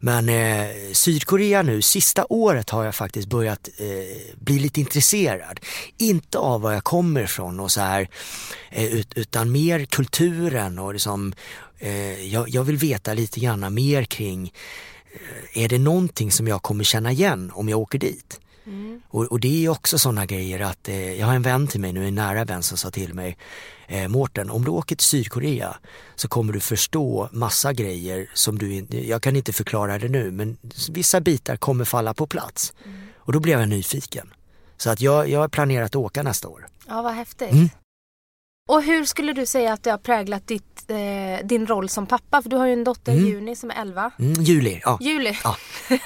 Men 0.00 0.28
eh, 0.28 0.66
Sydkorea 0.92 1.62
nu, 1.62 1.82
sista 1.82 2.26
året 2.28 2.70
har 2.70 2.84
jag 2.84 2.94
faktiskt 2.94 3.28
börjat 3.28 3.68
eh, 3.78 4.34
bli 4.40 4.58
lite 4.58 4.80
intresserad. 4.80 5.60
Inte 5.98 6.38
av 6.38 6.60
var 6.60 6.72
jag 6.72 6.84
kommer 6.84 7.22
ifrån 7.22 7.60
och 7.60 7.70
så 7.72 7.80
här, 7.80 8.08
eh, 8.70 8.84
ut, 8.94 9.12
utan 9.14 9.52
mer 9.52 9.84
kulturen 9.84 10.78
och 10.78 10.92
liksom, 10.92 11.34
eh, 11.78 12.26
jag, 12.26 12.48
jag 12.48 12.64
vill 12.64 12.76
veta 12.76 13.14
lite 13.14 13.40
grann 13.40 13.74
mer 13.74 14.04
kring 14.04 14.52
är 15.52 15.68
det 15.68 15.78
någonting 15.78 16.32
som 16.32 16.48
jag 16.48 16.62
kommer 16.62 16.84
känna 16.84 17.12
igen 17.12 17.52
om 17.54 17.68
jag 17.68 17.78
åker 17.78 17.98
dit? 17.98 18.40
Och, 19.08 19.24
och, 19.24 19.40
det 19.40 19.64
är 19.64 19.68
också 19.68 19.98
sådana 19.98 20.26
grejer 20.26 20.60
att 20.60 20.88
eh, 20.88 21.12
jag 21.12 21.26
har 21.26 21.34
en 21.34 21.42
vän 21.42 21.66
till 21.66 21.80
mig 21.80 21.92
nu, 21.92 22.08
en 22.08 22.14
nära 22.14 22.44
vän 22.44 22.62
som 22.62 22.78
sa 22.78 22.90
till 22.90 23.14
mig 23.14 23.36
eh, 23.86 24.08
Mårten, 24.08 24.50
om 24.50 24.64
du 24.64 24.70
åker 24.70 24.96
till 24.96 25.06
Sydkorea 25.06 25.76
så 26.14 26.28
kommer 26.28 26.52
du 26.52 26.60
förstå 26.60 27.28
massa 27.32 27.72
grejer 27.72 28.30
som 28.34 28.58
du 28.58 28.74
inte, 28.74 29.08
jag 29.08 29.22
kan 29.22 29.36
inte 29.36 29.52
förklara 29.52 29.98
det 29.98 30.08
nu 30.08 30.30
men 30.30 30.56
vissa 30.90 31.20
bitar 31.20 31.56
kommer 31.56 31.84
falla 31.84 32.14
på 32.14 32.26
plats. 32.26 32.72
Och 33.16 33.32
då 33.32 33.40
blev 33.40 33.60
jag 33.60 33.68
nyfiken. 33.68 34.34
Så 34.76 34.90
att 34.90 35.00
jag, 35.00 35.28
jag 35.28 35.40
har 35.40 35.48
planerat 35.48 35.90
att 35.90 35.96
åka 35.96 36.22
nästa 36.22 36.48
år. 36.48 36.66
Ja, 36.86 37.02
vad 37.02 37.14
häftigt. 37.14 37.52
Mm. 37.52 37.68
Och 38.68 38.82
hur 38.82 39.04
skulle 39.04 39.32
du 39.32 39.46
säga 39.46 39.72
att 39.72 39.82
det 39.82 39.90
har 39.90 39.98
präglat 39.98 40.46
ditt, 40.46 40.90
eh, 40.90 41.46
din 41.46 41.66
roll 41.66 41.88
som 41.88 42.06
pappa? 42.06 42.42
För 42.42 42.50
du 42.50 42.56
har 42.56 42.66
ju 42.66 42.72
en 42.72 42.84
dotter, 42.84 43.12
Mm. 43.12 43.24
Juni, 43.26 43.56
som 43.56 43.70
är 43.70 43.74
11. 43.80 44.10
Mm, 44.18 44.32
juli, 44.42 44.80
ja. 44.84 44.98
Juli. 45.00 45.38
ja. 45.44 45.56
Det 45.88 45.94
är, 45.94 46.00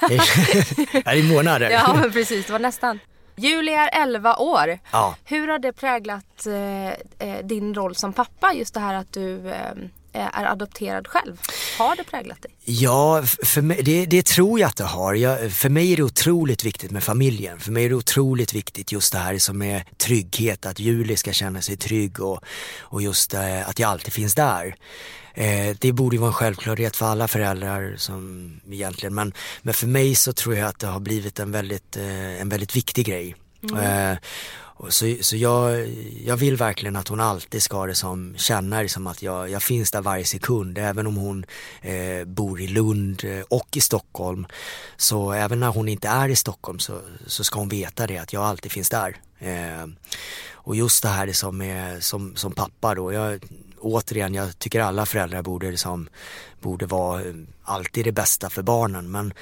ja, 0.93 1.01
det 1.13 1.19
är 1.19 1.33
månader. 1.35 1.69
Ja, 1.69 1.93
men 2.01 2.11
precis. 2.11 2.45
Det 2.45 2.51
var 2.51 2.59
nästan. 2.59 2.99
Juli 3.35 3.71
är 3.71 3.89
11 4.03 4.35
år. 4.35 4.79
Ja. 4.91 5.15
Hur 5.25 5.47
har 5.47 5.59
det 5.59 5.73
präglat 5.73 6.45
eh, 6.45 6.87
eh, 7.29 7.43
din 7.45 7.73
roll 7.73 7.95
som 7.95 8.13
pappa? 8.13 8.53
Just 8.53 8.73
det 8.73 8.79
här 8.79 8.93
att 8.93 9.13
du 9.13 9.49
eh, 9.49 10.27
är 10.35 10.45
adopterad 10.45 11.07
själv. 11.07 11.41
Har 11.79 11.95
det 11.95 12.03
präglat 12.03 12.41
dig? 12.41 12.51
Ja, 12.65 13.23
för 13.43 13.61
mig, 13.61 13.83
det, 13.83 14.05
det 14.05 14.25
tror 14.25 14.59
jag 14.59 14.67
att 14.67 14.75
det 14.75 14.83
har. 14.83 15.13
Jag, 15.13 15.51
för 15.51 15.69
mig 15.69 15.93
är 15.93 15.97
det 15.97 16.03
otroligt 16.03 16.63
viktigt 16.63 16.91
med 16.91 17.03
familjen. 17.03 17.59
För 17.59 17.71
mig 17.71 17.85
är 17.85 17.89
det 17.89 17.95
otroligt 17.95 18.53
viktigt 18.53 18.91
just 18.91 19.13
det 19.13 19.19
här 19.19 19.37
som 19.37 19.61
är 19.61 19.83
trygghet, 19.97 20.65
att 20.65 20.79
Julie 20.79 21.17
ska 21.17 21.31
känna 21.31 21.61
sig 21.61 21.77
trygg 21.77 22.19
och, 22.19 22.43
och 22.79 23.01
just 23.01 23.33
eh, 23.33 23.69
att 23.69 23.79
jag 23.79 23.89
alltid 23.89 24.13
finns 24.13 24.35
där. 24.35 24.75
Eh, 25.33 25.75
det 25.79 25.91
borde 25.91 26.15
ju 26.15 26.19
vara 26.19 26.29
en 26.29 26.33
självklarhet 26.33 26.95
för 26.95 27.05
alla 27.05 27.27
föräldrar 27.27 27.95
som 27.97 28.51
egentligen, 28.71 29.15
men, 29.15 29.33
men 29.61 29.73
för 29.73 29.87
mig 29.87 30.15
så 30.15 30.33
tror 30.33 30.55
jag 30.55 30.67
att 30.67 30.79
det 30.79 30.87
har 30.87 30.99
blivit 30.99 31.39
en 31.39 31.51
väldigt, 31.51 31.97
eh, 31.97 32.41
en 32.41 32.49
väldigt 32.49 32.75
viktig 32.75 33.05
grej. 33.05 33.35
Eh, 33.81 34.17
och 34.79 34.93
så 34.93 35.15
så 35.21 35.35
jag, 35.35 35.87
jag 36.25 36.37
vill 36.37 36.55
verkligen 36.55 36.95
att 36.95 37.07
hon 37.07 37.19
alltid 37.19 37.63
ska 37.63 37.85
det 37.85 37.95
som, 37.95 38.35
känna 38.37 38.81
det 38.81 38.89
som 38.89 39.07
att 39.07 39.21
jag, 39.21 39.49
jag 39.49 39.63
finns 39.63 39.91
där 39.91 40.01
varje 40.01 40.25
sekund. 40.25 40.77
Även 40.77 41.07
om 41.07 41.15
hon 41.15 41.45
eh, 41.81 42.25
bor 42.25 42.61
i 42.61 42.67
Lund 42.67 43.23
eh, 43.23 43.41
och 43.49 43.77
i 43.77 43.81
Stockholm. 43.81 44.47
Så 44.97 45.31
även 45.31 45.59
när 45.59 45.67
hon 45.67 45.87
inte 45.87 46.07
är 46.07 46.29
i 46.29 46.35
Stockholm 46.35 46.79
så, 46.79 46.99
så 47.27 47.43
ska 47.43 47.59
hon 47.59 47.69
veta 47.69 48.07
det 48.07 48.17
att 48.17 48.33
jag 48.33 48.43
alltid 48.43 48.71
finns 48.71 48.89
där. 48.89 49.17
Eh, 49.39 49.87
och 50.51 50.75
just 50.75 51.03
det 51.03 51.09
här 51.09 51.27
det 51.27 51.33
som, 51.33 51.61
är, 51.61 51.99
som, 51.99 52.35
som 52.35 52.51
pappa 52.51 52.95
då. 52.95 53.13
Jag, 53.13 53.45
återigen, 53.79 54.33
jag 54.33 54.59
tycker 54.59 54.79
alla 54.79 55.05
föräldrar 55.05 55.41
borde, 55.41 55.71
liksom, 55.71 56.09
borde 56.61 56.85
vara 56.85 57.21
eh, 57.21 57.33
alltid 57.63 58.05
det 58.05 58.11
bästa 58.11 58.49
för 58.49 58.61
barnen. 58.61 59.11
Men 59.11 59.33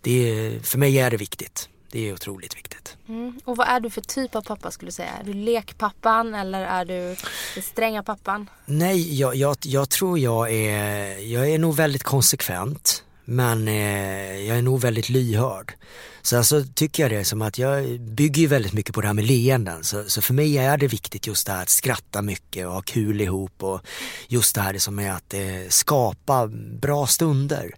det, 0.00 0.52
för 0.62 0.78
mig 0.78 0.98
är 0.98 1.10
det 1.10 1.16
viktigt. 1.16 1.68
Det 1.90 2.08
är 2.08 2.12
otroligt 2.12 2.56
viktigt. 2.56 2.96
Mm. 3.08 3.40
Och 3.44 3.56
vad 3.56 3.68
är 3.68 3.80
du 3.80 3.90
för 3.90 4.00
typ 4.00 4.34
av 4.34 4.42
pappa 4.42 4.70
skulle 4.70 4.88
du 4.88 4.92
säga? 4.92 5.10
Är 5.20 5.24
du 5.24 5.34
lekpappan 5.34 6.34
eller 6.34 6.62
är 6.62 6.84
du 6.84 7.16
den 7.54 7.62
stränga 7.62 8.02
pappan? 8.02 8.50
Nej, 8.66 9.18
jag, 9.20 9.34
jag, 9.34 9.56
jag 9.62 9.88
tror 9.88 10.18
jag 10.18 10.52
är, 10.52 11.18
jag 11.18 11.50
är 11.50 11.58
nog 11.58 11.76
väldigt 11.76 12.02
konsekvent. 12.02 13.04
Men 13.30 13.68
eh, 13.68 14.36
jag 14.36 14.58
är 14.58 14.62
nog 14.62 14.80
väldigt 14.80 15.08
lyhörd. 15.08 15.74
Sen 16.22 16.44
så 16.44 16.64
tycker 16.64 17.02
jag 17.02 17.12
det 17.12 17.24
som 17.24 17.42
att 17.42 17.58
jag 17.58 18.00
bygger 18.00 18.42
ju 18.42 18.46
väldigt 18.48 18.72
mycket 18.72 18.94
på 18.94 19.00
det 19.00 19.06
här 19.06 19.14
med 19.14 19.24
leenden. 19.24 19.84
Så, 19.84 20.04
så 20.04 20.22
för 20.22 20.34
mig 20.34 20.58
är 20.58 20.76
det 20.76 20.86
viktigt 20.86 21.26
just 21.26 21.46
det 21.46 21.52
här 21.52 21.62
att 21.62 21.68
skratta 21.68 22.22
mycket 22.22 22.66
och 22.66 22.72
ha 22.72 22.82
kul 22.82 23.20
ihop 23.20 23.62
och 23.62 23.80
just 24.28 24.54
det 24.54 24.60
här 24.60 24.78
som 24.78 24.98
är 24.98 25.10
att 25.10 25.34
eh, 25.34 25.68
skapa 25.68 26.46
bra 26.80 27.06
stunder. 27.06 27.74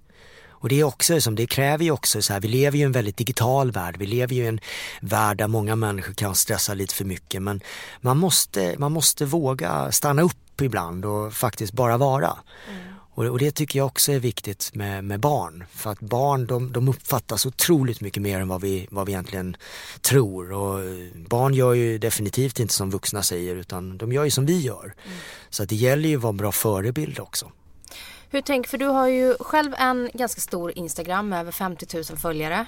Och 0.61 0.69
det 0.69 0.81
är 0.81 0.85
också 0.85 1.21
som 1.21 1.35
det 1.35 1.47
kräver 1.47 1.85
ju 1.85 1.91
också 1.91 2.23
så 2.23 2.33
här, 2.33 2.41
vi 2.41 2.49
lever 2.49 2.79
ju 2.79 2.83
i 2.83 2.87
en 2.87 2.93
väldigt 2.93 3.17
digital 3.17 3.73
värld. 3.73 3.97
Vi 3.99 4.07
lever 4.07 4.35
ju 4.35 4.45
i 4.45 4.47
en 4.47 4.61
värld 5.01 5.37
där 5.39 5.49
många 5.49 5.77
människor 5.77 6.15
kan 6.15 6.35
stressa 6.35 6.75
lite 6.75 6.95
för 6.95 7.05
mycket. 7.05 7.43
Men 7.43 7.61
man 8.01 8.19
måste, 8.19 8.75
man 8.79 8.93
måste 8.93 9.25
våga 9.25 9.93
stanna 9.93 10.23
upp 10.23 10.61
ibland 10.61 11.05
och 11.05 11.33
faktiskt 11.33 11.73
bara 11.73 11.97
vara. 11.97 12.39
Och, 13.15 13.25
och 13.25 13.39
det 13.39 13.51
tycker 13.51 13.79
jag 13.79 13.87
också 13.87 14.13
är 14.13 14.19
viktigt 14.19 14.71
med, 14.75 15.05
med 15.05 15.21
barn. 15.21 15.65
För 15.73 15.91
att 15.91 16.01
barn 16.01 16.47
de, 16.47 16.73
de 16.73 16.89
uppfattas 16.89 17.47
otroligt 17.47 18.01
mycket 18.01 18.23
mer 18.23 18.41
än 18.41 18.49
vad 18.49 18.61
vi, 18.61 18.87
vad 18.91 19.07
vi 19.07 19.13
egentligen 19.13 19.57
tror. 20.01 20.53
Och 20.53 20.81
barn 21.29 21.55
gör 21.55 21.75
ju 21.75 21.99
definitivt 21.99 22.61
inte 22.61 22.75
som 22.75 22.91
vuxna 22.91 23.23
säger 23.23 23.57
utan 23.57 23.99
de 23.99 24.13
gör 24.13 24.25
ju 24.25 24.31
som 24.31 24.47
vi 24.47 24.61
gör. 24.61 24.95
Så 25.51 25.63
att 25.63 25.69
det 25.69 25.77
gäller 25.77 26.09
ju 26.09 26.17
att 26.17 26.23
vara 26.23 26.31
en 26.31 26.37
bra 26.37 26.53
förebild 26.53 27.21
också. 27.21 27.53
Hur 28.33 28.41
tänk, 28.41 28.67
för 28.67 28.79
du 28.79 28.87
har 28.87 29.09
ju 29.09 29.37
själv 29.41 29.75
en 29.79 30.11
ganska 30.15 30.41
stor 30.41 30.73
Instagram 30.79 31.29
med 31.29 31.41
över 31.41 31.53
50 31.53 31.87
000 31.95 32.05
följare. 32.05 32.67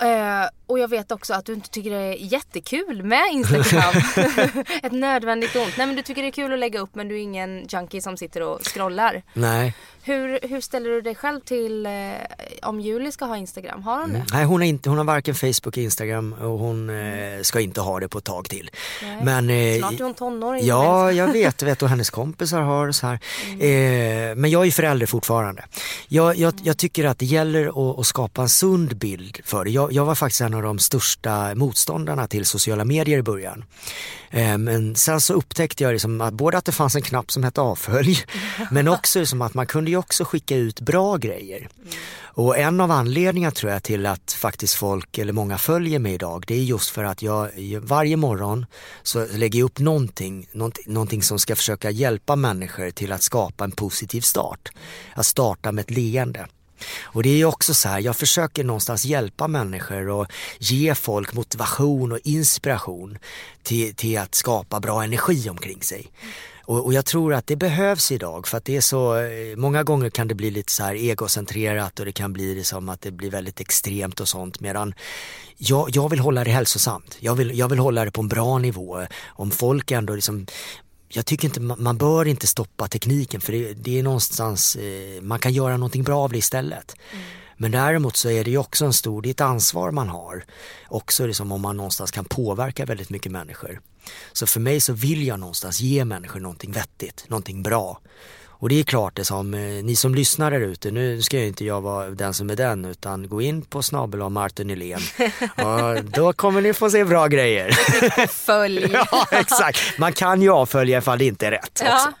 Eh, 0.00 0.48
och 0.66 0.78
jag 0.78 0.88
vet 0.88 1.12
också 1.12 1.34
att 1.34 1.44
du 1.44 1.54
inte 1.54 1.68
tycker 1.68 1.90
det 1.90 1.96
är 1.96 2.12
jättekul 2.12 3.02
med 3.02 3.22
Instagram. 3.32 3.94
Ett 4.82 4.92
nödvändigt 4.92 5.56
ont. 5.56 5.76
Nej 5.76 5.86
men 5.86 5.96
du 5.96 6.02
tycker 6.02 6.22
det 6.22 6.28
är 6.28 6.32
kul 6.32 6.52
att 6.52 6.58
lägga 6.58 6.80
upp 6.80 6.94
men 6.94 7.08
du 7.08 7.14
är 7.14 7.22
ingen 7.22 7.66
junkie 7.68 8.02
som 8.02 8.16
sitter 8.16 8.42
och 8.42 8.62
scrollar. 8.62 9.22
Nej, 9.32 9.74
Hur, 10.06 10.38
hur 10.42 10.60
ställer 10.60 10.90
du 10.90 11.00
dig 11.00 11.14
själv 11.14 11.40
till 11.40 11.86
eh, 11.86 11.92
om 12.62 12.80
Julie 12.80 13.12
ska 13.12 13.24
ha 13.24 13.36
Instagram? 13.36 13.82
Har 13.82 14.00
hon 14.00 14.12
det? 14.12 14.24
Nej 14.32 14.44
hon 14.44 14.60
har, 14.60 14.68
inte, 14.68 14.88
hon 14.88 14.98
har 14.98 15.04
varken 15.04 15.34
Facebook 15.34 15.66
och 15.66 15.78
Instagram 15.78 16.32
och 16.32 16.58
hon 16.58 16.90
eh, 16.90 17.42
ska 17.42 17.60
inte 17.60 17.80
ha 17.80 18.00
det 18.00 18.08
på 18.08 18.18
ett 18.18 18.24
tag 18.24 18.48
till. 18.48 18.70
Nej. 19.02 19.24
Men, 19.24 19.50
eh, 19.50 19.78
Snart 19.78 20.00
är 20.00 20.04
hon 20.04 20.14
tonåring. 20.14 20.66
Ja, 20.66 21.12
jag 21.12 21.32
vet, 21.32 21.62
vet 21.62 21.82
och 21.82 21.88
hennes 21.88 22.10
kompisar 22.10 22.60
har 22.60 22.92
så 22.92 23.06
här. 23.06 23.14
Eh, 23.50 24.34
men 24.36 24.50
jag 24.50 24.66
är 24.66 24.70
förälder 24.70 25.06
fortfarande. 25.06 25.64
Jag, 26.08 26.36
jag, 26.36 26.54
jag 26.62 26.76
tycker 26.76 27.04
att 27.04 27.18
det 27.18 27.26
gäller 27.26 27.66
att, 27.66 27.98
att 27.98 28.06
skapa 28.06 28.42
en 28.42 28.48
sund 28.48 28.96
bild 28.96 29.40
för 29.44 29.64
det. 29.64 29.70
Jag, 29.70 29.92
jag 29.92 30.04
var 30.04 30.14
faktiskt 30.14 30.40
en 30.40 30.54
av 30.54 30.62
de 30.62 30.78
största 30.78 31.54
motståndarna 31.54 32.26
till 32.26 32.44
sociala 32.44 32.84
medier 32.84 33.18
i 33.18 33.22
början. 33.22 33.64
Eh, 34.30 34.58
men 34.58 34.96
sen 34.96 35.20
så 35.20 35.34
upptäckte 35.34 35.84
jag 35.84 35.92
liksom 35.92 36.20
att 36.20 36.34
både 36.34 36.58
att 36.58 36.64
det 36.64 36.72
fanns 36.72 36.96
en 36.96 37.02
knapp 37.02 37.32
som 37.32 37.44
hette 37.44 37.60
avfölj 37.60 38.24
men 38.70 38.88
också 38.88 39.18
liksom 39.18 39.42
att 39.42 39.54
man 39.54 39.66
kunde 39.66 39.90
ju 39.96 40.00
också 40.00 40.24
skicka 40.24 40.56
ut 40.56 40.80
bra 40.80 41.16
grejer. 41.16 41.68
Och 42.36 42.58
en 42.58 42.80
av 42.80 42.90
anledningarna 42.90 43.50
tror 43.50 43.72
jag 43.72 43.82
till 43.82 44.06
att 44.06 44.32
faktiskt 44.32 44.74
folk, 44.74 45.18
eller 45.18 45.32
många 45.32 45.58
följer 45.58 45.98
mig 45.98 46.14
idag, 46.14 46.44
det 46.46 46.54
är 46.54 46.62
just 46.62 46.90
för 46.90 47.04
att 47.04 47.22
jag 47.22 47.50
varje 47.80 48.16
morgon 48.16 48.66
så 49.02 49.26
lägger 49.26 49.58
jag 49.58 49.66
upp 49.66 49.78
någonting, 49.78 50.48
någonting, 50.86 51.22
som 51.22 51.38
ska 51.38 51.56
försöka 51.56 51.90
hjälpa 51.90 52.36
människor 52.36 52.90
till 52.90 53.12
att 53.12 53.22
skapa 53.22 53.64
en 53.64 53.72
positiv 53.72 54.20
start. 54.20 54.68
Att 55.14 55.26
starta 55.26 55.72
med 55.72 55.82
ett 55.82 55.90
leende. 55.90 56.46
Och 57.02 57.22
det 57.22 57.28
är 57.28 57.36
ju 57.36 57.44
också 57.44 57.74
så 57.74 57.88
här, 57.88 58.00
jag 58.00 58.16
försöker 58.16 58.64
någonstans 58.64 59.04
hjälpa 59.04 59.48
människor 59.48 60.08
och 60.08 60.26
ge 60.58 60.94
folk 60.94 61.34
motivation 61.34 62.12
och 62.12 62.18
inspiration 62.24 63.18
till, 63.62 63.94
till 63.94 64.18
att 64.18 64.34
skapa 64.34 64.80
bra 64.80 65.04
energi 65.04 65.50
omkring 65.50 65.82
sig. 65.82 66.10
Och, 66.66 66.84
och 66.84 66.94
jag 66.94 67.04
tror 67.04 67.34
att 67.34 67.46
det 67.46 67.56
behövs 67.56 68.12
idag 68.12 68.46
för 68.46 68.56
att 68.56 68.64
det 68.64 68.76
är 68.76 68.80
så, 68.80 69.16
eh, 69.16 69.56
många 69.56 69.82
gånger 69.82 70.10
kan 70.10 70.28
det 70.28 70.34
bli 70.34 70.50
lite 70.50 70.72
så 70.72 70.82
här 70.82 70.94
egocentrerat 70.94 72.00
och 72.00 72.06
det 72.06 72.12
kan 72.12 72.32
bli 72.32 72.54
det 72.54 72.64
som 72.64 72.88
att 72.88 73.00
det 73.00 73.10
blir 73.10 73.30
väldigt 73.30 73.60
extremt 73.60 74.20
och 74.20 74.28
sånt 74.28 74.60
medan 74.60 74.94
jag, 75.56 75.88
jag 75.92 76.08
vill 76.08 76.18
hålla 76.18 76.44
det 76.44 76.50
hälsosamt. 76.50 77.16
Jag 77.20 77.34
vill, 77.34 77.58
jag 77.58 77.68
vill 77.68 77.78
hålla 77.78 78.04
det 78.04 78.10
på 78.10 78.20
en 78.20 78.28
bra 78.28 78.58
nivå. 78.58 79.06
Om 79.26 79.50
folk 79.50 79.90
ändå 79.90 80.14
liksom 80.14 80.46
jag 81.08 81.26
tycker 81.26 81.48
inte, 81.48 81.60
man 81.60 81.96
bör 81.98 82.28
inte 82.28 82.46
stoppa 82.46 82.88
tekniken 82.88 83.40
för 83.40 83.52
det, 83.52 83.74
det 83.74 83.98
är 83.98 84.02
någonstans, 84.02 84.76
eh, 84.76 85.22
man 85.22 85.38
kan 85.38 85.52
göra 85.52 85.76
någonting 85.76 86.02
bra 86.02 86.18
av 86.18 86.32
det 86.32 86.38
istället. 86.38 86.96
Men 87.56 87.70
däremot 87.70 88.16
så 88.16 88.30
är 88.30 88.44
det 88.44 88.50
ju 88.50 88.58
också 88.58 88.84
en 88.84 88.92
stor, 88.92 89.22
det 89.22 89.28
är 89.28 89.30
ett 89.30 89.40
ansvar 89.40 89.90
man 89.90 90.08
har. 90.08 90.44
Också 90.88 91.26
liksom 91.26 91.52
om 91.52 91.60
man 91.60 91.76
någonstans 91.76 92.10
kan 92.10 92.24
påverka 92.24 92.84
väldigt 92.84 93.10
mycket 93.10 93.32
människor. 93.32 93.80
Så 94.32 94.46
för 94.46 94.60
mig 94.60 94.80
så 94.80 94.92
vill 94.92 95.26
jag 95.26 95.40
någonstans 95.40 95.80
ge 95.80 96.04
människor 96.04 96.40
någonting 96.40 96.72
vettigt, 96.72 97.24
någonting 97.28 97.62
bra. 97.62 98.00
Och 98.58 98.68
det 98.68 98.80
är 98.80 98.84
klart 98.84 99.16
det 99.16 99.24
som, 99.24 99.54
eh, 99.54 99.60
ni 99.60 99.96
som 99.96 100.14
lyssnar 100.14 100.50
där 100.50 100.60
ute, 100.60 100.90
nu 100.90 101.22
ska 101.22 101.38
ju 101.38 101.46
inte 101.46 101.64
jag 101.64 101.80
vara 101.80 102.08
den 102.10 102.34
som 102.34 102.50
är 102.50 102.56
den 102.56 102.84
utan 102.84 103.28
gå 103.28 103.42
in 103.42 103.62
på 103.62 103.82
snabel 103.82 104.22
av 104.22 104.32
Martin 104.32 104.66
Nylén. 104.66 105.00
och 105.56 106.04
då 106.04 106.32
kommer 106.32 106.60
ni 106.60 106.72
få 106.72 106.90
se 106.90 107.04
bra 107.04 107.26
grejer. 107.26 107.70
Följ. 108.28 108.88
ja 108.92 109.26
exakt, 109.30 109.98
man 109.98 110.12
kan 110.12 110.42
ju 110.42 110.50
avfölja 110.50 110.98
ifall 110.98 111.18
det 111.18 111.24
inte 111.24 111.46
är 111.46 111.50
rätt 111.50 111.82
Ja. 111.84 111.94
också. 111.94 112.12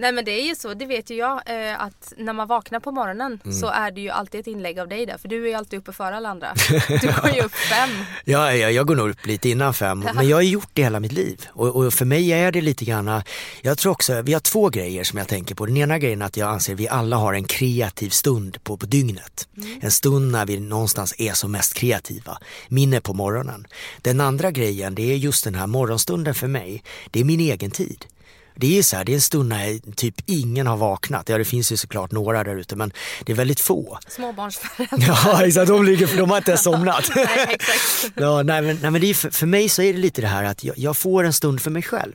Nej 0.00 0.12
men 0.12 0.24
det 0.24 0.30
är 0.30 0.44
ju 0.48 0.54
så, 0.54 0.74
det 0.74 0.86
vet 0.86 1.10
ju 1.10 1.14
jag 1.14 1.42
eh, 1.46 1.82
att 1.82 2.12
när 2.16 2.32
man 2.32 2.48
vaknar 2.48 2.80
på 2.80 2.92
morgonen 2.92 3.40
Mm. 3.44 3.56
så 3.56 3.66
är 3.66 3.90
det 3.90 4.00
ju 4.00 4.08
alltid 4.10 4.40
ett 4.40 4.46
inlägg 4.46 4.78
av 4.78 4.88
dig 4.88 5.06
där 5.06 5.18
för 5.18 5.28
du 5.28 5.44
är 5.44 5.48
ju 5.48 5.54
alltid 5.54 5.78
uppe 5.78 5.92
före 5.92 6.16
alla 6.16 6.28
andra. 6.28 6.54
Du 6.88 7.12
går 7.22 7.30
ju 7.34 7.40
upp 7.42 7.54
fem. 7.54 7.90
Ja, 8.24 8.54
jag, 8.54 8.72
jag 8.72 8.86
går 8.86 8.96
nog 8.96 9.10
upp 9.10 9.26
lite 9.26 9.48
innan 9.48 9.74
fem, 9.74 10.08
men 10.14 10.28
jag 10.28 10.36
har 10.36 10.42
gjort 10.42 10.68
det 10.72 10.82
hela 10.82 11.00
mitt 11.00 11.12
liv. 11.12 11.46
Och, 11.52 11.76
och 11.76 11.94
för 11.94 12.04
mig 12.04 12.32
är 12.32 12.52
det 12.52 12.60
lite 12.60 12.84
grann, 12.84 13.22
jag 13.62 13.78
tror 13.78 13.92
också, 13.92 14.22
vi 14.22 14.32
har 14.32 14.40
två 14.40 14.68
grejer 14.68 15.04
som 15.04 15.18
jag 15.18 15.28
tänker 15.28 15.54
på. 15.54 15.66
Den 15.66 15.76
ena 15.76 15.98
grejen 15.98 16.22
är 16.22 16.26
att 16.26 16.36
jag 16.36 16.48
anser 16.50 16.72
att 16.74 16.80
vi 16.80 16.88
alla 16.88 17.16
har 17.16 17.34
en 17.34 17.44
kreativ 17.44 18.10
stund 18.10 18.64
på, 18.64 18.76
på 18.76 18.86
dygnet. 18.86 19.48
En 19.80 19.90
stund 19.90 20.32
när 20.32 20.46
vi 20.46 20.60
någonstans 20.60 21.14
är 21.18 21.32
som 21.32 21.52
mest 21.52 21.74
kreativa. 21.74 22.38
Min 22.68 22.92
är 22.94 23.00
på 23.00 23.14
morgonen. 23.14 23.66
Den 24.02 24.20
andra 24.20 24.50
grejen, 24.50 24.94
det 24.94 25.12
är 25.12 25.16
just 25.16 25.44
den 25.44 25.54
här 25.54 25.66
morgonstunden 25.66 26.34
för 26.34 26.46
mig. 26.46 26.82
Det 27.10 27.20
är 27.20 27.24
min 27.24 27.40
egen 27.40 27.70
tid. 27.70 28.04
Det 28.54 28.78
är 28.78 28.82
så 28.82 28.96
här, 28.96 29.04
det 29.04 29.12
är 29.12 29.14
en 29.14 29.20
stund 29.20 29.48
när 29.48 29.94
typ 29.94 30.14
ingen 30.26 30.66
har 30.66 30.76
vaknat. 30.76 31.28
Ja 31.28 31.38
det 31.38 31.44
finns 31.44 31.72
ju 31.72 31.76
såklart 31.76 32.12
några 32.12 32.44
där 32.44 32.56
ute 32.56 32.76
men 32.76 32.92
det 33.24 33.32
är 33.32 33.36
väldigt 33.36 33.60
få. 33.60 33.98
Småbarnsförälder. 34.08 35.06
Ja 35.24 35.46
exakt, 35.46 35.68
de, 35.68 35.84
ligger, 35.84 36.06
för 36.06 36.16
de 36.16 36.30
har 36.30 36.36
inte 36.36 36.50
ens 36.50 36.62
somnat. 36.62 37.10
Nej, 37.14 37.46
exakt. 37.48 38.12
Ja, 38.16 38.42
nej, 38.42 38.62
men, 38.62 38.78
nej, 38.82 38.90
men 38.90 39.00
det 39.00 39.10
är 39.10 39.14
för, 39.14 39.30
för 39.30 39.46
mig 39.46 39.68
så 39.68 39.82
är 39.82 39.92
det 39.92 39.98
lite 39.98 40.20
det 40.20 40.26
här 40.26 40.44
att 40.44 40.64
jag, 40.64 40.78
jag 40.78 40.96
får 40.96 41.24
en 41.24 41.32
stund 41.32 41.60
för 41.60 41.70
mig 41.70 41.82
själv. 41.82 42.12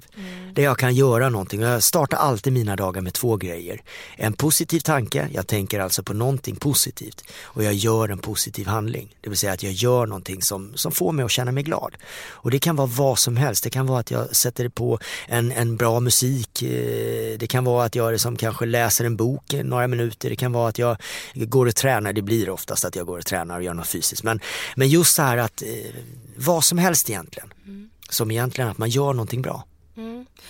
Där 0.53 0.63
jag 0.63 0.77
kan 0.77 0.95
göra 0.95 1.29
någonting. 1.29 1.61
Jag 1.61 1.83
startar 1.83 2.17
alltid 2.17 2.53
mina 2.53 2.75
dagar 2.75 3.01
med 3.01 3.13
två 3.13 3.37
grejer. 3.37 3.81
En 4.15 4.33
positiv 4.33 4.79
tanke, 4.79 5.27
jag 5.33 5.47
tänker 5.47 5.79
alltså 5.79 6.03
på 6.03 6.13
någonting 6.13 6.55
positivt. 6.55 7.23
Och 7.43 7.63
jag 7.63 7.73
gör 7.73 8.09
en 8.09 8.19
positiv 8.19 8.67
handling. 8.67 9.15
Det 9.21 9.29
vill 9.29 9.37
säga 9.37 9.53
att 9.53 9.63
jag 9.63 9.73
gör 9.73 10.05
någonting 10.05 10.41
som, 10.41 10.71
som 10.75 10.91
får 10.91 11.11
mig 11.11 11.25
att 11.25 11.31
känna 11.31 11.51
mig 11.51 11.63
glad. 11.63 11.95
Och 12.29 12.51
det 12.51 12.59
kan 12.59 12.75
vara 12.75 12.87
vad 12.87 13.19
som 13.19 13.37
helst. 13.37 13.63
Det 13.63 13.69
kan 13.69 13.85
vara 13.85 13.99
att 13.99 14.11
jag 14.11 14.35
sätter 14.35 14.69
på 14.69 14.99
en, 15.27 15.51
en 15.51 15.75
bra 15.75 15.99
musik. 15.99 16.24
Eh, 16.25 17.37
Det 17.39 17.47
kan 17.49 17.63
vara 17.63 17.85
att 17.85 17.95
jag 17.95 18.11
liksom 18.11 18.35
kanske 18.37 18.65
läser 18.65 19.05
en 19.05 19.15
bok 19.17 19.53
några 19.63 19.87
minuter. 19.87 20.29
Det 20.29 20.35
kan 20.35 20.51
vara 20.51 20.69
att 20.69 20.77
jag 20.79 20.97
går 21.33 21.65
och 21.65 21.75
tränar. 21.75 22.13
Det 22.13 22.21
blir 22.21 22.49
oftast 22.49 22.85
att 22.85 22.95
jag 22.95 23.05
går 23.05 23.17
och 23.17 23.25
tränar 23.25 23.57
och 23.57 23.63
gör 23.63 23.73
något 23.73 23.87
fysiskt. 23.87 24.23
Men, 24.23 24.39
men 24.75 24.87
just 24.89 25.15
så 25.15 25.21
här 25.21 25.37
att 25.37 25.61
eh, 25.61 25.67
vad 26.37 26.63
som 26.63 26.77
helst 26.77 27.09
egentligen. 27.09 27.53
Som 28.09 28.31
egentligen 28.31 28.69
att 28.69 28.77
man 28.77 28.89
gör 28.89 29.13
någonting 29.13 29.41
bra. 29.41 29.63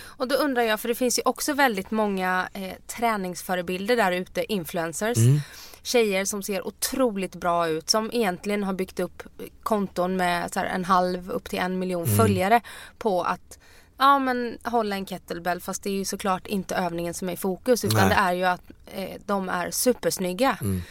Och 0.04 0.28
då 0.28 0.34
undrar 0.34 0.62
jag, 0.62 0.80
för 0.80 0.88
det 0.88 0.94
finns 0.94 1.18
ju 1.18 1.22
också 1.24 1.52
väldigt 1.52 1.90
många 1.90 2.48
eh, 2.52 2.72
träningsförebilder 2.86 3.96
där 3.96 4.12
ute, 4.12 4.52
influencers. 4.52 5.18
Mm. 5.18 5.40
Tjejer 5.82 6.24
som 6.24 6.42
ser 6.42 6.66
otroligt 6.66 7.34
bra 7.34 7.68
ut 7.68 7.90
som 7.90 8.10
egentligen 8.12 8.64
har 8.64 8.72
byggt 8.72 9.00
upp 9.00 9.22
konton 9.62 10.16
med 10.16 10.52
så 10.52 10.58
här, 10.60 10.66
en 10.66 10.84
halv 10.84 11.30
upp 11.30 11.48
till 11.50 11.58
en 11.58 11.78
miljon 11.78 12.04
Mm. 12.04 12.16
följare 12.16 12.60
på 12.98 13.22
att 13.22 13.58
Ja 13.98 14.18
men 14.18 14.58
hålla 14.64 14.96
en 14.96 15.06
kettlebell 15.06 15.60
fast 15.60 15.82
det 15.82 15.90
är 15.90 15.94
ju 15.94 16.04
såklart 16.04 16.46
inte 16.46 16.74
övningen 16.74 17.14
som 17.14 17.28
är 17.28 17.32
i 17.32 17.36
fokus 17.36 17.84
utan 17.84 18.08
Nej. 18.08 18.08
det 18.08 18.14
är 18.14 18.32
ju 18.32 18.44
att 18.44 18.62
eh, 18.86 19.20
de 19.26 19.48
är 19.48 19.70
supersnygga. 19.70 20.58
Mm. 20.60 20.82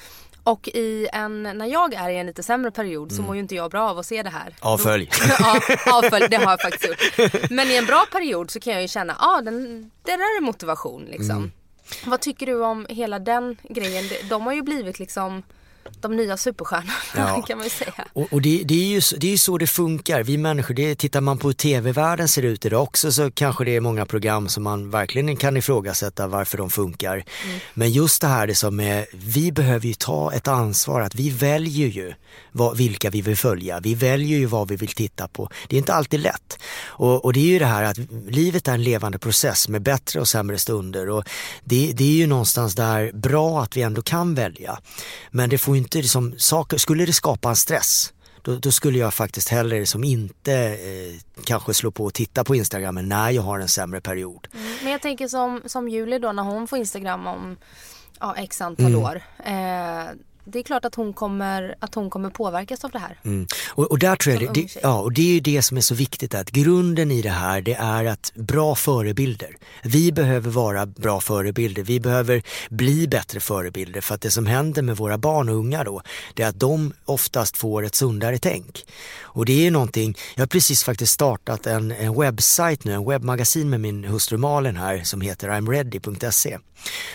Och 0.44 0.68
i 0.68 1.08
en, 1.14 1.44
när 1.44 1.66
jag 1.66 1.94
är 1.94 2.10
i 2.10 2.18
en 2.18 2.26
lite 2.26 2.44
sämre 2.44 2.72
period 2.72 3.12
så 3.12 3.22
mår 3.22 3.36
ju 3.36 3.42
inte 3.42 3.56
jag 3.56 3.72
bra 3.72 3.90
av 3.90 4.00
att 4.00 4.06
se 4.06 4.24
det 4.24 4.30
här. 4.30 4.42
Mm. 4.48 4.56
Avfölj. 4.60 5.10
ja, 5.40 5.60
avfölj, 5.94 6.28
det 6.30 6.36
har 6.38 6.52
jag 6.52 6.62
faktiskt 6.62 6.88
gjort. 6.88 7.50
Men 7.50 7.68
i 7.68 7.76
en 7.76 7.86
bra 7.86 8.06
period 8.12 8.52
så 8.52 8.60
kan 8.60 8.74
jag 8.74 8.82
ju 8.82 8.88
känna, 8.88 9.16
ja 9.20 9.38
ah, 9.38 9.42
den, 9.42 9.92
det 10.04 10.12
där 10.12 10.38
är 10.38 10.42
motivation 10.42 11.06
liksom. 11.06 11.38
Mm. 11.38 11.52
Vad 12.06 12.22
tycker 12.22 12.46
du 12.46 12.64
om 12.64 12.86
hela 12.90 13.20
den 13.20 13.58
grejen? 13.70 14.04
De 14.30 14.46
har 14.46 14.54
ju 14.54 14.62
blivit 14.62 15.00
liksom 15.00 15.44
de 16.08 16.16
nya 16.16 16.38
superstjärnorna 16.38 16.94
Ja. 17.16 17.42
kan 17.48 17.58
man 17.58 17.64
ju 17.64 17.70
säga. 17.70 17.94
Och, 18.14 18.34
och 18.34 18.42
det, 18.42 18.64
det, 18.66 18.74
är 18.74 18.88
ju, 18.88 19.02
det 19.18 19.34
är 19.34 19.38
så 19.38 19.58
det 19.58 19.68
funkar. 19.68 20.24
Vi 20.24 20.38
människor, 20.38 20.74
det, 20.74 20.96
tittar 20.96 21.22
man 21.22 21.38
på 21.38 21.48
hur 21.48 21.54
tv-världen 21.54 22.28
ser 22.28 22.44
ut 22.44 22.66
idag 22.66 22.84
också 22.84 23.12
så 23.12 23.32
kanske 23.32 23.66
det 23.66 23.76
är 23.76 23.82
många 23.82 24.06
program 24.06 24.50
som 24.50 24.64
man 24.64 24.90
verkligen 24.90 25.38
kan 25.38 25.58
ifrågasätta 25.58 26.28
varför 26.28 26.58
de 26.58 26.70
funkar. 26.70 27.24
Men 27.74 27.92
just 27.92 28.22
det 28.22 28.28
här 28.28 28.48
det 28.48 28.56
som 28.56 28.80
är, 28.80 29.06
vi 29.12 29.52
behöver 29.52 29.88
ju 29.88 29.94
ta 29.94 30.34
ett 30.34 30.48
ansvar 30.48 31.02
att 31.02 31.16
vi 31.16 31.30
väljer 31.30 31.88
ju 31.88 32.14
vad, 32.52 32.78
vilka 32.78 33.10
vi 33.10 33.22
vill 33.22 33.38
följa. 33.38 33.80
Vi 33.80 33.96
väljer 33.96 34.38
ju 34.38 34.46
vad 34.46 34.68
vi 34.68 34.76
vill 34.76 34.90
titta 34.90 35.28
på. 35.28 35.50
Det 35.68 35.76
är 35.76 35.78
inte 35.78 35.94
alltid 35.94 36.20
lätt. 36.20 36.60
Och, 36.86 37.26
och 37.26 37.34
det 37.34 37.40
är 37.40 37.48
ju 37.48 37.60
det 37.60 37.66
här 37.66 37.84
att 37.84 37.98
livet 38.30 38.68
är 38.68 38.74
en 38.74 38.84
levande 38.84 39.20
process 39.20 39.70
med 39.70 39.82
bättre 39.82 40.20
och 40.20 40.28
sämre 40.28 40.58
stunder. 40.58 41.10
Och 41.10 41.24
det, 41.64 41.94
det 41.94 42.04
är 42.04 42.18
ju 42.18 42.28
någonstans 42.28 42.76
där 42.76 43.12
bra 43.12 43.64
att 43.64 43.78
vi 43.78 43.82
ändå 43.82 44.02
kan 44.02 44.36
välja. 44.36 44.80
Men 45.32 45.50
det 45.50 45.58
får 45.58 45.76
ju 45.76 45.80
inte 45.96 46.04
liksom, 46.04 46.34
saker, 46.38 46.78
skulle 46.78 47.06
det 47.06 47.14
skapa 47.14 47.50
en 47.50 47.56
stress 47.56 48.14
då, 48.42 48.56
då 48.56 48.72
skulle 48.72 49.00
jag 49.00 49.14
faktiskt 49.14 49.50
hellre 49.50 49.86
som 49.86 50.04
inte 50.04 50.54
eh, 50.54 51.44
kanske 51.46 51.74
slå 51.74 51.92
på 51.92 52.06
och 52.06 52.14
titta 52.14 52.44
på 52.44 52.56
Instagram 52.56 52.96
när 53.10 53.32
jag 53.32 53.42
har 53.42 53.60
en 53.60 53.68
sämre 53.68 54.02
period. 54.02 54.48
Men 54.84 54.92
jag 54.92 55.02
tänker 55.02 55.28
som, 55.28 55.62
som 55.66 55.90
Julie 55.90 56.20
då 56.20 56.32
när 56.32 56.44
hon 56.44 56.68
får 56.68 56.78
Instagram 56.80 57.28
om 57.28 57.58
ja, 58.20 58.36
x 58.38 58.62
antal 58.62 58.86
Mm. 58.86 59.00
år. 59.04 59.22
Eh, 59.46 60.06
det 60.46 60.60
är 60.60 60.64
klart 60.64 60.86
att 60.86 60.96
hon 60.96 61.14
kommer, 61.14 61.76
att 61.80 61.96
hon 61.96 62.10
kommer 62.10 62.30
påverkas 62.30 62.86
av 62.86 62.92
det 62.92 63.00
här. 63.00 63.20
Mm. 63.24 63.48
Och, 63.70 63.92
och 63.92 64.00
där 64.00 64.16
tror 64.16 64.36
jag 64.36 64.54
det, 64.54 64.62
det, 64.62 64.76
ja, 64.84 65.02
och 65.02 65.14
det 65.14 65.22
är 65.22 65.34
ju 65.34 65.40
det 65.40 65.62
som 65.62 65.78
är 65.78 65.82
så 65.82 65.96
viktigt 65.96 66.36
att 66.36 66.52
grunden 66.52 67.12
i 67.12 67.22
det 67.22 67.30
här 67.30 67.62
det 67.62 67.74
är 67.74 68.06
att 68.06 68.32
bra 68.36 68.76
förebilder. 68.76 69.58
Vi 69.84 70.12
behöver 70.12 70.50
vara 70.50 70.86
bra 70.86 71.22
förebilder. 71.22 71.84
Vi 71.84 72.00
behöver 72.00 72.42
bli 72.70 73.08
bättre 73.08 73.40
förebilder 73.40 74.02
för 74.02 74.16
att 74.16 74.22
det 74.22 74.32
som 74.32 74.46
händer 74.46 74.82
med 74.82 74.98
våra 74.98 75.18
barn 75.18 75.50
och 75.50 75.56
unga 75.56 75.84
då 75.84 76.02
det 76.34 76.44
är 76.44 76.48
att 76.48 76.60
de 76.60 76.94
oftast 77.06 77.58
får 77.58 77.86
ett 77.86 77.96
sundare 77.96 78.38
tänk. 78.38 78.86
Och 79.36 79.46
det 79.46 79.68
är 79.68 79.72
någonting, 79.72 80.18
jag 80.36 80.42
har 80.42 80.48
precis 80.48 80.84
faktiskt 80.84 81.14
startat 81.14 81.68
en, 81.68 81.92
en 81.92 82.20
webbsajt 82.20 82.84
nu, 82.84 82.94
en 82.94 83.06
webbmagasin 83.06 83.70
med 83.70 83.80
min 83.80 84.04
hustru 84.04 84.38
Malin 84.38 84.78
här 84.78 85.04
som 85.04 85.22
heter 85.22 85.58
imready.se. 85.58 86.58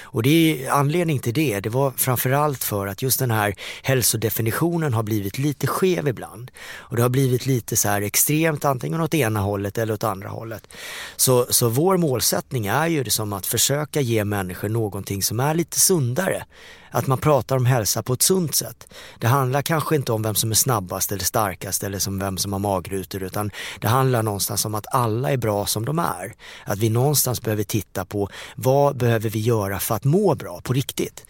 Och 0.02 0.22
det 0.22 0.30
är 0.66 0.70
anledning 0.70 1.18
till 1.18 1.34
det, 1.34 1.60
det 1.60 1.68
var 1.68 1.90
framförallt 1.90 2.64
för 2.64 2.86
att 2.86 3.02
just 3.02 3.18
den 3.18 3.30
här 3.30 3.54
hälsodefinitionen 3.82 4.94
har 4.94 5.02
blivit 5.02 5.38
lite 5.38 5.66
skev 5.66 6.08
ibland. 6.08 6.50
Och 6.76 6.96
det 6.96 7.02
har 7.02 7.08
blivit 7.08 7.46
lite 7.46 7.76
så 7.76 7.88
här 7.88 8.02
extremt 8.02 8.64
antingen 8.64 9.00
åt 9.00 9.14
ena 9.14 9.40
hållet 9.40 9.78
eller 9.78 9.94
åt 9.94 10.04
andra 10.04 10.28
hållet. 10.28 10.68
Så, 11.16 11.46
så 11.50 11.68
vår 11.68 11.96
målsättning 11.96 12.66
är 12.66 12.86
ju 12.86 13.04
det 13.04 13.10
som 13.10 13.32
att 13.32 13.46
försöka 13.46 14.00
ge 14.00 14.24
människor 14.24 14.68
någonting 14.68 15.22
som 15.22 15.40
är 15.40 15.54
lite 15.54 15.80
sundare. 15.80 16.44
Att 16.90 17.06
man 17.06 17.18
pratar 17.18 17.56
om 17.56 17.66
hälsa 17.66 18.02
på 18.02 18.12
ett 18.12 18.22
sunt 18.22 18.54
sätt. 18.54 18.88
Det 19.18 19.26
handlar 19.26 19.62
kanske 19.62 19.96
inte 19.96 20.12
om 20.12 20.22
vem 20.22 20.34
som 20.34 20.50
är 20.50 20.54
snabbast 20.54 21.12
eller 21.12 21.24
starkast 21.24 21.82
eller 21.82 21.98
som 21.98 22.18
vem 22.18 22.36
som 22.36 22.52
har 22.52 22.60
magrutor 22.60 23.22
utan 23.22 23.50
det 23.80 23.88
handlar 23.88 24.22
någonstans 24.22 24.64
om 24.64 24.74
att 24.74 24.94
alla 24.94 25.30
är 25.30 25.36
bra 25.36 25.66
som 25.66 25.84
de 25.84 25.98
är. 25.98 26.34
Att 26.64 26.78
vi 26.78 26.88
någonstans 26.90 27.42
behöver 27.42 27.64
titta 27.64 28.04
på 28.04 28.28
vad 28.54 28.96
behöver 28.96 29.30
vi 29.30 29.38
göra 29.38 29.78
för 29.78 29.94
att 29.94 30.04
må 30.04 30.34
bra 30.34 30.60
på 30.60 30.72
riktigt. 30.72 31.26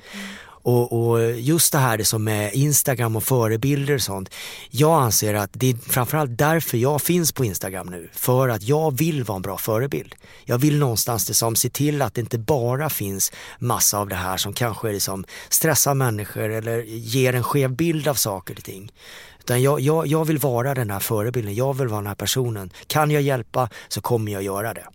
Och, 0.63 1.11
och 1.11 1.33
just 1.33 1.73
det 1.73 1.79
här 1.79 1.99
det 1.99 2.05
som 2.05 2.29
är 2.29 2.57
Instagram 2.57 3.17
och 3.17 3.25
förebilder 3.25 3.95
och 3.95 4.03
sånt. 4.03 4.31
Jag 4.71 5.03
anser 5.03 5.35
att 5.35 5.51
det 5.53 5.71
är 5.71 5.75
framförallt 5.75 6.39
därför 6.39 6.79
jag 6.79 7.03
finns 7.03 7.33
på 7.33 7.45
Instagram 7.45 7.87
nu. 7.87 8.09
För 8.13 8.49
att 8.49 8.63
jag 8.63 8.99
vill 8.99 9.25
vara 9.25 9.37
en 9.37 9.43
bra 9.43 9.59
förebild. 9.59 10.15
Jag 10.45 10.59
vill 10.59 10.79
någonstans 10.79 11.27
det 11.27 11.35
som 11.35 11.57
se 11.57 11.69
till 11.71 12.03
att 12.03 12.15
det 12.15 12.21
inte 12.21 12.39
bara 12.39 12.91
finns 12.91 13.33
massa 13.59 13.99
av 13.99 14.09
det 14.09 14.15
här 14.15 14.37
som 14.37 14.53
kanske 14.53 14.89
är 14.89 14.93
liksom 14.93 15.25
stressar 15.49 15.95
människor 15.95 16.51
eller 16.51 16.83
ger 16.87 17.35
en 17.35 17.43
skev 17.43 17.77
bild 17.77 18.09
av 18.09 18.15
saker 18.15 18.55
och 18.57 18.65
ting. 18.65 18.93
Utan 19.41 19.63
jag, 19.63 19.81
jag, 19.81 20.07
jag 20.07 20.25
vill 20.25 20.39
vara 20.39 20.75
den 20.75 20.91
här 20.91 21.01
förebilden, 21.01 21.55
jag 21.55 21.79
vill 21.79 21.89
vara 21.89 22.01
den 22.01 22.07
här 22.07 22.15
personen. 22.15 22.71
Kan 22.87 23.11
jag 23.11 23.23
hjälpa 23.23 23.69
så 23.89 24.01
kommer 24.01 24.33
jag 24.33 24.43
göra 24.43 24.75
det. 24.75 24.87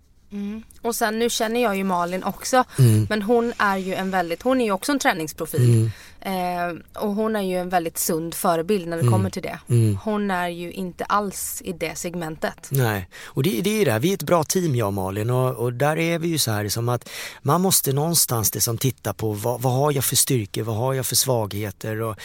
Och 0.82 0.96
sen 0.96 1.20
nu 1.20 1.30
känner 1.30 1.62
jag 1.62 1.78
ju 1.78 1.84
Malin 1.84 2.24
också. 2.24 2.64
Mm. 2.80 3.08
Men 3.10 3.22
hon 3.22 3.54
är 3.58 3.78
ju 3.78 3.94
en 3.94 4.12
väldigt, 4.12 4.42
hon 4.42 4.62
är 4.62 4.66
ju 4.66 4.72
också 4.72 4.92
en 4.92 5.00
träningsprofil. 5.00 5.92
Eh, 6.26 7.02
och 7.04 7.16
hon 7.16 7.36
är 7.36 7.42
ju 7.42 7.58
en 7.58 7.70
väldigt 7.70 7.98
sund 7.98 8.34
förebild 8.34 8.88
när 8.88 8.98
det 8.98 9.02
Mm. 9.02 9.14
kommer 9.14 9.30
till 9.30 9.42
det. 9.42 9.60
Hon 10.04 10.32
är 10.32 10.48
ju 10.48 10.72
inte 10.72 11.06
alls 11.06 11.62
i 11.66 11.74
det 11.74 11.96
segmentet. 11.98 12.68
Nej, 12.70 13.10
och 13.24 13.44
det, 13.44 13.62
det 13.62 13.70
är 13.70 13.80
ju 13.80 13.86
det, 13.86 13.92
här, 13.92 14.00
vi 14.00 14.10
är 14.10 14.14
ett 14.14 14.24
bra 14.24 14.44
team 14.44 14.76
jag 14.76 14.88
och 14.88 14.94
Malin 14.94 15.30
och, 15.30 15.56
och 15.56 15.74
där 15.74 15.98
är 15.98 16.20
vi 16.20 16.28
ju 16.28 16.38
så 16.38 16.52
här 16.52 16.70
som 16.70 16.90
att 16.90 17.10
man 17.42 17.62
måste 17.62 17.94
någonstans 17.94 18.52
det 18.52 18.62
som 18.62 18.78
titta 18.78 19.14
på 19.14 19.32
vad, 19.32 19.62
vad 19.62 19.74
har 19.74 19.92
jag 19.92 20.04
för 20.06 20.16
styrkor, 20.16 20.64
vad 20.64 20.76
har 20.76 20.94
jag 20.94 21.06
för 21.06 21.16
svagheter 21.16 22.02
och 22.02 22.16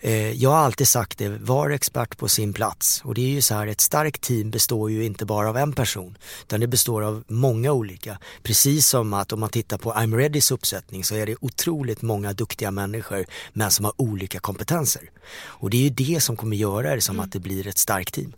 eh, 0.00 0.30
jag 0.32 0.50
har 0.50 0.56
alltid 0.58 0.88
sagt 0.88 1.18
det, 1.18 1.28
var 1.28 1.70
expert 1.70 2.16
på 2.18 2.28
sin 2.28 2.52
plats 2.52 3.02
och 3.04 3.14
det 3.14 3.20
är 3.20 3.28
ju 3.30 3.42
så 3.42 3.54
här 3.54 3.66
ett 3.66 3.80
starkt 3.80 4.20
team 4.22 4.50
består 4.50 4.90
ju 4.90 5.04
inte 5.04 5.24
bara 5.24 5.48
av 5.48 5.56
en 5.56 5.72
person 5.72 6.18
utan 6.42 6.60
det 6.60 6.66
består 6.66 7.02
av 7.02 7.24
många 7.28 7.72
olika. 7.72 8.18
Precis 8.42 8.86
som 8.86 9.14
att 9.14 9.32
om 9.32 9.40
man 9.40 9.48
tittar 9.48 9.78
på 9.78 9.92
I'm 9.92 10.16
Readys 10.16 10.50
uppsättning 10.50 11.04
så 11.04 11.14
är 11.14 11.26
det 11.26 11.36
otroligt 11.40 12.02
många 12.02 12.32
duktiga 12.32 12.70
människor 12.70 13.26
men 13.52 13.70
som 13.70 13.84
har 13.84 13.94
olika 13.96 14.38
kompetenser. 14.38 15.10
Och 15.40 15.70
det 15.70 15.76
är 15.76 15.82
ju 15.82 15.90
det 15.90 16.20
som 16.20 16.36
kommer 16.36 16.56
göra 16.56 16.94
det 16.94 17.00
som 17.00 17.20
att 17.20 17.32
det 17.32 17.40
blir 17.40 17.66
ett 17.66 17.78
starkt 17.78 18.14
team. 18.14 18.32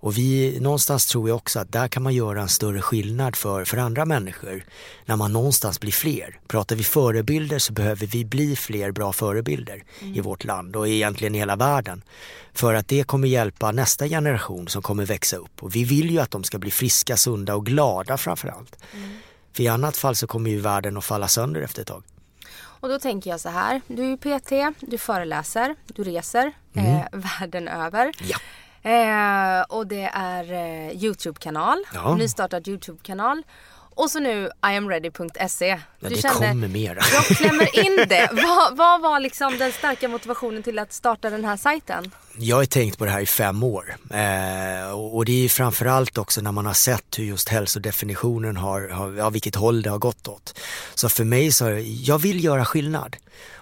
Och 0.00 0.18
vi, 0.18 0.58
någonstans 0.60 1.06
tror 1.06 1.28
jag 1.28 1.36
också 1.36 1.60
att 1.60 1.72
där 1.72 1.88
kan 1.88 2.02
man 2.02 2.14
göra 2.14 2.42
en 2.42 2.48
större 2.48 2.82
skillnad 2.82 3.36
för, 3.36 3.64
för 3.64 3.76
andra 3.76 4.04
människor 4.04 4.64
när 5.06 5.16
man 5.16 5.32
någonstans 5.32 5.80
blir 5.80 5.92
fler. 5.92 6.38
Pratar 6.48 6.76
vi 6.76 6.84
förebilder 6.84 7.58
så 7.58 7.72
behöver 7.72 8.06
vi 8.06 8.24
bli 8.24 8.56
fler 8.56 8.92
bra 8.92 9.12
förebilder 9.12 9.84
i 10.00 10.20
vårt 10.20 10.44
land 10.44 10.76
och 10.76 10.88
egentligen 10.88 11.34
i 11.34 11.38
hela 11.38 11.56
världen. 11.56 12.02
För 12.52 12.74
att 12.74 12.88
det 12.88 13.04
kommer 13.04 13.28
hjälpa 13.28 13.72
nästa 13.72 14.08
generation 14.08 14.68
som 14.68 14.82
kommer 14.82 15.06
växa 15.06 15.36
upp 15.36 15.62
och 15.62 15.74
vi 15.76 15.84
vill 15.84 16.10
ju 16.10 16.18
att 16.18 16.30
de 16.30 16.44
ska 16.44 16.58
bli 16.58 16.70
friska, 16.70 17.16
sunda 17.16 17.54
och 17.54 17.66
glada 17.66 18.16
framförallt. 18.16 18.76
För 19.52 19.62
i 19.62 19.68
annat 19.68 19.96
fall 19.96 20.16
så 20.16 20.26
kommer 20.26 20.50
ju 20.50 20.60
världen 20.60 20.96
att 20.96 21.04
falla 21.04 21.28
sönder 21.28 21.60
efter 21.60 21.82
ett 21.82 21.88
tag. 21.88 22.02
Och 22.84 22.90
då 22.90 22.98
tänker 22.98 23.30
jag 23.30 23.40
så 23.40 23.48
här, 23.48 23.80
du 23.86 24.02
är 24.02 24.06
ju 24.08 24.16
PT, 24.16 24.76
du 24.80 24.98
föreläser, 24.98 25.76
du 25.86 26.04
reser 26.04 26.52
eh, 26.76 27.04
världen 27.12 27.68
över. 27.68 28.12
Ja. 28.20 28.38
Eh, 28.90 29.62
och 29.62 29.86
det 29.86 30.10
är 30.14 30.52
eh, 30.52 31.04
Youtube-kanal, 31.04 31.84
Ja. 31.94 32.14
nystartad 32.14 32.68
Youtube-kanal. 32.68 33.42
Och 33.94 34.10
så 34.10 34.20
nu 34.20 34.50
iamready.se. 34.66 35.66
Ja, 36.00 36.08
det 36.08 36.16
kände, 36.16 36.48
kommer 36.48 36.68
mera. 36.68 36.98
Jag 37.12 37.24
klämmer 37.24 37.78
in 37.86 37.96
det. 38.08 38.30
vad, 38.46 38.76
vad 38.76 39.00
var 39.00 39.20
liksom 39.20 39.58
den 39.58 39.72
starka 39.72 40.08
motivationen 40.08 40.62
till 40.62 40.78
att 40.78 40.92
starta 40.92 41.30
den 41.30 41.44
här 41.44 41.56
sajten? 41.56 42.10
Jag 42.38 42.56
har 42.56 42.64
tänkt 42.64 42.98
på 42.98 43.04
det 43.04 43.10
här 43.10 43.20
i 43.20 43.26
fem 43.26 43.62
år 43.62 43.96
eh, 44.10 44.90
och 44.90 45.24
det 45.24 45.44
är 45.44 45.48
framförallt 45.48 46.18
också 46.18 46.40
när 46.40 46.52
man 46.52 46.66
har 46.66 46.74
sett 46.74 47.18
hur 47.18 47.24
just 47.24 47.48
hälsodefinitionen 47.48 48.56
har, 48.56 48.88
har 48.88 49.12
ja, 49.12 49.30
vilket 49.30 49.54
håll 49.54 49.82
det 49.82 49.90
har 49.90 49.98
gått 49.98 50.28
åt. 50.28 50.60
Så 50.94 51.08
för 51.08 51.24
mig 51.24 51.52
så, 51.52 51.82
jag 51.84 52.18
vill 52.18 52.44
göra 52.44 52.64
skillnad. 52.64 53.16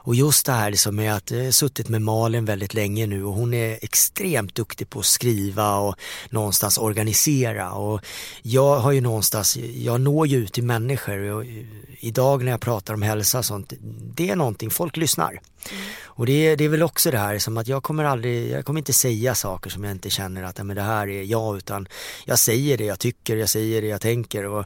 Och 0.04 0.14
just 0.14 0.46
det 0.46 0.52
här 0.52 0.70
liksom 0.70 0.96
med 0.96 1.14
att 1.14 1.30
jag 1.30 1.44
har 1.44 1.50
suttit 1.50 1.88
med 1.88 2.02
Malin 2.02 2.44
väldigt 2.44 2.74
länge 2.74 3.06
nu 3.06 3.24
och 3.24 3.34
hon 3.34 3.54
är 3.54 3.78
extremt 3.82 4.54
duktig 4.54 4.90
på 4.90 4.98
att 4.98 5.06
skriva 5.06 5.76
och 5.76 5.96
någonstans 6.30 6.78
organisera 6.78 7.72
och 7.72 8.00
jag 8.42 8.78
har 8.78 8.92
ju 8.92 9.00
någonstans, 9.00 9.56
jag 9.74 10.00
når 10.00 10.26
ju 10.26 10.36
ut 10.36 10.52
till 10.52 10.64
människor 10.64 11.18
och 11.18 11.42
eh, 11.44 11.64
idag 12.00 12.44
när 12.44 12.50
jag 12.50 12.60
pratar 12.60 12.94
om 12.94 13.02
hälsa 13.02 13.38
och 13.38 13.44
sånt, 13.44 13.72
det 14.14 14.30
är 14.30 14.36
någonting, 14.36 14.70
folk 14.70 14.96
lyssnar. 14.96 15.40
Mm. 15.70 15.84
Och 16.04 16.26
det 16.26 16.46
är, 16.46 16.56
det 16.56 16.64
är 16.64 16.68
väl 16.68 16.82
också 16.82 17.10
det 17.10 17.18
här 17.18 17.38
som 17.38 17.56
att 17.56 17.68
jag 17.68 17.82
kommer 17.82 18.04
aldrig, 18.04 18.50
jag 18.50 18.64
kommer 18.64 18.80
inte 18.80 18.92
säga 18.92 19.34
saker 19.34 19.70
som 19.70 19.84
jag 19.84 19.90
inte 19.90 20.10
känner 20.10 20.42
att 20.42 20.66
men 20.66 20.76
det 20.76 20.82
här 20.82 21.08
är 21.08 21.22
jag 21.22 21.56
utan 21.56 21.88
jag 22.24 22.38
säger 22.38 22.78
det 22.78 22.84
jag 22.84 22.98
tycker, 22.98 23.36
jag 23.36 23.48
säger 23.48 23.82
det 23.82 23.88
jag 23.88 24.00
tänker 24.00 24.44
och, 24.44 24.64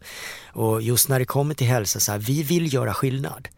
och 0.52 0.82
just 0.82 1.08
när 1.08 1.18
det 1.18 1.24
kommer 1.24 1.54
till 1.54 1.66
hälsa 1.66 2.00
så 2.00 2.12
här, 2.12 2.18
vi 2.18 2.42
vill 2.42 2.74
göra 2.74 2.94
skillnad. 2.94 3.48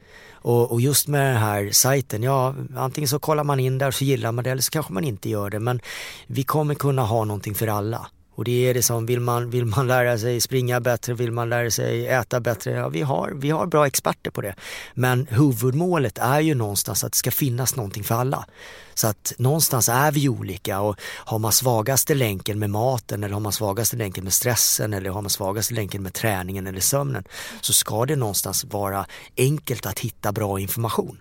Och, 0.40 0.72
och 0.72 0.80
just 0.80 1.08
med 1.08 1.34
den 1.34 1.42
här 1.42 1.70
sajten, 1.70 2.22
ja 2.22 2.54
antingen 2.76 3.08
så 3.08 3.18
kollar 3.18 3.44
man 3.44 3.60
in 3.60 3.78
där 3.78 3.90
så 3.90 4.04
gillar 4.04 4.32
man 4.32 4.44
det 4.44 4.50
eller 4.50 4.62
så 4.62 4.70
kanske 4.70 4.92
man 4.92 5.04
inte 5.04 5.30
gör 5.30 5.50
det 5.50 5.60
men 5.60 5.80
vi 6.26 6.42
kommer 6.42 6.74
kunna 6.74 7.02
ha 7.02 7.24
någonting 7.24 7.54
för 7.54 7.66
alla. 7.66 8.06
Och 8.38 8.44
det 8.44 8.68
är 8.68 8.74
det 8.74 8.82
som, 8.82 9.06
vill 9.06 9.20
man, 9.20 9.50
vill 9.50 9.64
man 9.64 9.86
lära 9.86 10.18
sig 10.18 10.40
springa 10.40 10.80
bättre, 10.80 11.14
vill 11.14 11.32
man 11.32 11.48
lära 11.48 11.70
sig 11.70 12.06
äta 12.06 12.40
bättre, 12.40 12.70
ja 12.70 12.88
vi 12.88 13.02
har, 13.02 13.32
vi 13.34 13.50
har 13.50 13.66
bra 13.66 13.86
experter 13.86 14.30
på 14.30 14.40
det. 14.40 14.54
Men 14.94 15.26
huvudmålet 15.30 16.18
är 16.18 16.40
ju 16.40 16.54
någonstans 16.54 17.04
att 17.04 17.12
det 17.12 17.18
ska 17.18 17.30
finnas 17.30 17.76
någonting 17.76 18.04
för 18.04 18.14
alla. 18.14 18.46
Så 18.94 19.06
att 19.06 19.32
någonstans 19.38 19.88
är 19.88 20.12
vi 20.12 20.28
olika 20.28 20.80
och 20.80 20.96
har 21.02 21.38
man 21.38 21.52
svagaste 21.52 22.14
länken 22.14 22.58
med 22.58 22.70
maten 22.70 23.24
eller 23.24 23.34
har 23.34 23.40
man 23.40 23.52
svagaste 23.52 23.96
länken 23.96 24.24
med 24.24 24.32
stressen 24.32 24.94
eller 24.94 25.10
har 25.10 25.22
man 25.22 25.30
svagaste 25.30 25.74
länken 25.74 26.02
med 26.02 26.14
träningen 26.14 26.66
eller 26.66 26.80
sömnen 26.80 27.24
så 27.60 27.72
ska 27.72 28.06
det 28.06 28.16
någonstans 28.16 28.64
vara 28.64 29.06
enkelt 29.36 29.86
att 29.86 29.98
hitta 29.98 30.32
bra 30.32 30.60
information. 30.60 31.18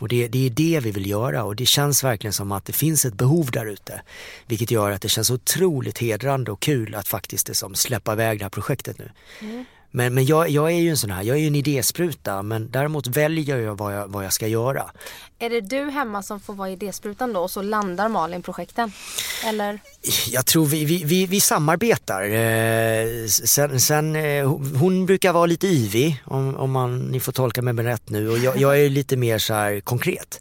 Och 0.00 0.08
det, 0.08 0.28
det 0.28 0.46
är 0.46 0.50
det 0.50 0.80
vi 0.80 0.90
vill 0.90 1.10
göra 1.10 1.44
och 1.44 1.56
det 1.56 1.66
känns 1.66 2.04
verkligen 2.04 2.32
som 2.32 2.52
att 2.52 2.64
det 2.64 2.72
finns 2.72 3.04
ett 3.04 3.14
behov 3.14 3.50
där 3.50 3.66
ute. 3.66 4.02
Vilket 4.46 4.70
gör 4.70 4.90
att 4.90 5.02
det 5.02 5.08
känns 5.08 5.30
otroligt 5.30 5.98
hedrande 5.98 6.50
och 6.50 6.60
kul 6.60 6.94
att 6.94 7.08
faktiskt 7.08 7.48
liksom 7.48 7.74
släppa 7.74 8.12
iväg 8.12 8.38
det 8.38 8.44
här 8.44 8.50
projektet 8.50 8.98
nu. 8.98 9.10
Mm. 9.40 9.64
Men, 9.90 10.14
men 10.14 10.24
jag, 10.26 10.48
jag 10.50 10.70
är 10.72 10.76
ju 10.76 10.90
en 10.90 10.96
sån 10.96 11.10
här, 11.10 11.22
jag 11.22 11.36
är 11.36 11.40
ju 11.40 11.46
en 11.46 11.54
idéspruta 11.54 12.42
men 12.42 12.70
däremot 12.70 13.06
väljer 13.06 13.58
jag 13.58 13.74
vad 13.78 13.96
jag, 13.96 14.08
vad 14.08 14.24
jag 14.24 14.32
ska 14.32 14.46
göra. 14.46 14.90
Är 15.38 15.50
det 15.50 15.60
du 15.60 15.90
hemma 15.90 16.22
som 16.22 16.40
får 16.40 16.54
vara 16.54 16.70
idésprutan 16.70 17.32
då 17.32 17.40
och 17.40 17.50
så 17.50 17.62
landar 17.62 18.08
Malin 18.08 18.42
projekten? 18.42 18.92
Eller? 19.46 19.78
Jag 20.30 20.46
tror 20.46 20.66
vi, 20.66 20.84
vi, 20.84 21.04
vi, 21.04 21.26
vi 21.26 21.40
samarbetar. 21.40 22.22
Eh, 22.22 23.26
sen, 23.26 23.80
sen, 23.80 24.16
eh, 24.16 24.46
hon- 24.78 25.06
brukar 25.06 25.32
vara 25.32 25.46
lite 25.46 25.66
yvig 25.66 26.22
om, 26.24 26.56
om 26.56 26.70
man, 26.70 26.98
ni 26.98 27.20
får 27.20 27.32
tolka 27.32 27.62
mig 27.62 27.84
rätt 27.84 28.10
nu 28.10 28.30
och 28.30 28.38
jag, 28.38 28.56
jag 28.56 28.80
är 28.80 28.88
lite 28.90 29.16
mer 29.16 29.38
så 29.38 29.54
här 29.54 29.80
konkret. 29.80 30.40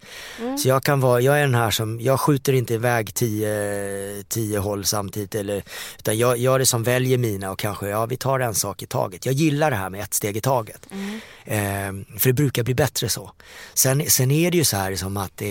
Så 0.57 0.67
jag 0.69 0.83
kan 0.83 0.99
vara, 0.99 1.21
jag 1.21 1.37
är 1.37 1.41
den 1.41 1.55
här 1.55 1.71
som, 1.71 2.01
jag 2.01 2.19
skjuter 2.19 2.53
inte 2.53 2.73
iväg 2.73 3.13
tio, 3.13 4.23
tio 4.27 4.59
håll 4.59 4.85
samtidigt 4.85 5.35
eller, 5.35 5.63
utan 5.97 6.17
jag, 6.17 6.37
jag 6.37 6.55
är 6.55 6.59
det 6.59 6.65
som 6.65 6.83
väljer 6.83 7.17
mina 7.17 7.51
och 7.51 7.59
kanske, 7.59 7.87
ja 7.87 8.05
vi 8.05 8.17
tar 8.17 8.39
en 8.39 8.55
sak 8.55 8.81
i 8.81 8.85
taget. 8.85 9.25
Jag 9.25 9.33
gillar 9.39 9.71
det 9.71 9.77
här 9.77 9.89
med 9.89 10.01
ett 10.01 10.13
steg 10.13 10.37
i 10.37 10.41
taget. 10.41 10.87
Eh, 11.45 11.91
för 12.17 12.23
det 12.23 12.33
brukar 12.33 12.63
bli 12.63 12.73
bättre 12.73 13.09
så. 13.09 13.31
Sen, 13.73 14.03
sen 14.07 14.31
är 14.31 14.51
det 14.51 14.57
ju 14.57 14.63
så 14.63 14.77
här 14.77 14.95
som 14.95 15.17
att 15.17 15.41
eh, 15.41 15.47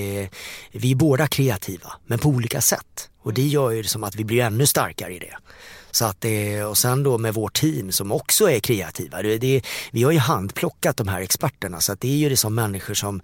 vi 0.72 0.90
är 0.90 0.94
båda 0.94 1.26
kreativa 1.26 1.92
men 2.06 2.18
på 2.18 2.28
olika 2.28 2.60
sätt. 2.60 3.08
Och 3.22 3.34
det 3.34 3.46
gör 3.46 3.70
ju 3.70 3.84
som 3.84 4.04
att 4.04 4.14
vi 4.14 4.24
blir 4.24 4.40
ännu 4.40 4.66
starkare 4.66 5.14
i 5.14 5.18
det. 5.18 5.36
Så 5.90 6.04
att 6.04 6.20
det, 6.20 6.64
och 6.64 6.78
sen 6.78 7.02
då 7.02 7.18
med 7.18 7.34
vårt 7.34 7.60
team 7.60 7.92
som 7.92 8.12
också 8.12 8.50
är 8.50 8.60
kreativa. 8.60 9.22
Det, 9.22 9.38
det, 9.38 9.62
vi 9.90 10.02
har 10.02 10.12
ju 10.12 10.18
handplockat 10.18 10.96
de 10.96 11.08
här 11.08 11.20
experterna 11.20 11.80
så 11.80 11.92
att 11.92 12.00
det 12.00 12.08
är 12.08 12.16
ju 12.16 12.28
det 12.28 12.36
som 12.36 12.54
människor 12.54 12.94
som, 12.94 13.20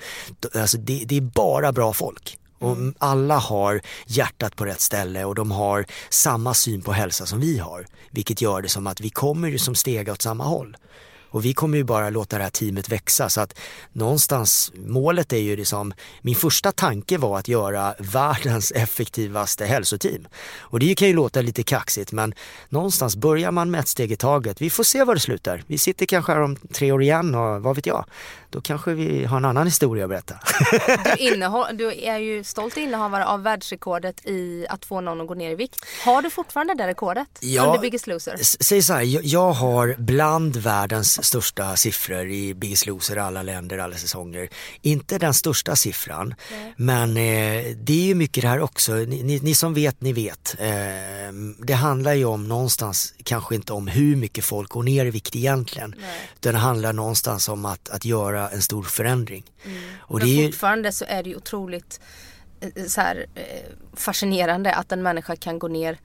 alltså 0.54 0.78
det, 0.78 1.04
det 1.04 1.16
är 1.16 1.20
bara 1.20 1.72
bra 1.72 1.92
folk. 1.92 2.38
Och 2.64 2.76
alla 2.98 3.38
har 3.38 3.80
hjärtat 4.06 4.56
på 4.56 4.64
rätt 4.64 4.80
ställe 4.80 5.24
och 5.24 5.34
de 5.34 5.50
har 5.50 5.86
samma 6.08 6.54
syn 6.54 6.82
på 6.82 6.92
hälsa 6.92 7.26
som 7.26 7.40
vi 7.40 7.58
har. 7.58 7.86
Vilket 8.10 8.40
gör 8.40 8.62
det 8.62 8.68
som 8.68 8.86
att 8.86 9.00
vi 9.00 9.10
kommer 9.10 9.48
ju 9.48 9.58
som 9.58 9.74
stega 9.74 10.12
åt 10.12 10.22
samma 10.22 10.44
håll. 10.44 10.76
Och 11.34 11.44
vi 11.44 11.54
kommer 11.54 11.78
ju 11.78 11.84
bara 11.84 12.10
låta 12.10 12.38
det 12.38 12.42
här 12.42 12.50
teamet 12.50 12.88
växa 12.88 13.28
så 13.28 13.40
att 13.40 13.58
någonstans, 13.92 14.72
målet 14.74 15.32
är 15.32 15.38
ju 15.38 15.56
liksom, 15.56 15.92
min 16.22 16.34
första 16.34 16.72
tanke 16.72 17.18
var 17.18 17.38
att 17.38 17.48
göra 17.48 17.94
världens 17.98 18.72
effektivaste 18.72 19.66
hälsoteam. 19.66 20.26
Och 20.58 20.78
det 20.78 20.94
kan 20.94 21.08
ju 21.08 21.14
låta 21.14 21.40
lite 21.40 21.62
kaxigt 21.62 22.12
men 22.12 22.34
någonstans 22.68 23.16
börjar 23.16 23.50
man 23.50 23.70
med 23.70 23.80
ett 23.80 23.88
steg 23.88 24.12
i 24.12 24.16
taget. 24.16 24.62
Vi 24.62 24.70
får 24.70 24.84
se 24.84 25.04
var 25.04 25.14
det 25.14 25.20
slutar. 25.20 25.62
Vi 25.66 25.78
sitter 25.78 26.06
kanske 26.06 26.32
här 26.32 26.40
om 26.40 26.56
tre 26.56 26.92
år 26.92 27.02
igen 27.02 27.34
och 27.34 27.62
vad 27.62 27.76
vet 27.76 27.86
jag. 27.86 28.04
Då 28.54 28.60
kanske 28.60 28.94
vi 28.94 29.24
har 29.24 29.36
en 29.36 29.44
annan 29.44 29.66
historia 29.66 30.04
att 30.04 30.10
berätta. 30.10 30.34
Du, 31.04 31.24
innehåll, 31.24 31.76
du 31.76 31.92
är 31.94 32.18
ju 32.18 32.44
stolt 32.44 32.76
innehavare 32.76 33.24
av 33.26 33.42
världsrekordet 33.42 34.26
i 34.26 34.66
att 34.68 34.84
få 34.84 35.00
någon 35.00 35.20
att 35.20 35.26
gå 35.26 35.34
ner 35.34 35.50
i 35.50 35.54
vikt. 35.54 35.84
Har 36.04 36.22
du 36.22 36.30
fortfarande 36.30 36.74
det 36.74 36.86
rekordet? 36.86 37.28
Ja. 37.40 37.66
Under 37.66 37.78
Biggest 37.78 38.06
Loser? 38.06 38.36
Säg 38.42 38.82
så 38.82 38.92
här, 38.92 39.02
jag, 39.02 39.24
jag 39.24 39.52
har 39.52 39.96
bland 39.98 40.56
världens 40.56 41.24
största 41.24 41.76
siffror 41.76 42.30
i 42.30 42.54
Biggest 42.54 42.86
Loser, 42.86 43.16
alla 43.16 43.42
länder, 43.42 43.78
alla 43.78 43.96
säsonger. 43.96 44.48
Inte 44.82 45.18
den 45.18 45.34
största 45.34 45.76
siffran, 45.76 46.34
men 46.76 47.10
eh, 47.10 47.64
det 47.76 47.92
är 47.92 48.06
ju 48.06 48.14
mycket 48.14 48.42
det 48.42 48.48
här 48.48 48.60
också, 48.60 48.92
ni, 48.92 49.22
ni, 49.22 49.40
ni 49.40 49.54
som 49.54 49.74
vet, 49.74 50.00
ni 50.00 50.12
vet. 50.12 50.56
Eh, 50.58 50.66
det 51.58 51.74
handlar 51.74 52.14
ju 52.14 52.24
om 52.24 52.48
någonstans, 52.48 53.14
kanske 53.24 53.54
inte 53.54 53.72
om 53.72 53.86
hur 53.86 54.16
mycket 54.16 54.44
folk 54.44 54.70
går 54.70 54.82
ner 54.82 55.06
i 55.06 55.10
vikt 55.10 55.36
egentligen. 55.36 55.94
Utan 56.36 56.54
det 56.54 56.60
handlar 56.60 56.92
någonstans 56.92 57.48
om 57.48 57.64
att, 57.64 57.88
att 57.88 58.04
göra 58.04 58.43
en 58.48 58.62
stor 58.62 58.82
förändring. 58.82 59.44
Och 59.98 60.20
det 60.20 60.26
Men 60.26 60.34
ju, 60.34 60.46
fortfarande 60.46 60.92
så 60.92 61.04
är 61.08 61.22
det 61.22 61.30
ju 61.30 61.36
otroligt 61.36 62.00
eh, 62.60 62.84
så 62.84 63.00
här, 63.00 63.26
eh, 63.34 63.44
fascinerande 63.96 64.74
att 64.74 64.92
en 64.92 65.02
människa 65.02 65.36
kan 65.36 65.58
gå 65.58 65.68
ner 65.68 65.98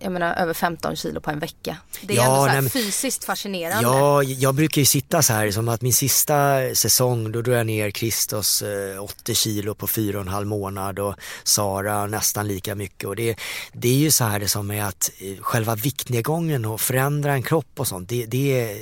jag 0.00 0.12
menar 0.12 0.34
över 0.34 0.54
15 0.54 0.96
kilo 0.96 1.20
på 1.20 1.30
en 1.30 1.38
vecka. 1.38 1.76
Det 2.00 2.12
är 2.12 2.16
Ja, 2.16 2.48
ändå 2.48 2.68
så 2.68 2.76
nej, 2.76 2.84
fysiskt 2.84 3.24
fascinerande. 3.24 3.82
Ja, 3.82 4.22
jag 4.22 4.54
brukar 4.54 4.80
ju 4.80 4.86
sitta 4.86 5.22
så 5.22 5.32
här 5.32 5.50
som 5.50 5.68
att 5.68 5.82
min 5.82 5.92
sista 5.92 6.60
säsong 6.74 7.32
då 7.32 7.42
drog 7.42 7.56
jag 7.56 7.66
ner 7.66 7.90
Kristos 7.90 8.62
eh, 8.62 9.02
80 9.02 9.34
kilo 9.34 9.74
på 9.74 9.86
fyra 9.86 10.18
och 10.18 10.22
en 10.22 10.28
halv 10.28 10.46
månad 10.46 10.98
och 10.98 11.14
Sara 11.44 12.06
nästan 12.06 12.48
lika 12.48 12.74
mycket 12.74 13.08
och 13.08 13.16
det, 13.16 13.36
det 13.72 13.88
är 13.88 13.96
ju 13.98 14.10
så 14.10 14.24
här 14.24 14.40
det 14.40 14.48
som 14.48 14.70
är 14.70 14.82
att 14.84 15.10
eh, 15.18 15.42
själva 15.42 15.74
viktnedgången 15.74 16.64
och 16.64 16.80
förändra 16.80 17.32
en 17.32 17.42
kropp 17.42 17.80
och 17.80 17.88
sånt 17.88 18.08
det, 18.08 18.26
det 18.26 18.60
är, 18.60 18.78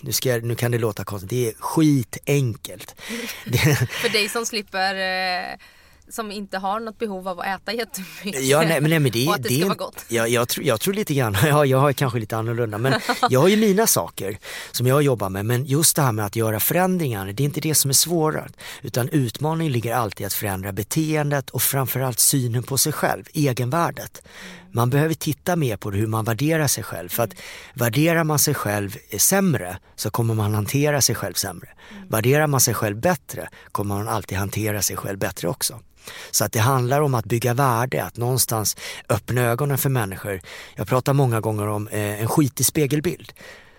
nu, 0.00 0.12
ska 0.12 0.28
jag, 0.28 0.44
nu 0.44 0.54
kan 0.54 0.70
det 0.70 0.78
låta 0.78 1.04
konstigt, 1.04 1.30
det 1.30 1.48
är 1.48 1.54
skitenkelt. 1.58 2.94
För 4.02 4.08
dig 4.08 4.28
som 4.28 4.46
slipper 4.46 4.94
eh, 4.94 5.56
som 6.10 6.30
inte 6.30 6.58
har 6.58 6.80
något 6.80 6.98
behov 6.98 7.28
av 7.28 7.40
att 7.40 7.46
äta 7.46 7.72
jättemycket. 7.72 8.44
Ja, 8.44 8.62
nej, 8.62 8.80
men, 8.80 8.90
nej, 8.90 8.98
men 8.98 9.12
det, 9.12 9.26
och 9.28 9.34
att 9.34 9.42
det 9.42 9.48
det 9.48 9.54
ska 9.54 9.64
vara 9.64 9.74
gott. 9.74 10.04
Ja, 10.08 10.26
jag, 10.26 10.48
tror, 10.48 10.66
jag 10.66 10.80
tror 10.80 10.94
lite 10.94 11.14
grann, 11.14 11.36
ja, 11.44 11.66
jag 11.66 11.78
har 11.78 11.92
kanske 11.92 12.18
lite 12.18 12.36
annorlunda, 12.36 12.78
men 12.78 13.00
jag 13.30 13.40
har 13.40 13.48
ju 13.48 13.56
mina 13.56 13.86
saker 13.86 14.38
som 14.72 14.86
jag 14.86 15.02
jobbar 15.02 15.28
med. 15.28 15.46
Men 15.46 15.64
just 15.64 15.96
det 15.96 16.02
här 16.02 16.12
med 16.12 16.26
att 16.26 16.36
göra 16.36 16.60
förändringar, 16.60 17.26
det 17.26 17.42
är 17.42 17.44
inte 17.44 17.60
det 17.60 17.74
som 17.74 17.88
är 17.88 17.94
svårast. 17.94 18.54
Utan 18.82 19.08
utmaningen 19.08 19.72
ligger 19.72 19.94
alltid 19.94 20.20
i 20.20 20.24
att 20.24 20.32
förändra 20.32 20.72
beteendet 20.72 21.50
och 21.50 21.62
framförallt 21.62 22.18
synen 22.18 22.62
på 22.62 22.78
sig 22.78 22.92
själv, 22.92 23.24
egenvärdet. 23.32 24.22
Man 24.72 24.90
behöver 24.90 25.14
titta 25.14 25.56
mer 25.56 25.76
på 25.76 25.90
hur 25.90 26.06
man 26.06 26.24
värderar 26.24 26.66
sig 26.66 26.84
själv. 26.84 27.08
För 27.08 27.22
att 27.22 27.34
värderar 27.74 28.24
man 28.24 28.38
sig 28.38 28.54
själv 28.54 28.96
eh, 29.10 29.18
sämre 29.18 29.78
så 29.96 30.10
kommer 30.10 30.34
man 30.34 30.54
hantera 30.54 31.00
sig 31.00 31.14
själv 31.14 31.34
sämre. 31.34 31.68
Värderar 32.08 32.46
man 32.46 32.60
sig 32.60 32.74
själv 32.74 33.00
bättre 33.00 33.48
kommer 33.72 33.94
man 33.94 34.08
alltid 34.08 34.38
hantera 34.38 34.82
sig 34.82 34.96
själv 34.96 35.18
bättre 35.18 35.48
också. 35.48 35.80
Så 36.30 36.44
att 36.44 36.52
det 36.52 36.60
handlar 36.60 37.00
om 37.00 37.14
att 37.14 37.24
bygga 37.24 37.54
värde, 37.54 38.04
att 38.04 38.16
någonstans 38.16 38.76
öppna 39.08 39.40
ögonen 39.40 39.78
för 39.78 39.88
människor. 39.88 40.40
Jag 40.74 40.88
pratar 40.88 41.12
många 41.12 41.40
gånger 41.40 41.68
om 41.68 41.88
eh, 41.88 42.20
en 42.20 42.28
skitig 42.28 42.66
spegelbild. 42.66 43.32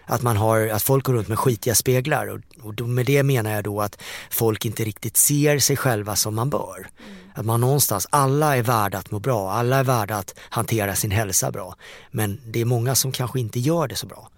Att, 0.05 0.21
man 0.21 0.37
har, 0.37 0.67
att 0.67 0.83
folk 0.83 1.05
går 1.05 1.13
runt 1.13 1.27
med 1.27 1.39
skitiga 1.39 1.75
speglar 1.75 2.27
och, 2.27 2.39
och 2.81 2.89
med 2.89 3.05
det 3.05 3.23
menar 3.23 3.51
jag 3.51 3.63
då 3.63 3.81
att 3.81 4.01
folk 4.29 4.65
inte 4.65 4.83
riktigt 4.83 5.17
ser 5.17 5.59
sig 5.59 5.77
själva 5.77 6.15
som 6.15 6.35
man 6.35 6.49
bör. 6.49 6.87
Att 7.33 7.45
man 7.45 7.61
någonstans, 7.61 8.07
alla 8.09 8.57
är 8.57 8.63
värda 8.63 8.97
att 8.97 9.11
må 9.11 9.19
bra, 9.19 9.51
alla 9.51 9.77
är 9.77 9.83
värda 9.83 10.17
att 10.17 10.35
hantera 10.39 10.95
sin 10.95 11.11
hälsa 11.11 11.51
bra. 11.51 11.75
Men 12.11 12.41
det 12.45 12.61
är 12.61 12.65
många 12.65 12.95
som 12.95 13.11
kanske 13.11 13.39
inte 13.39 13.59
gör 13.59 13.87
det 13.87 13.95
så 13.95 14.07
bra. 14.07 14.29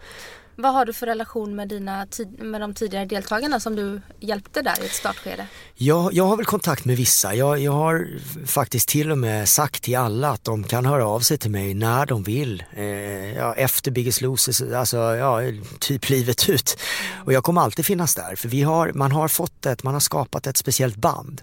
Vad 0.56 0.74
har 0.74 0.86
du 0.86 0.94
för 0.94 1.06
relation 1.06 1.56
med, 1.56 1.68
dina, 1.68 2.08
med 2.38 2.62
de 2.62 2.74
tidigare 2.74 3.06
deltagarna 3.06 3.60
som 3.60 3.76
du 3.76 4.02
hjälpte 4.20 4.62
där 4.62 4.84
i 4.84 4.86
ett 4.86 4.94
startskede? 4.94 5.48
Jag, 5.76 6.14
jag 6.14 6.24
har 6.24 6.38
väl 6.38 6.46
kontakt 6.46 6.86
med 6.86 6.98
vissa. 6.98 7.36
Jag, 7.36 7.60
jag 7.60 7.72
har 7.72 8.08
faktiskt 8.46 8.90
till 8.90 9.12
och 9.12 9.18
med 9.18 9.50
sagt 9.50 9.84
till 9.84 9.98
alla 9.98 10.30
att 10.30 10.44
de 10.44 10.64
kan 10.64 10.86
höra 10.86 11.08
av 11.08 11.20
sig 11.20 11.38
till 11.38 11.52
mig 11.52 11.74
när 11.74 12.06
de 12.06 12.24
vill. 12.24 12.64
Eh, 12.74 12.86
ja, 13.34 13.54
efter 13.54 13.92
Biggest 13.92 14.22
Losers, 14.22 14.62
alltså 14.62 14.98
ja, 14.98 15.42
typ 15.80 16.10
livet 16.10 16.50
ut. 16.50 16.78
Och 17.26 17.34
jag 17.34 17.44
kommer 17.44 17.62
alltid 17.62 17.86
finnas 17.86 18.16
där 18.16 18.36
för 18.36 18.50
vi 18.50 18.62
har, 18.62 18.92
man 18.94 19.12
har 19.12 19.28
fått 19.28 19.66
ett, 19.66 19.84
man 19.84 19.94
har 19.94 20.02
skapat 20.02 20.48
ett 20.48 20.58
speciellt 20.58 20.96
band. 20.96 21.42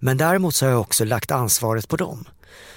Men 0.00 0.16
däremot 0.16 0.54
så 0.54 0.66
har 0.66 0.70
jag 0.70 0.80
också 0.80 1.04
lagt 1.04 1.30
ansvaret 1.30 1.88
på 1.88 1.96
dem. 1.96 2.24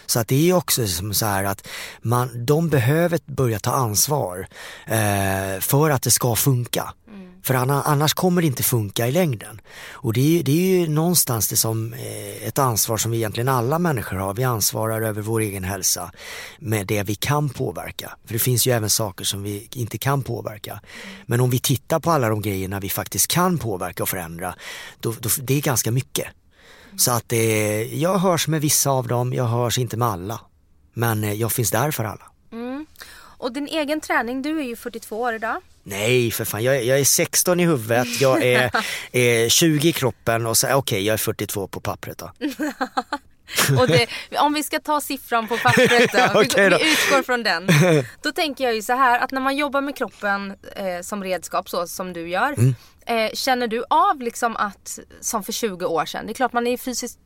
Så 0.06 0.20
att 0.20 0.28
det 0.28 0.50
är 0.50 0.54
också 0.54 0.88
som 0.88 1.14
så 1.14 1.26
här 1.26 1.44
att 1.44 1.68
man, 2.02 2.46
de 2.46 2.70
behöver 2.70 3.20
börja 3.26 3.60
ta 3.60 3.72
ansvar 3.72 4.48
eh, 4.88 5.60
för 5.60 5.90
att 5.90 6.02
det 6.02 6.12
ska 6.12 6.36
funka. 6.36 6.94
Mm. 7.08 7.32
För 7.44 7.54
annars 7.54 8.14
kommer 8.14 8.42
det 8.42 8.48
inte 8.48 8.64
funka 8.64 9.08
i 9.08 9.12
längden. 9.12 9.62
Och 9.92 10.14
det 10.14 10.40
är, 10.40 10.44
det 10.44 10.52
är 10.52 10.80
ju 10.80 10.88
någonstans 10.88 11.48
det 11.48 11.58
som 11.58 11.94
eh, 11.94 12.48
ett 12.48 12.60
ansvar 12.60 12.98
som 12.98 13.12
vi 13.12 13.18
egentligen 13.18 13.48
alla 13.48 13.80
människor 13.80 14.18
har. 14.18 14.34
Vi 14.34 14.44
ansvarar 14.44 15.02
över 15.02 15.22
vår 15.22 15.40
egen 15.40 15.64
hälsa 15.64 16.12
med 16.60 16.88
det 16.88 17.04
vi 17.04 17.16
kan 17.16 17.50
påverka. 17.50 18.12
För 18.26 18.34
det 18.34 18.40
finns 18.40 18.68
ju 18.68 18.72
även 18.72 18.90
saker 18.90 19.26
som 19.26 19.44
vi 19.44 19.68
inte 19.74 19.98
kan 19.98 20.24
påverka. 20.24 20.82
Men 21.26 21.42
om 21.42 21.50
vi 21.50 21.60
tittar 21.60 22.00
på 22.00 22.12
alla 22.12 22.30
de 22.30 22.42
grejerna 22.42 22.80
vi 22.80 22.90
faktiskt 22.90 23.28
kan 23.28 23.58
påverka 23.58 24.04
och 24.04 24.10
förändra, 24.10 24.56
då, 25.00 25.14
då 25.20 25.30
det 25.42 25.54
är 25.54 25.62
ganska 25.62 25.92
mycket. 25.92 26.28
Så 26.96 27.12
att 27.12 27.34
eh, 27.34 28.02
jag 28.02 28.18
hörs 28.18 28.48
med 28.48 28.62
vissa 28.62 28.90
av 28.90 29.08
dem, 29.08 29.34
jag 29.34 29.48
hörs 29.48 29.78
inte 29.78 29.98
med 29.98 30.08
alla. 30.08 30.40
Men 30.94 31.24
eh, 31.24 31.34
jag 31.34 31.52
finns 31.52 31.72
där 31.72 31.92
för 31.92 32.04
alla. 32.04 32.32
Mm. 32.52 32.86
Och 33.14 33.54
din 33.54 33.68
egen 33.68 34.02
träning, 34.02 34.42
du 34.42 34.60
är 34.60 34.64
ju 34.64 34.76
42 34.76 35.22
år 35.22 35.34
idag. 35.34 35.62
Nej 35.84 36.32
för 36.32 36.46
fan, 36.46 36.64
jag, 36.64 36.76
är, 36.78 36.82
jag 36.82 37.00
är 37.00 37.04
16 37.04 37.60
i 37.60 37.66
huvudet, 37.66 38.22
jag 38.22 38.44
är, 38.44 38.72
är 39.12 39.50
20 39.50 39.90
i 39.90 39.92
kroppen 39.92 40.46
och 40.46 40.58
så 40.58 40.68
okej 40.68 40.76
okay, 40.76 41.00
jag 41.02 41.14
är 41.14 41.18
42 41.18 41.68
på 41.68 41.80
pappret 41.80 42.18
då. 42.18 42.32
och 43.80 43.88
det, 43.88 44.08
om 44.40 44.54
vi 44.54 44.64
ska 44.64 44.80
ta 44.80 45.02
siffran 45.02 45.48
på 45.48 45.58
pappret 45.58 46.12
då, 46.14 46.40
okay 46.42 46.70
då. 46.70 46.78
vi, 46.78 46.92
utgår 46.92 47.24
från 47.24 47.44
den. 47.44 47.68
Då 48.22 48.32
tänker 48.32 48.64
jag 48.64 48.76
ju 48.76 48.82
så 48.82 48.94
här 48.94 49.20
att 49.20 49.32
när 49.32 49.42
man 49.42 49.56
jobbar 49.56 49.82
med 49.82 49.96
kroppen 49.96 50.56
eh, 50.76 51.02
som 51.02 51.24
redskap 51.24 51.70
så 51.70 51.88
som 51.88 52.14
du 52.14 52.30
gör. 52.30 52.54
Mm. 52.54 52.76
Eh, 53.06 53.32
känner 53.34 53.68
du 53.68 53.84
av 53.90 54.22
liksom 54.22 54.56
att, 54.58 55.00
som 55.22 55.44
för 55.44 55.52
20 55.52 55.86
år 55.86 56.06
sedan, 56.06 56.26
det 56.26 56.32
är 56.32 56.34
klart 56.34 56.54
man 56.54 56.68
är 56.68 56.78
fysiskt 56.78 57.20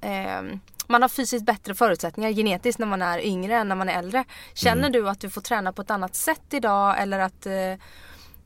eh, 0.00 0.58
man 0.90 1.02
har 1.02 1.08
fysiskt 1.08 1.44
bättre 1.44 1.74
förutsättningar 1.74 2.30
genetiskt 2.30 2.78
när 2.78 2.86
man 2.86 3.02
är 3.02 3.26
yngre 3.26 3.56
än 3.56 3.68
när 3.68 3.76
man 3.76 3.88
är 3.88 3.98
äldre. 3.98 4.24
Känner 4.54 4.88
mm. 4.88 4.92
du 4.92 5.08
att 5.08 5.20
du 5.20 5.30
får 5.30 5.40
träna 5.40 5.72
på 5.72 5.82
ett 5.82 5.90
annat 5.90 6.16
sätt 6.16 6.42
idag 6.50 7.02
eller 7.02 7.18
att 7.18 7.46
eh, 7.46 7.72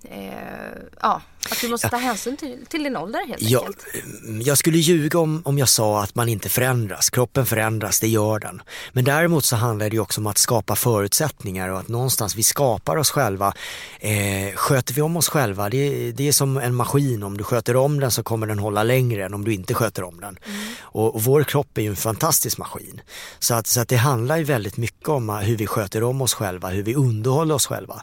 eh, 0.05 0.75
ja, 1.01 1.23
att 1.51 1.61
du 1.61 1.69
måste 1.69 1.89
ta 1.89 1.97
hänsyn 1.97 2.37
till, 2.37 2.67
till 2.69 2.83
din 2.83 2.97
ålder 2.97 3.27
helt 3.29 3.43
ja, 3.43 3.59
enkelt. 3.59 3.87
Mm, 4.25 4.43
jag 4.43 4.59
skulle 4.59 4.79
ljuga 4.79 5.19
om, 5.19 5.43
om 5.45 5.59
jag 5.59 5.69
sa 5.69 6.03
att 6.03 6.15
man 6.15 6.29
inte 6.29 6.49
förändras. 6.49 7.11
Kroppen 7.11 7.47
förändras, 7.47 8.01
det 8.01 8.09
gör 8.09 8.39
den. 8.39 8.63
Men 8.93 9.05
däremot 9.05 9.45
så 9.45 9.57
handlar 9.57 9.91
det 9.91 9.99
också 9.99 10.21
om 10.21 10.27
att 10.27 10.39
skapa 10.39 10.77
förutsättningar 10.77 11.69
och 11.69 11.79
att 11.79 11.89
någonstans 11.89 12.37
vi 12.37 12.43
skapar 12.43 12.97
oss 12.97 13.11
själva. 13.11 13.55
Eh, 14.01 14.55
sköter 14.55 14.95
vi 14.95 15.03
om 15.03 15.17
oss 15.17 15.29
själva, 15.29 15.71
det, 15.71 16.13
det 16.13 16.29
är 16.29 16.33
som 16.33 16.57
en 16.57 16.75
maskin. 16.75 17.23
Om 17.23 17.37
du 17.37 17.45
sköter 17.45 17.77
om 17.77 18.01
den 18.01 18.11
så 18.11 18.23
kommer 18.23 18.47
den 18.47 18.59
hålla 18.59 18.83
längre 18.83 19.25
än 19.25 19.35
om 19.35 19.45
du 19.45 19.55
inte 19.55 19.75
sköter 19.75 20.03
om 20.03 20.21
den. 20.21 20.39
Mm. 20.47 20.61
Och, 20.81 21.15
och, 21.15 21.23
vår 21.23 21.45
kropp 21.45 21.79
är 21.79 21.83
ju 21.83 21.89
en 21.89 21.97
fantastisk 21.97 22.59
maskin. 22.59 23.01
Så 23.39 23.55
att, 23.55 23.67
så 23.67 23.81
att 23.81 23.89
det 23.89 23.97
handlar 23.97 24.37
ju 24.37 24.45
väldigt 24.45 24.77
mycket 24.77 25.09
om 25.09 25.29
hur 25.29 25.57
vi 25.57 25.67
sköter 25.67 26.03
om 26.03 26.23
oss 26.23 26.35
själva, 26.35 26.69
hur 26.69 26.83
vi 26.83 26.95
underhåller 26.95 27.55
oss 27.55 27.67
själva. 27.67 28.03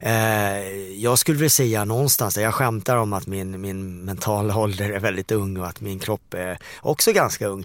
Eh, 0.00 0.12
jag 0.96 1.18
skulle 1.18 1.38
vilja 1.38 1.50
säga 1.50 1.84
någonstans, 1.84 2.34
där 2.34 2.42
jag 2.42 2.54
skämtar 2.54 2.81
om 2.88 3.12
att 3.12 3.26
min, 3.26 3.60
min 3.60 4.04
mentala 4.04 4.56
ålder 4.56 4.90
är 4.90 5.00
väldigt 5.00 5.32
ung 5.32 5.56
och 5.56 5.66
att 5.66 5.80
min 5.80 5.98
kropp 5.98 6.34
är 6.34 6.58
också 6.80 7.12
ganska 7.12 7.46
ung. 7.46 7.64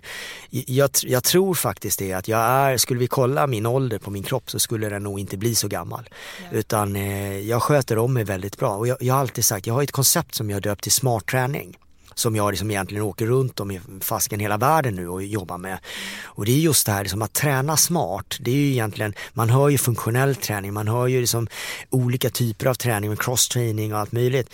Jag, 0.50 0.90
jag 1.04 1.24
tror 1.24 1.54
faktiskt 1.54 2.00
det 2.00 2.14
att 2.14 2.28
jag 2.28 2.40
är, 2.40 2.78
skulle 2.78 3.00
vi 3.00 3.08
kolla 3.08 3.48
min 3.48 3.66
ålder 3.66 4.00
på 4.00 4.12
min 4.12 4.24
kropp 4.24 4.52
så 4.52 4.60
skulle 4.60 4.90
den 4.90 5.04
nog 5.04 5.20
inte 5.20 5.38
bli 5.38 5.56
så 5.56 5.68
gammal. 5.68 6.10
Ja. 6.52 6.58
Utan 6.58 6.96
eh, 6.96 7.40
jag 7.40 7.64
sköter 7.64 7.98
om 7.98 8.14
mig 8.14 8.24
väldigt 8.24 8.58
bra 8.58 8.76
och 8.76 8.88
jag, 8.88 8.98
jag 9.02 9.14
har 9.14 9.22
alltid 9.22 9.46
sagt, 9.46 9.68
jag 9.68 9.74
har 9.74 9.84
ett 9.84 9.92
koncept 9.92 10.36
som 10.36 10.50
jag 10.50 10.62
döpt 10.62 10.84
till 10.84 10.92
smart 10.92 11.26
träning 11.26 11.78
som 12.20 12.36
jag 12.36 12.52
liksom 12.52 12.72
egentligen 12.72 13.04
åker 13.04 13.26
runt 13.26 13.60
om 13.60 13.72
i 13.72 13.82
fasken 14.02 14.40
hela 14.40 14.58
världen 14.58 14.96
nu 14.96 15.10
och 15.10 15.24
jobbar 15.24 15.58
med. 15.58 15.78
Och 16.24 16.46
det 16.46 16.52
är 16.52 16.60
just 16.60 16.86
det 16.86 16.92
här 16.92 17.04
liksom 17.04 17.22
att 17.22 17.34
träna 17.34 17.78
smart. 17.78 18.38
Det 18.40 18.52
är 18.52 18.56
ju 18.56 18.72
egentligen, 18.72 19.14
man 19.34 19.50
hör 19.50 19.70
ju 19.70 19.78
funktionell 19.78 20.36
träning, 20.36 20.74
man 20.74 20.88
hör 20.88 21.08
ju 21.08 21.20
liksom 21.20 21.48
olika 21.90 22.30
typer 22.30 22.66
av 22.66 22.74
träning 22.74 23.10
med 23.10 23.20
cross-training 23.20 23.94
och 23.94 24.00
allt 24.00 24.12
möjligt. 24.12 24.50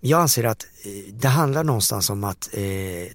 Jag 0.00 0.20
anser 0.20 0.44
att 0.44 0.66
eh, 0.84 1.12
det 1.12 1.28
handlar 1.28 1.64
någonstans 1.64 2.10
om 2.10 2.24
att 2.24 2.48
eh, 2.52 2.62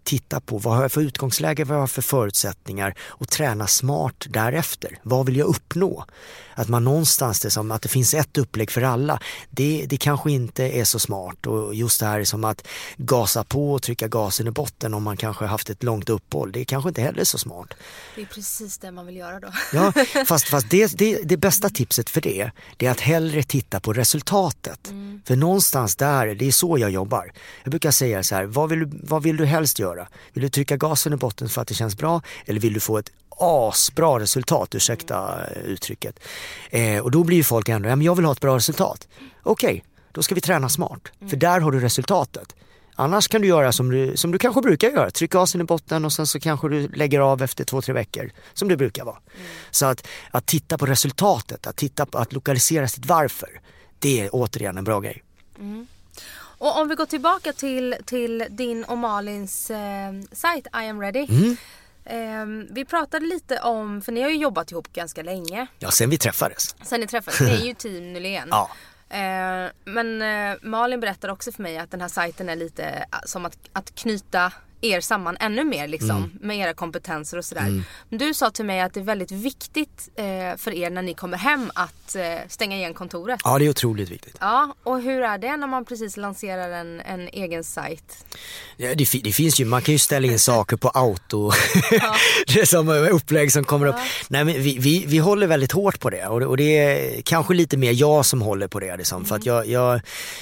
titta 0.03 0.39
på 0.39 0.57
vad 0.57 0.75
har 0.75 0.81
jag 0.81 0.91
för 0.91 1.01
utgångsläge, 1.01 1.63
vad 1.63 1.75
har 1.75 1.81
jag 1.81 1.91
för 1.91 2.01
förutsättningar 2.01 2.95
och 3.01 3.27
träna 3.27 3.67
smart 3.67 4.25
därefter. 4.29 4.99
Vad 5.03 5.25
vill 5.25 5.37
jag 5.37 5.47
uppnå? 5.47 6.05
Att 6.55 6.69
man 6.69 6.83
någonstans, 6.83 7.39
det 7.39 7.51
som 7.51 7.71
att 7.71 7.81
det 7.81 7.89
finns 7.89 8.13
ett 8.13 8.37
upplägg 8.37 8.71
för 8.71 8.81
alla, 8.81 9.19
det, 9.49 9.85
det 9.89 9.97
kanske 9.97 10.31
inte 10.31 10.63
är 10.63 10.83
så 10.83 10.99
smart 10.99 11.47
och 11.47 11.75
just 11.75 11.99
det 11.99 12.05
här 12.05 12.23
som 12.23 12.43
att 12.43 12.67
gasa 12.97 13.43
på 13.43 13.73
och 13.73 13.81
trycka 13.81 14.07
gasen 14.07 14.47
i 14.47 14.51
botten 14.51 14.93
om 14.93 15.03
man 15.03 15.17
kanske 15.17 15.45
haft 15.45 15.69
ett 15.69 15.83
långt 15.83 16.09
uppehåll, 16.09 16.51
det 16.51 16.59
är 16.59 16.65
kanske 16.65 16.89
inte 16.89 17.01
heller 17.01 17.23
så 17.23 17.37
smart. 17.37 17.73
Det 18.15 18.21
är 18.21 18.25
precis 18.25 18.77
det 18.77 18.91
man 18.91 19.05
vill 19.05 19.15
göra 19.15 19.39
då. 19.39 19.51
Ja, 19.73 19.93
fast, 20.25 20.47
fast 20.47 20.69
det, 20.69 20.97
det, 20.97 21.21
det 21.23 21.37
bästa 21.37 21.69
tipset 21.69 22.09
för 22.09 22.21
det, 22.21 22.51
det 22.77 22.85
är 22.85 22.91
att 22.91 22.99
hellre 22.99 23.43
titta 23.43 23.79
på 23.79 23.93
resultatet. 23.93 24.89
Mm. 24.89 25.21
För 25.25 25.35
någonstans 25.35 25.95
där, 25.95 26.27
det 26.35 26.47
är 26.47 26.51
så 26.51 26.72
jag 26.79 26.91
jobbar. 26.91 27.31
Jag 27.63 27.71
brukar 27.71 27.91
säga 27.91 28.23
så 28.23 28.35
här, 28.35 28.43
vad 28.43 28.69
vill, 28.69 28.79
du, 28.79 28.89
vad 29.03 29.23
vill 29.23 29.37
du 29.37 29.45
helst 29.45 29.79
göra? 29.79 30.07
Vill 30.33 30.43
du 30.43 30.49
trycka 30.49 30.77
gasen 30.77 31.13
i 31.13 31.15
botten 31.15 31.49
för 31.49 31.61
att 31.61 31.67
det 31.67 31.73
känns 31.73 31.97
bra 31.97 32.21
eller 32.45 32.59
vill 32.59 32.73
du 32.73 32.79
få 32.79 32.97
ett 32.97 33.11
asbra 33.39 34.19
resultat, 34.19 34.75
ursäkta 34.75 35.39
uttrycket. 35.65 36.19
Eh, 36.69 36.99
och 36.99 37.11
då 37.11 37.23
blir 37.23 37.37
ju 37.37 37.43
folk 37.43 37.69
ändå, 37.69 37.89
ja 37.89 37.95
men 37.95 38.05
jag 38.05 38.15
vill 38.15 38.25
ha 38.25 38.31
ett 38.31 38.39
bra 38.39 38.55
resultat. 38.55 39.07
Okej, 39.43 39.67
okay, 39.67 39.81
då 40.11 40.23
ska 40.23 40.35
vi 40.35 40.41
träna 40.41 40.69
smart, 40.69 41.01
för 41.19 41.25
mm. 41.25 41.39
där 41.39 41.59
har 41.59 41.71
du 41.71 41.79
resultatet. 41.79 42.55
Annars 42.95 43.27
kan 43.27 43.41
du 43.41 43.47
göra 43.47 43.71
som 43.71 43.91
du, 43.91 44.17
som 44.17 44.31
du 44.31 44.37
kanske 44.37 44.61
brukar 44.61 44.89
göra, 44.89 45.11
tryck 45.11 45.31
gasen 45.31 45.61
i 45.61 45.63
botten 45.63 46.05
och 46.05 46.13
sen 46.13 46.27
så 46.27 46.39
kanske 46.39 46.69
du 46.69 46.87
lägger 46.87 47.19
av 47.19 47.41
efter 47.41 47.63
två, 47.63 47.81
tre 47.81 47.93
veckor, 47.93 48.31
som 48.53 48.67
det 48.67 48.77
brukar 48.77 49.05
vara. 49.05 49.17
Mm. 49.35 49.47
Så 49.71 49.85
att, 49.85 50.07
att 50.31 50.45
titta 50.45 50.77
på 50.77 50.85
resultatet, 50.85 51.67
att 51.67 51.75
titta 51.75 52.05
på 52.05 52.17
att 52.17 52.33
lokalisera 52.33 52.87
sitt 52.87 53.05
varför, 53.05 53.61
det 53.99 54.21
är 54.21 54.29
återigen 54.31 54.77
en 54.77 54.83
bra 54.83 54.99
grej. 54.99 55.23
Mm. 55.59 55.87
Och 56.63 56.77
om 56.77 56.87
vi 56.87 56.95
går 56.95 57.05
tillbaka 57.05 57.53
till, 57.53 57.95
till 58.05 58.45
din 58.49 58.83
och 58.83 58.97
Malins 58.97 59.71
eh, 59.71 60.13
sajt 60.31 60.67
I 60.67 60.89
am 60.89 61.01
ready. 61.01 61.27
Mm. 61.29 61.57
Eh, 62.05 62.65
vi 62.73 62.85
pratade 62.85 63.25
lite 63.25 63.59
om, 63.59 64.01
för 64.01 64.11
ni 64.11 64.21
har 64.21 64.29
ju 64.29 64.35
jobbat 64.35 64.71
ihop 64.71 64.93
ganska 64.93 65.23
länge. 65.23 65.67
Ja, 65.79 65.91
sen 65.91 66.09
vi 66.09 66.17
träffades. 66.17 66.75
Sen 66.83 66.99
ni 66.99 67.07
träffades, 67.07 67.41
ni 67.41 67.61
är 67.61 67.65
ju 67.65 67.73
team 67.77 68.13
Nylén. 68.13 68.47
ja. 68.51 68.69
Eh, 69.09 69.71
men 69.85 70.21
eh, 70.21 70.57
Malin 70.61 70.99
berättade 70.99 71.33
också 71.33 71.51
för 71.51 71.63
mig 71.63 71.77
att 71.77 71.91
den 71.91 72.01
här 72.01 72.07
sajten 72.07 72.49
är 72.49 72.55
lite 72.55 72.83
eh, 72.85 73.19
som 73.25 73.45
att, 73.45 73.57
att 73.73 73.95
knyta 73.95 74.51
er 74.81 75.01
samman 75.01 75.37
ännu 75.39 75.63
mer 75.63 75.87
liksom 75.87 76.17
mm. 76.17 76.31
med 76.41 76.57
era 76.57 76.73
kompetenser 76.73 77.37
och 77.37 77.45
sådär. 77.45 77.67
Mm. 77.67 77.83
Du 78.09 78.33
sa 78.33 78.49
till 78.49 78.65
mig 78.65 78.81
att 78.81 78.93
det 78.93 78.99
är 78.99 79.03
väldigt 79.03 79.31
viktigt 79.31 80.09
eh, 80.15 80.57
för 80.57 80.73
er 80.73 80.89
när 80.89 81.01
ni 81.01 81.13
kommer 81.13 81.37
hem 81.37 81.71
att 81.75 82.02
eh, 82.15 82.39
stänga 82.47 82.77
igen 82.77 82.93
kontoret. 82.93 83.39
Ja 83.43 83.59
det 83.59 83.65
är 83.65 83.69
otroligt 83.69 84.09
viktigt. 84.09 84.37
Ja 84.39 84.75
och 84.83 85.01
hur 85.01 85.21
är 85.21 85.37
det 85.37 85.57
när 85.57 85.67
man 85.67 85.85
precis 85.85 86.17
lanserar 86.17 86.71
en, 86.71 87.01
en 87.01 87.27
egen 87.27 87.63
sajt? 87.63 88.25
Ja, 88.77 88.95
det, 88.95 89.23
det, 89.23 89.31
finns 89.31 89.59
ju, 89.59 89.65
man 89.65 89.81
kan 89.81 89.91
ju 89.91 89.99
ställa 89.99 90.27
in 90.27 90.39
saker 90.39 90.77
på 90.77 90.89
auto. 90.89 91.51
Ja. 91.91 92.15
det 92.47 92.59
är 92.59 92.65
som 92.65 92.89
upplägg 92.89 93.51
som 93.51 93.63
kommer 93.63 93.85
ja. 93.85 93.91
upp. 93.91 93.99
Nej 94.27 94.43
men 94.43 94.61
vi, 94.61 94.77
vi, 94.77 95.05
vi 95.07 95.17
håller 95.17 95.47
väldigt 95.47 95.71
hårt 95.71 95.99
på 95.99 96.09
det 96.09 96.27
och, 96.27 96.39
det 96.39 96.45
och 96.45 96.57
det 96.57 96.77
är 96.77 97.21
kanske 97.21 97.53
lite 97.53 97.77
mer 97.77 97.91
jag 97.91 98.25
som 98.25 98.41
håller 98.41 98.67
på 98.67 98.79
det 98.79 98.97
liksom. 98.97 99.17
Mm. 99.17 99.27
För 99.27 99.35
att 99.35 99.45
jag, 99.45 99.67
jag, 99.67 100.01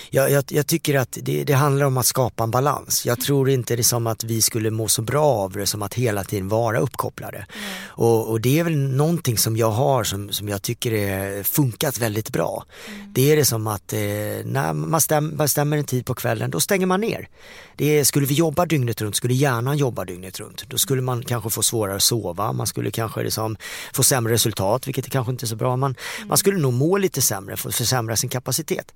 jag, 0.10 0.32
jag, 0.32 0.44
jag 0.48 0.68
tycker 0.68 0.98
att 0.98 1.18
det, 1.22 1.44
det 1.44 1.54
handlar 1.54 1.86
om 1.86 1.98
att 1.98 2.06
skapa 2.06 2.44
en 2.44 2.52
balans. 2.52 3.06
Jag 3.06 3.22
tror 3.22 3.50
inte 3.50 3.76
det 3.76 3.82
är 3.82 3.84
som 3.84 4.08
att 4.08 4.24
vi 4.24 4.42
skulle 4.42 4.70
må 4.70 4.88
så 4.88 5.02
bra 5.02 5.26
av 5.26 5.52
det 5.52 5.66
som 5.66 5.82
att 5.82 5.94
hela 5.94 6.24
tiden 6.24 6.48
vara 6.50 6.80
uppkopplade. 6.80 7.38
Mm. 7.38 7.48
Och, 7.88 8.30
och, 8.30 8.42
det 8.42 8.60
är 8.60 8.64
väl 8.64 8.78
någonting 8.78 9.38
som 9.38 9.58
jag 9.58 9.72
har 9.72 10.04
som, 10.04 10.30
som 10.30 10.50
jag 10.50 10.62
tycker 10.62 10.92
är 10.94 11.44
funkat 11.62 11.98
väldigt 12.00 12.30
bra. 12.30 12.66
Mm. 12.88 13.14
Det 13.14 13.32
är 13.32 13.36
det 13.36 13.46
som 13.46 13.68
att 13.68 13.94
eh, 13.94 14.00
när 14.46 14.74
man 14.74 15.02
stäm, 15.02 15.38
bestämmer 15.38 15.78
en 15.78 15.84
tid 15.84 16.06
på 16.06 16.14
kvällen, 16.14 16.52
då 16.52 16.60
stänger 16.60 16.86
man 16.86 17.02
ner. 17.02 17.30
Det 17.78 18.00
är, 18.00 18.04
skulle 18.04 18.26
vi 18.26 18.34
jobba 18.34 18.66
dygnet 18.66 19.02
runt, 19.02 19.16
skulle 19.16 19.34
hjärnan 19.34 19.78
jobba 19.78 20.06
dygnet 20.06 20.40
runt, 20.40 20.66
då 20.70 20.78
skulle 20.78 21.02
man 21.02 21.24
kanske 21.24 21.50
få 21.50 21.62
svårare 21.62 21.96
att 21.96 22.04
sova, 22.04 22.54
man 22.54 22.68
skulle 22.68 22.92
kanske 22.92 23.24
liksom 23.24 23.58
få 23.94 24.04
sämre 24.04 24.34
resultat, 24.34 24.88
vilket 24.88 25.06
är 25.06 25.10
kanske 25.10 25.32
inte 25.32 25.46
är 25.46 25.48
så 25.48 25.56
bra. 25.56 25.76
Man, 25.76 25.96
mm. 26.18 26.28
man 26.28 26.38
skulle 26.38 26.60
nog 26.60 26.74
må 26.74 26.98
lite 26.98 27.22
sämre, 27.22 27.58
få 27.58 27.72
försämra 27.72 28.16
sin 28.16 28.30
kapacitet. 28.30 28.94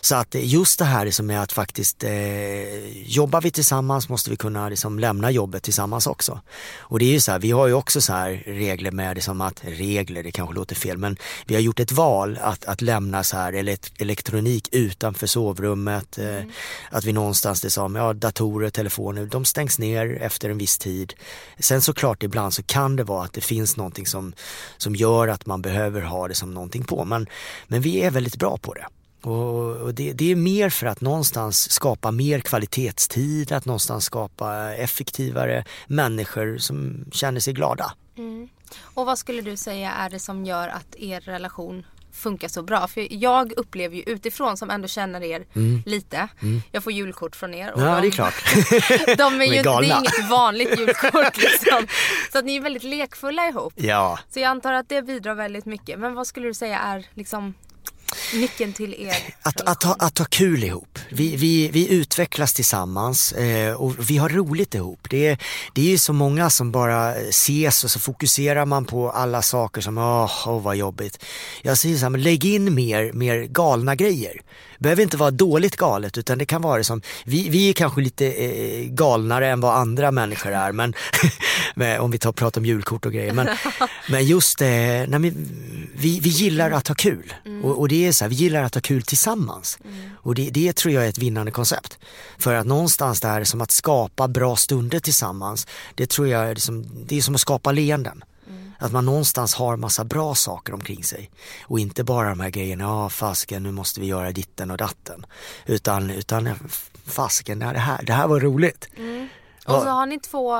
Så 0.00 0.14
att 0.16 0.34
just 0.34 0.78
det 0.78 0.84
här 0.84 1.10
som 1.10 1.30
är 1.30 1.38
att 1.38 1.52
faktiskt 1.52 2.04
eh, 2.04 2.10
jobbar 3.06 3.40
vi 3.40 3.50
tillsammans 3.50 4.08
måste 4.08 4.30
vi 4.30 4.36
kunna 4.36 4.68
liksom 4.68 4.98
lämna 4.98 5.30
jobbet 5.30 5.62
tillsammans 5.62 6.06
också. 6.06 6.40
Och 6.78 6.98
det 6.98 7.04
är 7.04 7.12
ju 7.12 7.20
så 7.20 7.32
här, 7.32 7.38
vi 7.38 7.50
har 7.50 7.66
ju 7.66 7.74
också 7.74 8.00
så 8.00 8.12
här 8.12 8.42
regler 8.46 8.90
med 8.90 9.16
det 9.16 9.22
som 9.22 9.40
att, 9.40 9.60
regler 9.64 10.22
det 10.22 10.32
kanske 10.32 10.54
låter 10.54 10.74
fel, 10.74 10.98
men 10.98 11.16
vi 11.46 11.54
har 11.54 11.62
gjort 11.62 11.80
ett 11.80 11.92
val 11.92 12.07
att, 12.40 12.64
att 12.64 12.82
lämna 12.82 13.24
så 13.24 13.36
här 13.36 13.78
elektronik 13.98 14.68
utanför 14.72 15.26
sovrummet. 15.26 16.18
Eh, 16.18 16.36
mm. 16.36 16.50
Att 16.90 17.04
vi 17.04 17.12
någonstans, 17.12 17.60
det 17.60 17.70
som, 17.70 17.94
ja 17.94 18.12
datorer, 18.12 18.70
telefoner, 18.70 19.26
de 19.26 19.44
stängs 19.44 19.78
ner 19.78 20.22
efter 20.22 20.50
en 20.50 20.58
viss 20.58 20.78
tid. 20.78 21.14
Sen 21.58 21.82
såklart 21.82 22.22
ibland 22.22 22.54
så 22.54 22.62
kan 22.62 22.96
det 22.96 23.04
vara 23.04 23.24
att 23.24 23.32
det 23.32 23.40
finns 23.40 23.76
någonting 23.76 24.06
som, 24.06 24.32
som 24.76 24.94
gör 24.94 25.28
att 25.28 25.46
man 25.46 25.62
behöver 25.62 26.00
ha 26.00 26.28
det 26.28 26.34
som 26.34 26.54
någonting 26.54 26.84
på, 26.84 27.04
men, 27.04 27.26
men 27.66 27.80
vi 27.80 28.00
är 28.00 28.10
väldigt 28.10 28.36
bra 28.36 28.58
på 28.58 28.74
det. 28.74 28.86
Och 29.22 29.94
det, 29.94 30.12
det, 30.12 30.32
är 30.32 30.36
mer 30.36 30.70
för 30.70 30.86
att 30.86 31.00
någonstans 31.00 31.70
skapa 31.72 32.10
mer 32.10 32.40
kvalitetstid, 32.40 33.52
att 33.52 33.64
någonstans 33.64 34.04
skapa 34.04 34.74
effektivare 34.74 35.64
människor 35.86 36.58
som 36.58 37.04
känner 37.12 37.40
sig 37.40 37.52
glada. 37.54 37.92
Mm. 38.18 38.48
Och 38.80 39.06
vad 39.06 39.18
skulle 39.18 39.42
du 39.42 39.56
säga 39.56 39.92
är 39.92 40.10
det 40.10 40.18
som 40.18 40.44
gör 40.44 40.68
att 40.68 40.96
er 40.96 41.20
relation 41.20 41.86
funkar 42.12 42.48
så 42.48 42.62
bra. 42.62 42.88
För 42.88 43.06
jag 43.10 43.52
upplever 43.52 43.96
ju 43.96 44.02
utifrån 44.02 44.56
som 44.56 44.70
ändå 44.70 44.88
känner 44.88 45.22
er 45.22 45.46
mm. 45.54 45.82
lite. 45.86 46.28
Mm. 46.42 46.62
Jag 46.72 46.84
får 46.84 46.92
julkort 46.92 47.36
från 47.36 47.54
er. 47.54 47.72
Och 47.72 47.82
ja 47.82 47.94
de, 47.94 48.00
det 48.00 48.06
är 48.06 48.10
klart. 48.10 48.34
de 49.18 49.40
är 49.40 49.44
ju, 49.44 49.62
det 49.62 49.68
är 49.68 49.82
inget 49.82 50.30
vanligt 50.30 50.78
julkort 50.78 51.36
liksom. 51.36 51.86
Så 52.32 52.38
att 52.38 52.44
ni 52.44 52.56
är 52.56 52.60
väldigt 52.60 52.84
lekfulla 52.84 53.48
ihop. 53.48 53.72
Ja. 53.76 54.18
Så 54.30 54.40
jag 54.40 54.48
antar 54.48 54.72
att 54.72 54.88
det 54.88 55.02
bidrar 55.02 55.34
väldigt 55.34 55.66
mycket. 55.66 55.98
Men 55.98 56.14
vad 56.14 56.26
skulle 56.26 56.46
du 56.46 56.54
säga 56.54 56.78
är 56.78 57.06
liksom 57.14 57.54
Nyckeln 58.34 58.72
till 58.72 58.94
er 58.94 59.34
att, 59.42 59.60
att, 59.60 59.82
ha, 59.82 59.96
att 59.98 60.18
ha 60.18 60.26
kul 60.26 60.64
ihop. 60.64 60.98
Vi, 61.10 61.36
vi, 61.36 61.68
vi 61.68 61.88
utvecklas 61.88 62.54
tillsammans 62.54 63.32
eh, 63.32 63.74
och 63.74 64.10
vi 64.10 64.16
har 64.16 64.28
roligt 64.28 64.74
ihop. 64.74 65.06
Det 65.10 65.26
är, 65.26 65.38
det 65.74 65.80
är 65.80 65.90
ju 65.90 65.98
så 65.98 66.12
många 66.12 66.50
som 66.50 66.72
bara 66.72 67.14
ses 67.14 67.84
och 67.84 67.90
så 67.90 68.00
fokuserar 68.00 68.64
man 68.64 68.84
på 68.84 69.10
alla 69.10 69.42
saker 69.42 69.80
som 69.80 69.98
åh, 69.98 70.48
oh, 70.48 70.62
vad 70.62 70.76
jobbigt. 70.76 71.24
Jag 71.62 71.78
säger 71.78 71.96
så 71.96 72.02
här, 72.02 72.10
men 72.10 72.22
lägg 72.22 72.44
in 72.44 72.74
mer, 72.74 73.12
mer 73.12 73.42
galna 73.42 73.94
grejer 73.94 74.40
behöver 74.78 75.02
inte 75.02 75.16
vara 75.16 75.30
dåligt 75.30 75.76
galet 75.76 76.18
utan 76.18 76.38
det 76.38 76.46
kan 76.46 76.62
vara 76.62 76.84
som, 76.84 77.02
vi, 77.24 77.48
vi 77.48 77.68
är 77.68 77.72
kanske 77.72 78.00
lite 78.00 78.26
eh, 78.26 78.84
galnare 78.84 79.48
än 79.48 79.60
vad 79.60 79.76
andra 79.76 80.10
människor 80.10 80.52
är 80.52 80.72
men 80.72 80.94
om 82.00 82.10
vi 82.10 82.18
tar 82.18 82.32
pratar 82.32 82.60
om 82.60 82.64
julkort 82.64 83.06
och 83.06 83.12
grejer. 83.12 83.32
Men, 83.32 83.48
men 84.08 84.26
just 84.26 84.62
eh, 84.62 84.68
nej, 84.68 85.32
vi, 85.94 86.20
vi 86.20 86.28
gillar 86.28 86.70
att 86.70 86.88
ha 86.88 86.94
kul 86.94 87.34
mm. 87.44 87.64
och, 87.64 87.78
och, 87.78 87.88
det 87.88 88.06
är 88.06 88.12
så 88.12 88.24
här, 88.24 88.28
vi 88.28 88.34
gillar 88.34 88.62
att 88.62 88.74
ha 88.74 88.80
kul 88.80 89.02
tillsammans. 89.02 89.78
Mm. 89.84 90.10
Och 90.16 90.34
det, 90.34 90.50
det 90.50 90.76
tror 90.76 90.94
jag 90.94 91.04
är 91.04 91.08
ett 91.08 91.18
vinnande 91.18 91.52
koncept. 91.52 91.98
För 92.38 92.54
att 92.54 92.66
någonstans 92.66 93.20
det 93.20 93.28
här 93.28 93.44
som 93.44 93.60
att 93.60 93.70
skapa 93.70 94.28
bra 94.28 94.56
stunder 94.56 95.00
tillsammans, 95.00 95.66
det 95.94 96.10
tror 96.10 96.28
jag 96.28 96.50
är 96.50 96.54
som, 96.54 96.86
det 97.06 97.16
är 97.16 97.22
som 97.22 97.34
att 97.34 97.40
skapa 97.40 97.72
leenden. 97.72 98.24
Att 98.78 98.92
man 98.92 99.04
någonstans 99.04 99.54
har 99.54 99.76
massa 99.76 100.04
bra 100.04 100.34
saker 100.34 100.74
omkring 100.74 101.04
sig. 101.04 101.30
Och 101.62 101.80
inte 101.80 102.04
bara 102.04 102.28
de 102.28 102.40
här 102.40 102.50
grejerna, 102.50 102.84
ja 102.84 103.08
fasken 103.08 103.62
nu 103.62 103.70
måste 103.72 104.00
vi 104.00 104.06
göra 104.06 104.32
ditten 104.32 104.70
och 104.70 104.76
datten. 104.76 105.26
Utan, 105.66 106.10
utan 106.10 106.54
fasken, 107.06 107.58
det 107.58 107.66
här, 107.66 108.02
det 108.02 108.12
här 108.12 108.28
var 108.28 108.40
roligt. 108.40 108.88
Mm. 108.96 109.28
Och 109.66 109.82
så 109.82 109.88
har 109.88 110.06
ni 110.06 110.20
två, 110.20 110.56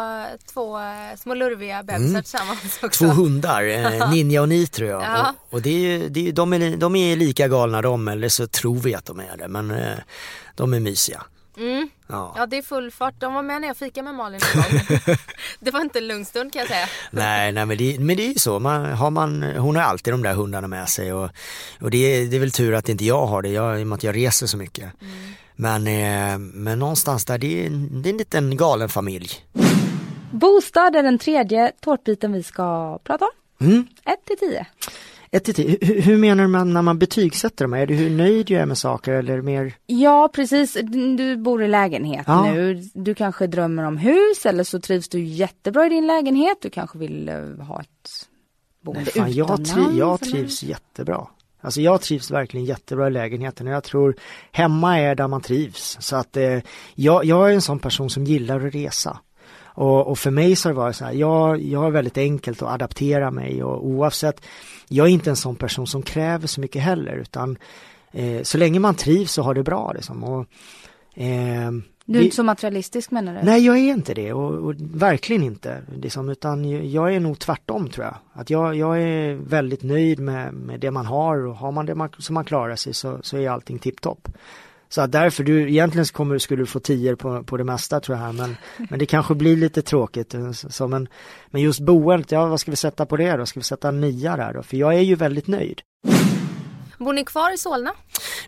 två 0.52 0.78
små 1.16 1.34
lurviga 1.34 1.82
bebisar 1.82 2.08
mm. 2.08 2.22
tillsammans 2.22 2.78
också. 2.82 3.04
Två 3.04 3.12
hundar, 3.12 3.62
eh, 3.62 4.10
Ninja 4.10 4.42
och 4.42 4.48
Nitro 4.48 4.86
ja. 4.86 5.02
ja. 5.02 5.34
Och, 5.48 5.54
och, 5.54 5.62
det 5.62 5.70
är, 5.70 6.08
det 6.08 6.28
är, 6.28 6.32
de, 6.32 6.52
är, 6.52 6.76
de 6.76 6.96
är 6.96 7.16
lika 7.16 7.48
galna 7.48 7.82
de, 7.82 8.08
eller 8.08 8.28
så 8.28 8.46
tror 8.46 8.78
vi 8.78 8.94
att 8.94 9.06
de 9.06 9.20
är 9.20 9.36
det. 9.36 9.48
Men 9.48 9.70
eh, 9.70 9.98
de 10.54 10.74
är 10.74 10.80
mysiga. 10.80 11.22
Mm. 11.58 11.88
Ja. 12.06 12.34
ja, 12.36 12.46
det 12.46 12.56
är 12.58 12.62
full 12.62 12.90
fart. 12.90 13.14
De 13.18 13.34
var 13.34 13.42
med 13.42 13.60
när 13.60 13.68
jag 13.68 13.76
fikade 13.76 14.04
med 14.04 14.14
Malin 14.14 14.40
Det 15.60 15.70
var 15.70 15.80
inte 15.80 15.98
en 15.98 16.08
lugn 16.08 16.24
stund 16.24 16.52
kan 16.52 16.60
jag 16.60 16.68
säga. 16.68 16.86
nej, 17.10 17.52
nej 17.52 17.66
men, 17.66 17.78
det, 17.78 17.98
men 17.98 18.16
det 18.16 18.26
är 18.26 18.28
ju 18.28 18.38
så. 18.38 18.58
Man, 18.58 18.84
har 18.84 19.10
man, 19.10 19.42
hon 19.42 19.76
har 19.76 19.82
alltid 19.82 20.12
de 20.12 20.22
där 20.22 20.34
hundarna 20.34 20.68
med 20.68 20.88
sig 20.88 21.12
och, 21.12 21.30
och 21.80 21.90
det, 21.90 21.98
är, 21.98 22.26
det 22.26 22.36
är 22.36 22.40
väl 22.40 22.52
tur 22.52 22.74
att 22.74 22.88
inte 22.88 23.04
jag 23.04 23.26
har 23.26 23.42
det, 23.42 23.48
jag, 23.48 23.80
i 23.80 23.82
och 23.82 23.86
med 23.86 23.96
att 23.96 24.02
jag 24.02 24.16
reser 24.16 24.46
så 24.46 24.56
mycket. 24.56 24.92
Mm. 25.02 25.34
Men, 25.56 25.86
eh, 25.86 26.38
men 26.38 26.78
någonstans 26.78 27.24
där, 27.24 27.38
det 27.38 27.66
är, 27.66 27.70
det 27.70 28.08
är 28.08 28.12
en 28.12 28.18
liten 28.18 28.56
galen 28.56 28.88
familj. 28.88 29.30
Bostad 30.30 30.96
är 30.96 31.02
den 31.02 31.18
tredje 31.18 31.72
tårtbiten 31.80 32.32
vi 32.32 32.42
ska 32.42 32.98
prata 33.04 33.24
om. 33.24 33.66
Mm. 33.66 33.86
1 34.04 34.24
till 34.24 34.38
10. 34.38 34.66
1 35.30 35.44
till 35.44 35.54
10. 35.54 35.78
Hur, 35.80 36.02
hur 36.02 36.16
menar 36.16 36.46
man 36.46 36.72
när 36.72 36.82
man 36.82 36.98
betygsätter 36.98 37.64
dem? 37.64 37.74
Är 37.74 37.86
det 37.86 37.94
hur 37.94 38.10
nöjd 38.10 38.46
du 38.46 38.54
är 38.54 38.66
med 38.66 38.78
saker 38.78 39.12
eller 39.12 39.42
mer? 39.42 39.74
Ja 39.86 40.30
precis, 40.34 40.76
du 41.16 41.36
bor 41.36 41.62
i 41.62 41.68
lägenhet 41.68 42.24
ja. 42.26 42.52
nu. 42.52 42.82
Du 42.94 43.14
kanske 43.14 43.46
drömmer 43.46 43.84
om 43.84 43.96
hus 43.96 44.46
eller 44.46 44.64
så 44.64 44.80
trivs 44.80 45.08
du 45.08 45.24
jättebra 45.24 45.86
i 45.86 45.88
din 45.88 46.06
lägenhet. 46.06 46.58
Du 46.62 46.70
kanske 46.70 46.98
vill 46.98 47.28
uh, 47.28 47.60
ha 47.60 47.80
ett 47.80 48.28
boende 48.84 49.00
Nej, 49.00 49.12
fan, 49.12 49.28
utomlands. 49.28 49.70
Jag, 49.70 49.86
triv, 49.86 49.98
jag 49.98 50.20
trivs 50.20 50.62
eller? 50.62 50.70
jättebra. 50.70 51.26
Alltså 51.60 51.80
jag 51.80 52.00
trivs 52.00 52.30
verkligen 52.30 52.66
jättebra 52.66 53.06
i 53.06 53.10
lägenheten 53.10 53.66
och 53.66 53.72
jag 53.72 53.84
tror 53.84 54.14
hemma 54.52 54.98
är 54.98 55.14
där 55.14 55.28
man 55.28 55.40
trivs. 55.40 55.96
Så 56.00 56.16
att 56.16 56.36
eh, 56.36 56.58
jag, 56.94 57.24
jag 57.24 57.50
är 57.50 57.54
en 57.54 57.62
sån 57.62 57.78
person 57.78 58.10
som 58.10 58.24
gillar 58.24 58.66
att 58.66 58.74
resa. 58.74 59.18
Och, 59.64 60.06
och, 60.06 60.18
för 60.18 60.30
mig 60.30 60.56
så 60.56 60.68
har 60.68 60.74
det 60.74 60.78
varit 60.78 60.96
så 60.96 61.04
här, 61.04 61.12
jag, 61.12 61.62
jag 61.62 61.80
har 61.80 61.90
väldigt 61.90 62.18
enkelt 62.18 62.62
att 62.62 62.68
adaptera 62.68 63.30
mig 63.30 63.62
och 63.62 63.86
oavsett, 63.86 64.40
jag 64.88 65.06
är 65.06 65.10
inte 65.10 65.30
en 65.30 65.36
sån 65.36 65.56
person 65.56 65.86
som 65.86 66.02
kräver 66.02 66.46
så 66.46 66.60
mycket 66.60 66.82
heller 66.82 67.16
utan 67.16 67.58
eh, 68.12 68.42
så 68.42 68.58
länge 68.58 68.80
man 68.80 68.94
trivs 68.94 69.38
och 69.38 69.44
har 69.44 69.54
det 69.54 69.62
bra 69.62 69.92
liksom. 69.92 70.24
Och, 70.24 70.46
eh, 71.14 71.70
du 72.04 72.18
är 72.18 72.22
inte 72.22 72.36
så 72.36 72.42
materialistisk 72.42 73.10
menar 73.10 73.34
du? 73.34 73.40
Nej 73.42 73.66
jag 73.66 73.78
är 73.78 73.92
inte 73.92 74.14
det 74.14 74.32
och, 74.32 74.54
och 74.54 74.74
verkligen 74.78 75.42
inte. 75.42 75.82
Liksom, 75.96 76.28
utan 76.28 76.90
jag 76.90 77.14
är 77.14 77.20
nog 77.20 77.38
tvärtom 77.38 77.88
tror 77.88 78.06
jag. 78.06 78.14
Att 78.32 78.50
jag, 78.50 78.74
jag 78.74 79.02
är 79.02 79.34
väldigt 79.34 79.82
nöjd 79.82 80.18
med, 80.18 80.54
med 80.54 80.80
det 80.80 80.90
man 80.90 81.06
har 81.06 81.46
och 81.46 81.56
har 81.56 81.72
man 81.72 81.86
det 81.86 81.94
man, 81.94 82.08
som 82.18 82.34
man 82.34 82.44
klarar 82.44 82.76
sig 82.76 82.94
så, 82.94 83.18
så 83.22 83.36
är 83.36 83.50
allting 83.50 83.78
tipptopp. 83.78 84.28
Så 84.88 85.00
att 85.00 85.12
därför, 85.12 85.44
du, 85.44 85.70
egentligen 85.70 86.06
kommer, 86.06 86.38
skulle 86.38 86.62
du 86.62 86.66
få 86.66 86.80
tior 86.80 87.14
på, 87.14 87.42
på 87.42 87.56
det 87.56 87.64
mesta 87.64 88.00
tror 88.00 88.18
jag 88.18 88.24
här 88.24 88.32
men, 88.32 88.56
men 88.90 88.98
det 88.98 89.06
kanske 89.06 89.34
blir 89.34 89.56
lite 89.56 89.82
tråkigt. 89.82 90.34
Så, 90.52 90.88
men, 90.88 91.08
men 91.50 91.62
just 91.62 91.80
boendet, 91.80 92.32
ja 92.32 92.46
vad 92.46 92.60
ska 92.60 92.70
vi 92.70 92.76
sätta 92.76 93.06
på 93.06 93.16
det 93.16 93.36
då? 93.36 93.46
Ska 93.46 93.60
vi 93.60 93.64
sätta 93.64 93.88
en 93.88 94.00
nia 94.00 94.36
där 94.36 94.52
då? 94.52 94.62
För 94.62 94.76
jag 94.76 94.94
är 94.94 95.00
ju 95.00 95.14
väldigt 95.14 95.46
nöjd. 95.46 95.80
Bor 96.98 97.12
ni 97.12 97.24
kvar 97.24 97.54
i 97.54 97.58
Solna? 97.58 97.94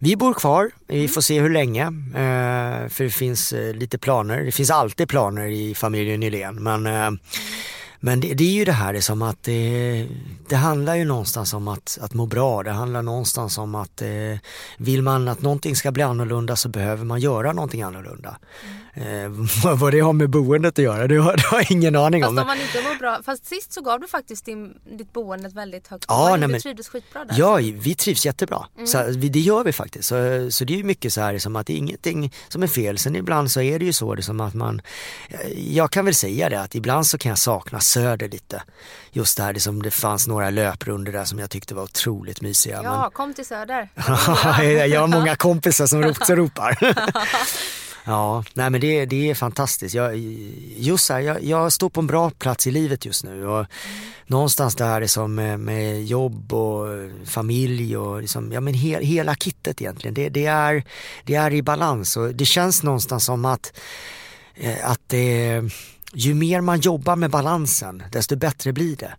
Vi 0.01 0.16
bor 0.16 0.34
kvar, 0.34 0.70
vi 0.86 1.09
får 1.09 1.20
se 1.20 1.41
hur 1.41 1.51
länge. 1.51 1.84
Eh, 2.14 2.88
för 2.88 3.05
det 3.05 3.11
finns 3.11 3.53
eh, 3.53 3.74
lite 3.74 3.99
planer, 3.99 4.45
det 4.45 4.53
finns 4.53 4.70
alltid 4.70 5.09
planer 5.09 5.47
i 5.47 5.74
familjen 5.74 6.20
Nylén 6.20 6.62
men 6.62 6.86
eh, 6.86 7.11
men 8.01 8.21
det, 8.21 8.35
det, 8.35 8.45
är 8.45 8.53
ju 8.53 8.65
det 8.65 8.73
här 8.73 8.93
det 8.93 9.03
som 9.03 9.23
att 9.23 9.43
det, 9.43 10.07
det 10.49 10.57
handlar 10.57 10.95
ju 10.95 11.05
någonstans 11.05 11.55
om 11.55 11.69
att, 11.69 11.99
att 12.01 12.15
må 12.15 12.27
bra. 12.27 12.63
Det 12.63 12.71
handlar 12.71 13.03
någonstans 13.03 13.59
om 13.59 13.75
att 13.75 14.03
eh, 14.03 14.09
vill 14.79 15.03
man 15.03 15.29
att 15.29 15.43
någonting 15.43 15.77
ska 15.77 15.91
bli 15.91 16.03
annorlunda 16.03 16.57
så 16.57 16.69
behöver 16.69 17.05
man 17.05 17.21
göra 17.21 17.53
någonting 17.53 17.83
annorlunda. 17.83 18.37
Mm. 18.65 18.77
Eh, 18.95 19.28
vad 19.76 19.93
det 19.93 20.01
har 20.01 20.12
med 20.12 20.30
boendet 20.30 20.78
att 20.78 20.84
göra, 20.84 21.07
det 21.07 21.16
har, 21.16 21.36
det 21.36 21.43
har 21.43 21.59
jag 21.59 21.70
ingen 21.70 21.97
aning 21.97 22.24
om. 22.24 22.36
Fast 22.36 22.41
om 22.41 22.47
man 22.47 22.61
inte 22.61 22.82
mår 22.82 22.99
bra, 22.99 23.20
fast 23.24 23.47
sist 23.47 23.72
så 23.72 23.80
gav 23.80 24.01
du 24.01 24.09
faktiskt 24.09 24.45
din, 24.45 24.74
ditt 24.99 25.12
boende 25.12 25.49
ett 25.49 25.55
väldigt 25.55 25.88
högt 25.88 26.05
ja, 26.09 26.36
nej, 26.36 26.49
Du 26.49 26.61
trivdes 26.61 26.88
skitbra 26.88 27.24
där. 27.24 27.34
Ja, 27.38 27.57
vi 27.57 27.95
trivs 27.95 28.26
jättebra. 28.26 28.66
Mm. 28.74 28.86
Så, 28.86 29.05
vi, 29.09 29.28
det 29.28 29.41
gör 29.41 29.64
vi 29.64 29.72
faktiskt. 29.72 30.09
Så, 30.09 30.51
så 30.51 30.64
det 30.64 30.72
är 30.72 30.76
ju 30.76 30.84
mycket 30.84 31.12
så 31.12 31.20
här 31.20 31.38
som 31.38 31.57
att 31.57 31.66
det 31.66 31.72
är 31.72 31.76
ingenting 31.76 32.32
som 32.49 32.62
är 32.62 32.66
fel. 32.66 32.99
Sen 32.99 33.16
ibland 33.16 33.51
så 33.51 33.61
är 33.61 33.78
det 33.78 33.84
ju 33.84 33.93
så 33.93 34.14
det 34.14 34.22
som 34.22 34.41
att 34.41 34.55
man, 34.55 34.82
jag 35.57 35.91
kan 35.91 36.05
väl 36.05 36.14
säga 36.14 36.49
det 36.49 36.61
att 36.61 36.74
ibland 36.74 37.07
så 37.07 37.18
kan 37.18 37.28
jag 37.28 37.38
sakna 37.38 37.80
Söder 37.80 38.28
lite. 38.28 38.62
Just 39.12 39.36
där 39.36 39.53
det 39.53 39.61
som 39.61 39.82
det 39.82 39.91
fanns 39.91 40.26
några 40.26 40.51
löprunder 40.51 41.12
där 41.12 41.24
som 41.24 41.38
jag 41.38 41.51
tyckte 41.51 41.74
var 41.74 41.82
otroligt 41.82 42.41
mysiga. 42.41 42.80
Ja, 42.84 43.01
men... 43.01 43.11
kom 43.11 43.34
till 43.34 43.47
Söder. 43.47 43.88
jag 44.86 45.01
har 45.01 45.07
många 45.07 45.36
kompisar 45.36 45.86
som 45.86 46.03
ropar 46.36 46.78
ja, 48.05 48.45
nej 48.55 48.71
men 48.71 48.81
det, 48.81 49.07
det 49.07 49.31
är 49.31 49.35
fantastiskt. 49.35 49.95
Jag, 49.95 50.17
just 50.77 51.11
här, 51.11 51.21
jag, 51.21 51.45
jag 51.45 51.73
står 51.73 51.91
på 51.91 52.01
en 52.01 52.07
bra 52.07 52.31
plats 52.31 52.67
i 52.67 52.71
livet 52.71 53.05
just 53.05 53.25
nu. 53.25 53.47
Och 53.47 53.59
mm. 53.59 53.67
Någonstans 54.27 54.77
där 54.77 55.07
som 55.07 55.35
med, 55.35 55.61
med, 55.61 56.05
jobb 56.05 56.53
och 56.53 56.87
familj 57.25 57.97
och 57.97 58.21
liksom, 58.21 58.53
ja 58.53 58.61
men 58.61 58.75
he, 58.75 59.05
hela 59.05 59.35
kittet 59.35 59.81
egentligen. 59.81 60.15
Det, 60.15 60.29
det, 60.29 60.47
är, 60.47 60.85
det 61.25 61.35
är 61.35 61.53
i 61.53 61.63
balans 61.63 62.17
och 62.17 62.35
det 62.35 62.45
känns 62.45 62.83
någonstans 62.83 63.25
som 63.25 63.45
att, 63.45 63.73
eh, 64.55 64.91
att 64.91 65.01
det 65.07 65.63
ju 66.15 66.35
mer 66.35 66.61
man 66.61 66.81
jobbar 66.81 67.17
med 67.17 67.31
balansen, 67.31 68.03
desto 68.13 68.37
bättre 68.37 68.73
blir 68.73 68.97
det. 68.97 69.15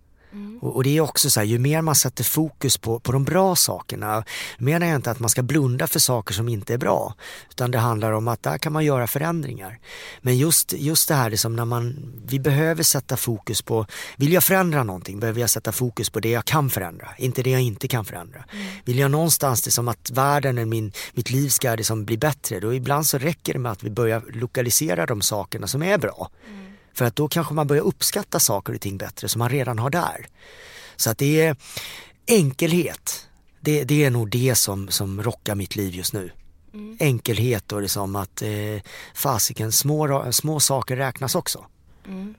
Och, 0.62 0.76
och, 0.76 0.84
det 0.84 0.98
är 0.98 1.02
också 1.02 1.30
så 1.30 1.40
här, 1.40 1.48
ju 1.48 1.60
mer 1.60 1.82
man 1.82 1.96
sätter 1.96 2.24
fokus 2.24 2.78
på, 2.78 3.00
på 3.00 3.12
de 3.12 3.24
bra 3.24 3.56
sakerna, 3.56 4.24
menar 4.58 4.88
jag 4.88 4.96
inte 4.96 5.12
att 5.12 5.20
man 5.20 5.30
ska 5.30 5.42
blunda 5.42 5.88
för 5.88 6.00
saker 6.00 6.34
som 6.34 6.50
inte 6.50 6.74
är 6.74 6.78
bra, 6.78 7.16
utan 7.50 7.72
det 7.72 7.78
handlar 7.78 8.12
om 8.12 8.28
att 8.28 8.44
där 8.44 8.58
kan 8.58 8.74
man 8.74 8.86
göra 8.86 9.08
förändringar. 9.08 9.80
Men 10.22 10.38
just, 10.38 10.74
just 10.74 11.08
det 11.08 11.16
här 11.16 11.30
liksom 11.30 11.56
när 11.56 11.66
man, 11.66 12.14
vi 12.26 12.40
behöver 12.40 12.84
sätta 12.84 13.18
fokus 13.18 13.62
på, 13.62 13.86
vill 14.18 14.34
jag 14.34 14.44
förändra 14.44 14.84
någonting 14.84 15.20
behöver 15.20 15.42
jag 15.42 15.50
sätta 15.50 15.72
fokus 15.72 16.10
på 16.10 16.20
det 16.20 16.30
jag 16.30 16.46
kan 16.46 16.70
förändra, 16.70 17.08
inte 17.18 17.44
det 17.44 17.50
jag 17.50 17.62
inte 17.62 17.88
kan 17.88 18.06
förändra. 18.06 18.44
Mm. 18.54 18.68
Vill 18.86 19.00
jag 19.00 19.12
någonstans 19.12 19.62
det 19.62 19.72
som 19.72 19.88
att 19.88 20.10
världen, 20.10 20.58
eller 20.58 20.66
min, 20.66 20.92
mitt 21.14 21.30
liv 21.30 21.50
ska 21.50 21.76
det 21.76 21.84
som 21.84 22.06
bli 22.06 22.18
bättre, 22.18 22.60
då 22.60 22.74
ibland 22.74 23.06
så 23.06 23.18
räcker 23.18 23.54
det 23.54 23.60
med 23.60 23.72
att 23.72 23.84
vi 23.84 23.90
börjar 23.90 24.24
lokalisera 24.34 25.06
de 25.06 25.22
sakerna 25.22 25.68
som 25.68 25.84
är 25.84 25.98
bra. 25.98 26.30
Mm. 26.48 26.61
För 26.94 27.06
att 27.06 27.16
då 27.16 27.28
kanske 27.28 27.54
man 27.54 27.68
börjar 27.68 27.84
uppskatta 27.84 28.40
saker 28.40 28.74
och 28.74 28.82
ting 28.82 28.98
bättre 28.98 29.30
som 29.30 29.40
man 29.40 29.50
redan 29.50 29.80
har 29.80 29.90
där. 29.90 30.28
Så 30.96 31.10
att 31.10 31.18
det 31.18 31.42
är 31.42 31.56
enkelhet. 32.28 33.28
Det, 33.60 33.84
det 33.84 34.04
är 34.04 34.10
nog 34.10 34.30
det 34.30 34.56
som, 34.56 34.88
som 34.88 35.24
rockar 35.24 35.56
mitt 35.56 35.76
liv 35.76 35.96
just 35.96 36.14
nu. 36.14 36.32
Mm. 36.74 36.98
Enkelhet 37.00 37.72
och 37.72 37.82
liksom 37.82 38.16
att 38.16 38.42
eh, 38.42 38.50
fasiken, 39.14 39.72
små, 39.72 40.32
små 40.32 40.60
saker 40.60 40.98
räknas 40.98 41.36
också. 41.36 41.66
Mm. 42.08 42.36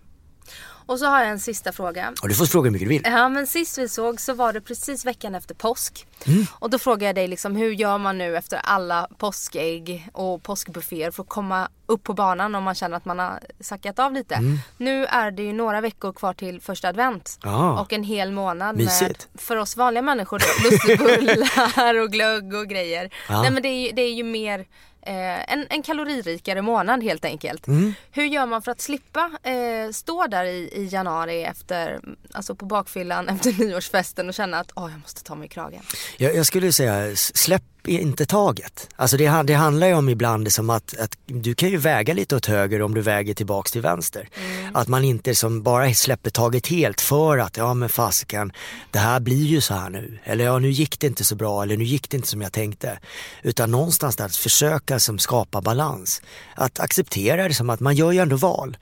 Och 0.93 0.99
så 0.99 1.07
har 1.07 1.21
jag 1.21 1.29
en 1.29 1.41
sista 1.41 1.73
fråga. 1.73 2.13
Och 2.23 2.29
du 2.29 2.35
får 2.35 2.47
fråga 2.47 2.65
hur 2.65 2.71
mycket 2.73 2.89
du 2.89 2.95
vill. 2.95 3.03
Ja 3.05 3.29
men 3.29 3.47
sist 3.47 3.79
vi 3.79 3.89
såg 3.89 4.21
så 4.21 4.35
var 4.35 4.53
det 4.53 4.61
precis 4.61 5.05
veckan 5.05 5.35
efter 5.35 5.55
påsk. 5.55 6.07
Mm. 6.27 6.47
Och 6.53 6.71
då 6.71 6.79
frågade 6.79 7.05
jag 7.05 7.15
dig 7.15 7.29
liksom 7.29 7.57
hur 7.57 7.71
gör 7.71 7.99
man 7.99 8.19
nu 8.19 8.37
efter 8.37 8.61
alla 8.65 9.09
påskägg 9.19 10.09
och 10.13 10.43
påskbufféer 10.43 11.11
för 11.11 11.23
att 11.23 11.29
komma 11.29 11.69
upp 11.87 12.03
på 12.03 12.15
banan 12.15 12.55
om 12.55 12.65
man 12.65 12.75
känner 12.75 12.97
att 12.97 13.05
man 13.05 13.19
har 13.19 13.41
sackat 13.61 13.99
av 13.99 14.13
lite. 14.13 14.35
Mm. 14.35 14.59
Nu 14.77 15.07
är 15.07 15.31
det 15.31 15.43
ju 15.43 15.53
några 15.53 15.81
veckor 15.81 16.13
kvar 16.13 16.35
till 16.35 16.61
första 16.61 16.89
advent. 16.89 17.39
Ah. 17.43 17.81
Och 17.81 17.93
en 17.93 18.03
hel 18.03 18.33
månad 18.33 18.77
Mysigt. 18.77 19.29
med, 19.33 19.41
för 19.41 19.57
oss 19.57 19.77
vanliga 19.77 20.03
människor, 20.03 20.43
lussebullar 20.65 21.99
och 22.03 22.11
glögg 22.13 22.55
och 22.55 22.69
grejer. 22.69 23.11
Ah. 23.29 23.43
Nej 23.43 23.51
men 23.51 23.63
det 23.63 23.69
är, 23.69 23.87
ju, 23.87 23.93
det 23.93 24.03
är 24.03 24.13
ju 24.13 24.25
mer 24.25 24.67
Eh, 25.07 25.53
en, 25.53 25.67
en 25.71 25.83
kaloririkare 25.83 26.63
månad 26.63 27.03
helt 27.03 27.25
enkelt. 27.25 27.67
Mm. 27.67 27.95
Hur 28.11 28.25
gör 28.25 28.47
man 28.47 28.63
för 28.63 28.73
att 28.73 28.81
slippa 28.81 29.31
eh, 29.43 29.91
stå 29.93 30.27
där 30.27 30.45
i, 30.45 30.71
i 30.73 30.89
januari 30.93 31.43
efter, 31.43 32.01
alltså 32.33 32.55
på 32.55 32.67
bakfyllan 32.67 33.29
efter 33.29 33.65
nyårsfesten 33.65 34.29
och 34.29 34.35
känna 34.35 34.59
att 34.59 34.73
oh, 34.77 34.91
jag 34.91 35.01
måste 35.01 35.25
ta 35.25 35.35
mig 35.35 35.47
i 35.47 35.49
kragen? 35.49 35.83
Jag, 36.17 36.35
jag 36.35 36.47
skulle 36.47 36.73
säga 36.73 37.17
släpp 37.17 37.63
inte 37.85 38.27
taget. 38.27 38.89
Alltså 38.97 39.17
det, 39.17 39.43
det 39.43 39.55
handlar 39.55 39.87
ju 39.87 39.95
om 39.95 40.09
ibland 40.09 40.53
som 40.53 40.71
att, 40.71 40.99
att 40.99 41.19
du 41.27 41.55
kan 41.55 41.69
ju 41.69 41.77
väga 41.77 42.15
lite 42.15 42.37
åt 42.37 42.47
höger 42.47 42.83
om 42.83 42.95
du 42.95 43.01
väger 43.01 43.35
tillbaks 43.35 43.73
till 43.73 43.81
vänster. 43.81 44.29
Mm. 44.35 44.77
Att 44.77 44.89
man 44.89 45.05
inte 45.05 45.35
som 45.35 45.63
bara 45.63 45.95
släpper 45.95 46.31
taget 46.31 46.67
helt 46.67 47.01
för 47.01 47.39
att 47.39 47.57
ja 47.57 47.75
men 47.75 47.89
fasiken, 47.89 48.53
det 48.91 48.99
här 48.99 49.21
blir 49.21 49.45
ju 49.45 49.61
så 49.61 49.75
här 49.75 49.91
nu. 49.91 50.19
Eller 50.25 50.45
ja 50.45 50.59
nu 50.59 50.71
gick 50.71 51.01
det 51.01 51.07
inte 51.07 51.25
så 51.25 51.35
bra 51.35 51.63
eller 51.63 51.77
nu 51.77 51.85
gick 51.85 52.11
det 52.11 52.17
inte 52.17 52.29
som 52.29 52.43
jag 52.43 52.53
tänkte. 52.53 52.99
Utan 53.43 53.71
någonstans 53.71 54.17
där 54.17 54.25
att 54.25 54.37
försöka 54.37 54.99
som 54.99 55.19
skapa 55.19 55.61
balans. 55.61 56.23
Att 56.55 56.81
acceptera 56.81 57.49
det 57.49 57.55
som 57.55 57.71
att 57.71 57.81
man 57.81 57.95
gör 57.95 58.13
ju 58.13 58.19
ändå 58.19 58.37
val. 58.37 58.77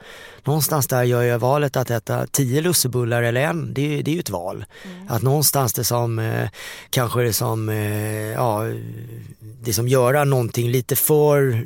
Någonstans 0.45 0.87
där 0.87 1.03
gör 1.03 1.23
jag 1.23 1.39
valet 1.39 1.77
att 1.77 1.91
äta 1.91 2.27
tio 2.27 2.61
lussebullar 2.61 3.23
eller 3.23 3.41
en, 3.41 3.75
det, 3.75 3.99
är, 3.99 4.03
det 4.03 4.11
är 4.11 4.15
ju 4.15 4.21
ett 4.21 4.31
val. 4.31 4.65
Mm. 4.85 5.09
Att 5.09 5.23
någonstans 5.23 5.73
det 5.73 5.85
som 5.85 6.19
eh, 6.19 6.49
kanske 6.91 7.23
det 7.23 7.33
som 7.33 7.69
eh, 7.69 8.33
ja 8.33 8.65
det 9.63 9.73
som 9.73 9.89
göra 9.89 10.25
någonting 10.25 10.71
lite 10.71 10.97
för, 10.97 11.65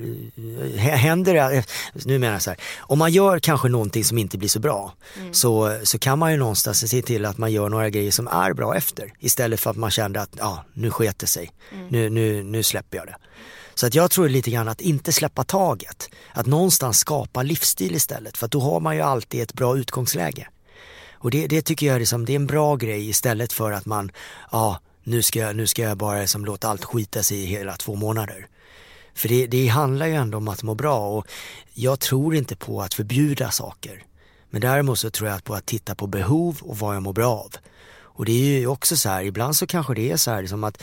händer 0.79 1.35
det, 1.35 1.64
nu 2.05 2.18
menar 2.18 2.33
jag 2.33 2.43
så 2.43 2.51
här, 2.51 2.61
om 2.79 2.99
man 2.99 3.12
gör 3.12 3.39
kanske 3.39 3.68
någonting 3.68 4.05
som 4.05 4.18
inte 4.18 4.39
blir 4.39 4.49
så 4.49 4.61
bra 4.61 4.95
mm. 5.20 5.35
så, 5.35 5.79
så 5.83 5.99
kan 5.99 6.18
man 6.18 6.33
ju 6.33 6.39
någonstans 6.39 6.91
se 6.91 7.03
till 7.03 7.25
att 7.25 7.39
man 7.39 7.53
gör 7.53 7.68
några 7.68 7.91
grejer 7.91 8.11
som 8.11 8.29
är 8.29 8.53
bra 8.53 8.77
efter 8.77 9.12
istället 9.20 9.61
för 9.61 9.70
att 9.70 9.77
man 9.77 9.91
kände 9.91 10.20
att 10.20 10.31
ja, 10.39 10.64
nu 10.75 10.91
sket 10.91 11.18
det 11.18 11.27
sig, 11.27 11.53
mm. 11.72 11.87
nu, 11.89 12.11
nu, 12.11 12.43
nu 12.43 12.62
släpper 12.62 12.97
jag 12.97 13.07
det. 13.07 13.16
Så 13.75 13.87
att 13.87 13.95
jag 13.95 14.11
tror 14.11 14.29
lite 14.29 14.51
grann 14.51 14.68
att 14.68 14.81
inte 14.81 15.12
släppa 15.12 15.45
taget, 15.45 16.09
att 16.33 16.47
någonstans 16.47 16.99
skapa 16.99 17.43
livsstil 17.43 17.95
istället 17.95 18.37
för 18.37 18.47
att 18.47 18.53
då 18.53 18.61
har 18.61 18.81
man 18.81 18.97
ju 18.97 19.03
alltid 19.03 19.43
ett 19.43 19.53
bra 19.53 19.79
utgångsläge. 19.79 20.49
Och 21.12 21.31
det, 21.31 21.47
det 21.47 21.62
tycker 21.62 21.87
jag 21.87 21.95
är, 21.95 22.01
liksom, 22.01 22.25
det 22.25 22.33
är 22.33 22.37
en 22.37 22.47
bra 22.47 22.77
grej 22.77 23.09
istället 23.09 23.53
för 23.53 23.72
att 23.72 23.87
man, 23.87 24.12
ja 24.53 24.81
nu 25.05 25.23
ska 25.23 25.39
jag, 25.39 25.57
nu 25.57 25.67
ska 25.67 25.83
jag 25.83 25.97
bara 25.97 26.21
liksom 26.21 26.45
låta 26.45 26.69
allt 26.69 26.85
skita 26.85 27.23
sig 27.23 27.43
i 27.43 27.47
hela 27.47 27.77
två 27.77 27.95
månader. 27.95 28.49
För 29.15 29.29
det, 29.29 29.47
det 29.47 29.67
handlar 29.67 30.07
ju 30.07 30.15
ändå 30.15 30.39
om 30.39 30.49
att 30.49 30.63
må 30.63 30.75
bra 30.75 31.09
och 31.09 31.27
jag 31.75 32.01
tror 32.01 32.35
inte 32.35 32.57
på 32.57 32.83
att 32.83 32.95
förbjuda 32.95 33.51
saker. 33.51 34.03
Men 34.51 34.61
däremot 34.61 34.99
så 34.99 35.11
tror 35.11 35.29
jag 35.29 35.45
på 35.45 35.55
att 35.55 35.67
titta 35.67 35.95
på 35.95 36.07
behov 36.07 36.59
och 36.63 36.79
vad 36.79 36.97
jag 36.97 37.03
mår 37.03 37.13
bra 37.13 37.31
av. 37.31 37.51
Och 38.17 38.25
det 38.25 38.33
är 38.33 38.59
ju 38.59 38.67
också 38.67 38.97
så 38.97 39.09
här, 39.09 39.23
ibland 39.23 39.57
så 39.57 39.67
kanske 39.67 39.95
det 39.95 40.11
är 40.11 40.17
så 40.17 40.31
här 40.31 40.41
liksom 40.41 40.65
att 40.65 40.83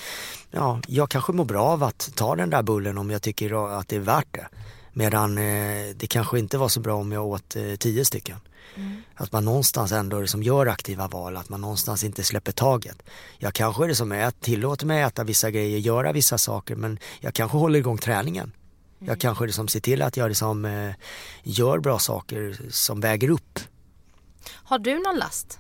ja, 0.52 0.82
jag 0.88 1.10
kanske 1.10 1.32
mår 1.32 1.46
bra 1.46 1.64
av 1.64 1.84
att 1.84 2.12
ta 2.16 2.36
den 2.36 2.50
där 2.50 2.64
bullen 2.64 2.98
om 2.98 3.10
jag 3.10 3.22
tycker 3.22 3.80
att 3.80 3.88
det 3.88 3.96
är 3.96 4.00
värt 4.00 4.28
det. 4.32 4.48
Medan 4.94 5.38
eh, 5.38 5.96
det 5.96 6.08
kanske 6.08 6.40
inte 6.40 6.58
var 6.58 6.70
så 6.70 6.80
bra 6.80 6.96
om 6.96 7.12
jag 7.12 7.26
åt 7.26 7.56
eh, 7.56 7.76
tio 7.76 8.06
stycken. 8.06 8.38
Mm. 8.76 9.02
Att 9.16 9.32
man 9.32 9.46
någonstans 9.46 9.92
ändå 9.92 10.20
liksom 10.20 10.44
gör 10.44 10.66
aktiva 10.68 11.08
val, 11.08 11.38
att 11.38 11.50
man 11.50 11.62
någonstans 11.62 12.04
inte 12.04 12.24
släpper 12.24 12.52
taget. 12.52 13.04
Jag 13.38 13.54
kanske 13.54 13.84
är 13.84 13.88
det 13.88 13.96
som 13.96 14.12
är 14.12 14.26
att 14.26 14.42
tillåter 14.42 14.86
mig 14.86 15.04
att 15.04 15.14
äta 15.14 15.24
vissa 15.24 15.52
grejer, 15.52 15.80
göra 15.80 16.12
vissa 16.12 16.38
saker 16.38 16.76
men 16.76 17.00
jag 17.20 17.34
kanske 17.34 17.58
håller 17.58 17.80
igång 17.80 17.98
träningen. 17.98 18.52
Mm. 19.02 19.10
Jag 19.10 19.20
kanske 19.20 19.46
liksom 19.46 19.68
ser 19.68 19.80
till 19.80 20.02
att 20.02 20.18
jag 20.18 20.30
liksom, 20.30 20.66
eh, 20.66 20.94
gör 21.44 21.80
bra 21.80 22.00
saker 22.00 22.58
som 22.70 23.00
väger 23.00 23.30
upp. 23.30 23.60
Har 24.50 24.80
du 24.80 25.00
någon 25.00 25.18
last? 25.18 25.60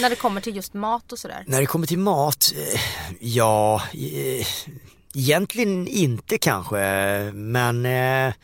När 0.00 0.10
det 0.10 0.16
kommer 0.16 0.40
till 0.40 0.56
just 0.56 0.74
mat 0.74 1.12
och 1.12 1.18
sådär? 1.18 1.44
När 1.46 1.60
det 1.60 1.66
kommer 1.66 1.86
till 1.86 1.98
mat, 1.98 2.52
eh, 2.56 2.80
ja, 3.20 3.82
eh, 3.92 4.46
egentligen 5.14 5.88
inte 5.88 6.38
kanske 6.38 6.78
men 7.34 7.86
eh, 7.86 8.34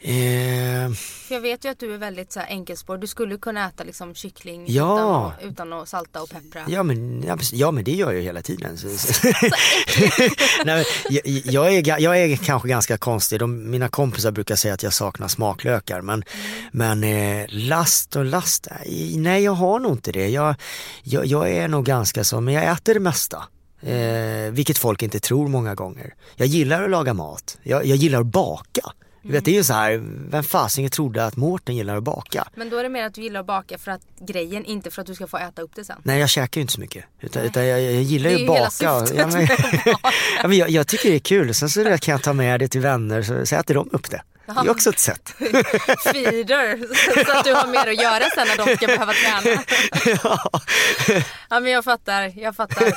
Eh... 0.00 0.90
Jag 1.30 1.40
vet 1.40 1.64
ju 1.64 1.68
att 1.68 1.78
du 1.78 1.94
är 1.94 1.98
väldigt 1.98 2.32
så 2.32 2.40
här 2.40 2.46
enkelspår. 2.48 2.98
Du 2.98 3.06
skulle 3.06 3.36
kunna 3.36 3.68
äta 3.68 3.84
liksom 3.84 4.14
kyckling 4.14 4.64
ja. 4.68 5.32
utan, 5.38 5.50
utan 5.50 5.72
att 5.72 5.88
salta 5.88 6.22
och 6.22 6.30
peppra. 6.30 6.64
Ja 6.68 6.82
men, 6.82 7.24
ja, 7.52 7.70
men 7.70 7.84
det 7.84 7.92
gör 7.92 8.12
jag 8.12 8.22
hela 8.22 8.42
tiden. 8.42 8.78
Så, 8.78 8.88
så. 8.88 9.28
Nej, 10.64 10.86
jag, 11.08 11.26
jag, 11.26 11.74
är, 11.74 12.00
jag 12.00 12.18
är 12.18 12.36
kanske 12.36 12.68
ganska 12.68 12.98
konstig. 12.98 13.38
De, 13.38 13.70
mina 13.70 13.88
kompisar 13.88 14.30
brukar 14.30 14.56
säga 14.56 14.74
att 14.74 14.82
jag 14.82 14.92
saknar 14.92 15.28
smaklökar. 15.28 16.00
Men, 16.00 16.22
mm. 16.72 16.98
men 17.00 17.04
eh, 17.40 17.46
last 17.48 18.16
och 18.16 18.24
last, 18.24 18.68
nej 19.16 19.42
jag 19.42 19.52
har 19.52 19.78
nog 19.78 19.92
inte 19.92 20.12
det. 20.12 20.28
Jag, 20.28 20.54
jag, 21.02 21.26
jag 21.26 21.50
är 21.50 21.68
nog 21.68 21.84
ganska 21.84 22.24
så, 22.24 22.40
men 22.40 22.54
jag 22.54 22.64
äter 22.72 22.94
det 22.94 23.00
mesta. 23.00 23.44
Eh, 23.80 24.50
vilket 24.52 24.78
folk 24.78 25.02
inte 25.02 25.20
tror 25.20 25.48
många 25.48 25.74
gånger. 25.74 26.14
Jag 26.36 26.46
gillar 26.46 26.82
att 26.82 26.90
laga 26.90 27.14
mat. 27.14 27.58
Jag, 27.62 27.86
jag 27.86 27.96
gillar 27.96 28.20
att 28.20 28.26
baka. 28.26 28.92
Du 29.28 29.34
vet 29.34 29.44
det 29.44 29.50
är 29.50 29.54
ju 29.54 29.64
så 29.64 29.72
här, 29.72 30.00
vem 30.30 30.44
fasen 30.44 30.90
trodde 30.90 31.26
att 31.26 31.36
Mårten 31.36 31.76
gillar 31.76 31.96
att 31.96 32.02
baka? 32.02 32.48
Men 32.54 32.70
då 32.70 32.76
är 32.76 32.82
det 32.82 32.88
mer 32.88 33.04
att 33.04 33.14
du 33.14 33.22
gillar 33.22 33.40
att 33.40 33.46
baka 33.46 33.78
för 33.78 33.90
att 33.90 34.00
grejen, 34.20 34.64
inte 34.64 34.90
för 34.90 35.00
att 35.00 35.06
du 35.06 35.14
ska 35.14 35.26
få 35.26 35.36
äta 35.36 35.62
upp 35.62 35.70
det 35.74 35.84
sen. 35.84 36.00
Nej 36.02 36.20
jag 36.20 36.28
käkar 36.28 36.58
ju 36.58 36.62
inte 36.62 36.72
så 36.72 36.80
mycket. 36.80 37.04
Utan, 37.20 37.42
utan 37.42 37.66
jag, 37.66 37.82
jag, 37.82 38.02
gillar 38.02 38.30
ju 38.30 38.36
att 38.40 38.46
baka. 38.46 38.60
Det 38.78 38.86
är 38.86 39.06
ju 39.06 39.16
hela 39.16 39.30
syftet 39.30 39.56
ja, 39.58 39.86
men, 39.86 39.94
ja, 40.42 40.48
men 40.48 40.56
jag, 40.56 40.70
jag, 40.70 40.86
tycker 40.86 41.08
det 41.08 41.14
är 41.14 41.20
kul. 41.20 41.54
Sen 41.54 41.70
så 41.70 41.84
kan 41.98 42.12
jag 42.12 42.22
ta 42.22 42.32
med 42.32 42.60
det 42.60 42.68
till 42.68 42.80
vänner 42.80 43.22
så, 43.22 43.46
så 43.46 43.56
äter 43.56 43.74
de 43.74 43.88
upp 43.92 44.10
det. 44.10 44.22
Det 44.46 44.52
är 44.52 44.70
också 44.70 44.90
ett 44.90 44.98
sätt. 44.98 45.28
Feeder, 46.04 46.78
så 47.24 47.38
att 47.38 47.44
du 47.44 47.54
har 47.54 47.66
mer 47.66 47.86
att 47.86 48.02
göra 48.02 48.30
sen 48.34 48.48
när 48.48 48.66
de 48.66 48.76
ska 48.76 48.86
behöva 48.86 49.12
träna. 49.12 49.62
ja. 50.22 50.50
ja 51.50 51.60
men 51.60 51.72
jag 51.72 51.84
fattar, 51.84 52.32
jag 52.38 52.56
fattar. 52.56 52.92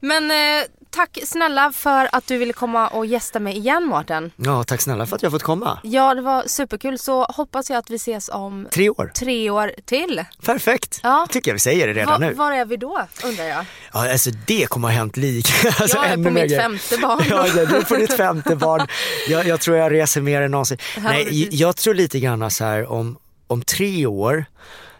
Men 0.00 0.30
eh, 0.30 0.66
tack 0.96 1.18
snälla 1.24 1.72
för 1.72 2.08
att 2.12 2.26
du 2.26 2.38
ville 2.38 2.52
komma 2.52 2.88
och 2.88 3.06
gästa 3.06 3.40
mig 3.40 3.56
igen 3.56 3.84
Mårten. 3.84 4.32
Ja, 4.36 4.64
tack 4.64 4.80
snälla 4.80 5.06
för 5.06 5.16
att 5.16 5.22
jag 5.22 5.32
fått 5.32 5.42
komma. 5.42 5.78
Ja, 5.82 6.14
det 6.14 6.20
var 6.20 6.42
superkul. 6.46 6.98
Så 6.98 7.24
hoppas 7.24 7.70
jag 7.70 7.78
att 7.78 7.90
vi 7.90 7.96
ses 7.96 8.28
om 8.28 8.68
tre 8.70 8.90
år. 8.90 9.10
Tre 9.14 9.50
år 9.50 9.72
till. 9.84 10.24
Perfekt. 10.44 11.00
Ja. 11.02 11.26
tycker 11.30 11.50
jag 11.50 11.54
vi 11.54 11.60
säger 11.60 11.86
det 11.86 11.92
redan 11.92 12.20
Va, 12.20 12.26
nu. 12.28 12.34
Var 12.34 12.52
är 12.52 12.64
vi 12.64 12.76
då 12.76 13.06
undrar 13.24 13.44
jag? 13.44 13.64
Ja, 13.92 14.12
alltså 14.12 14.30
det 14.46 14.66
kommer 14.66 14.88
ha 14.88 14.94
hänt 14.94 15.16
lika. 15.16 15.68
Alltså, 15.80 15.96
jag 15.96 16.06
är 16.06 16.24
på 16.24 16.30
mitt 16.30 16.56
femte 16.56 16.98
barn. 16.98 17.24
ja, 17.30 17.46
du 17.66 17.76
är 17.76 17.82
på 17.84 17.94
ditt 17.94 18.12
femte 18.12 18.56
barn. 18.56 18.86
Jag, 19.28 19.46
jag 19.46 19.60
tror 19.60 19.76
jag 19.76 19.92
reser 19.92 20.20
mer 20.20 20.42
än 20.42 20.50
någonsin. 20.50 20.78
Nej, 20.98 21.48
jag 21.56 21.76
tror 21.76 21.94
lite 21.94 22.20
grann 22.20 22.50
så 22.50 22.64
här 22.64 22.92
om, 22.92 23.18
om 23.46 23.62
tre 23.62 24.06
år 24.06 24.44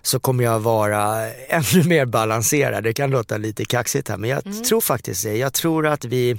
så 0.06 0.20
kommer 0.20 0.44
jag 0.44 0.60
vara 0.60 1.30
ännu 1.48 1.84
mer 1.84 2.04
balanserad. 2.04 2.84
Det 2.84 2.92
kan 2.92 3.10
låta 3.10 3.36
lite 3.36 3.64
kaxigt 3.64 4.08
här 4.08 4.16
men 4.16 4.30
jag 4.30 4.46
mm. 4.46 4.62
tror 4.62 4.80
faktiskt 4.80 5.24
det. 5.24 5.36
Jag 5.36 5.52
tror 5.52 5.86
att 5.86 6.04
vi, 6.04 6.36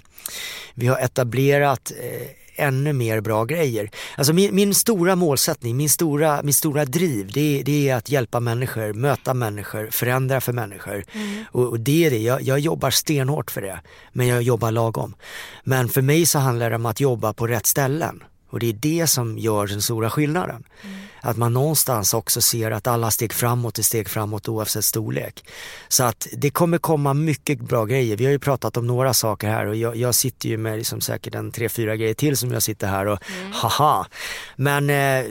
vi 0.74 0.88
har 0.88 1.00
etablerat 1.00 1.92
eh, 2.02 2.28
ännu 2.66 2.94
mer 2.94 3.22
bra 3.22 3.46
grejer. 3.46 3.90
Alltså 4.18 4.34
min, 4.34 4.56
min, 4.56 4.76
stora 4.76 5.16
målsättning, 5.16 5.78
min 5.78 5.90
stora, 5.90 6.42
min 6.44 6.54
stora 6.54 6.86
driv 6.86 7.32
det, 7.34 7.62
det, 7.66 7.90
är 7.90 7.96
att 7.96 8.10
hjälpa 8.10 8.40
människor, 8.40 8.94
möta 8.94 9.34
människor, 9.34 9.90
förändra 9.92 10.42
för 10.42 10.54
människor. 10.54 11.04
Mm. 11.12 11.46
Och, 11.52 11.64
och, 11.64 11.80
det 11.80 12.06
är 12.06 12.12
det, 12.12 12.18
jag, 12.18 12.42
jag 12.42 12.60
jobbar 12.60 12.90
stenhårt 12.90 13.52
för 13.52 13.62
det. 13.62 13.80
Men 14.14 14.28
jag 14.28 14.42
jobbar 14.42 14.72
lagom. 14.72 15.16
Men 15.64 15.90
för 15.90 16.02
mig 16.02 16.26
så 16.26 16.40
handlar 16.40 16.70
det 16.70 16.76
om 16.76 16.86
att 16.86 17.00
jobba 17.00 17.34
på 17.34 17.48
rätt 17.48 17.66
ställen. 17.66 18.24
Och 18.50 18.60
det 18.60 18.70
är 18.70 18.74
det 18.74 19.08
som 19.08 19.38
gör 19.38 19.68
den 19.68 19.82
stora 19.82 20.10
skillnaden. 20.10 20.64
Mm. 20.84 20.98
Att 21.22 21.38
man 21.38 21.54
någonstans 21.54 22.14
också 22.14 22.42
ser 22.42 22.72
att 22.72 22.88
alla 22.88 23.12
steg 23.12 23.34
framåt 23.34 23.80
är 23.80 23.84
steg 23.84 24.10
framåt 24.10 24.48
oavsett 24.48 24.86
storlek. 24.86 25.50
Så 25.88 26.04
att 26.04 26.28
det 26.32 26.50
kommer 26.50 26.78
komma 26.78 27.14
mycket 27.14 27.60
bra 27.60 27.86
grejer. 27.86 28.18
Vi 28.18 28.26
har 28.26 28.32
ju 28.32 28.40
pratat 28.40 28.78
om 28.78 28.88
några 28.88 29.14
saker 29.14 29.48
här 29.48 29.66
och 29.66 29.76
jag, 29.76 29.96
jag 29.96 30.16
sitter 30.16 30.50
ju 30.50 30.58
med 30.58 30.78
liksom 30.78 31.02
säkert 31.02 31.36
en 31.36 31.52
tre, 31.52 31.70
fyra 31.70 31.96
grejer 31.96 32.14
till 32.14 32.38
som 32.38 32.52
jag 32.52 32.64
sitter 32.64 32.88
här 32.88 33.06
och 33.06 33.20
mm. 33.40 33.52
haha. 33.52 34.08
Men 34.56 34.90
eh, 34.90 35.26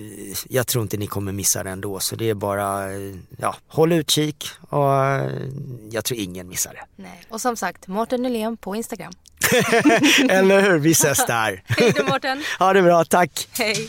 jag 0.49 0.67
tror 0.67 0.83
inte 0.83 0.97
ni 0.97 1.07
kommer 1.07 1.33
missa 1.33 1.63
det 1.63 1.71
ändå 1.71 2.01
så 2.01 2.17
det 2.17 2.31
är 2.31 2.35
bara, 2.35 2.85
ja, 3.39 3.57
håll 3.69 3.93
utkik 3.93 4.49
och 4.61 5.05
eh, 5.05 5.31
jag 5.91 6.05
tror 6.05 6.21
ingen 6.21 6.49
missar 6.49 6.73
det. 6.73 7.03
Nej. 7.03 7.23
Och 7.29 7.41
som 7.41 7.57
sagt, 7.57 7.87
Mårten 7.87 8.23
Nylén 8.23 8.57
på 8.57 8.77
Instagram. 8.77 9.13
Eller 10.31 10.61
hur, 10.61 10.79
vi 10.79 10.91
ses 10.91 11.27
där. 11.27 11.63
Hej 11.67 11.93
då 11.97 12.05
Mårten. 12.05 12.43
Ha 12.59 12.73
det 12.73 12.83
bra, 12.83 13.05
tack. 13.05 13.49
Hej. 13.53 13.89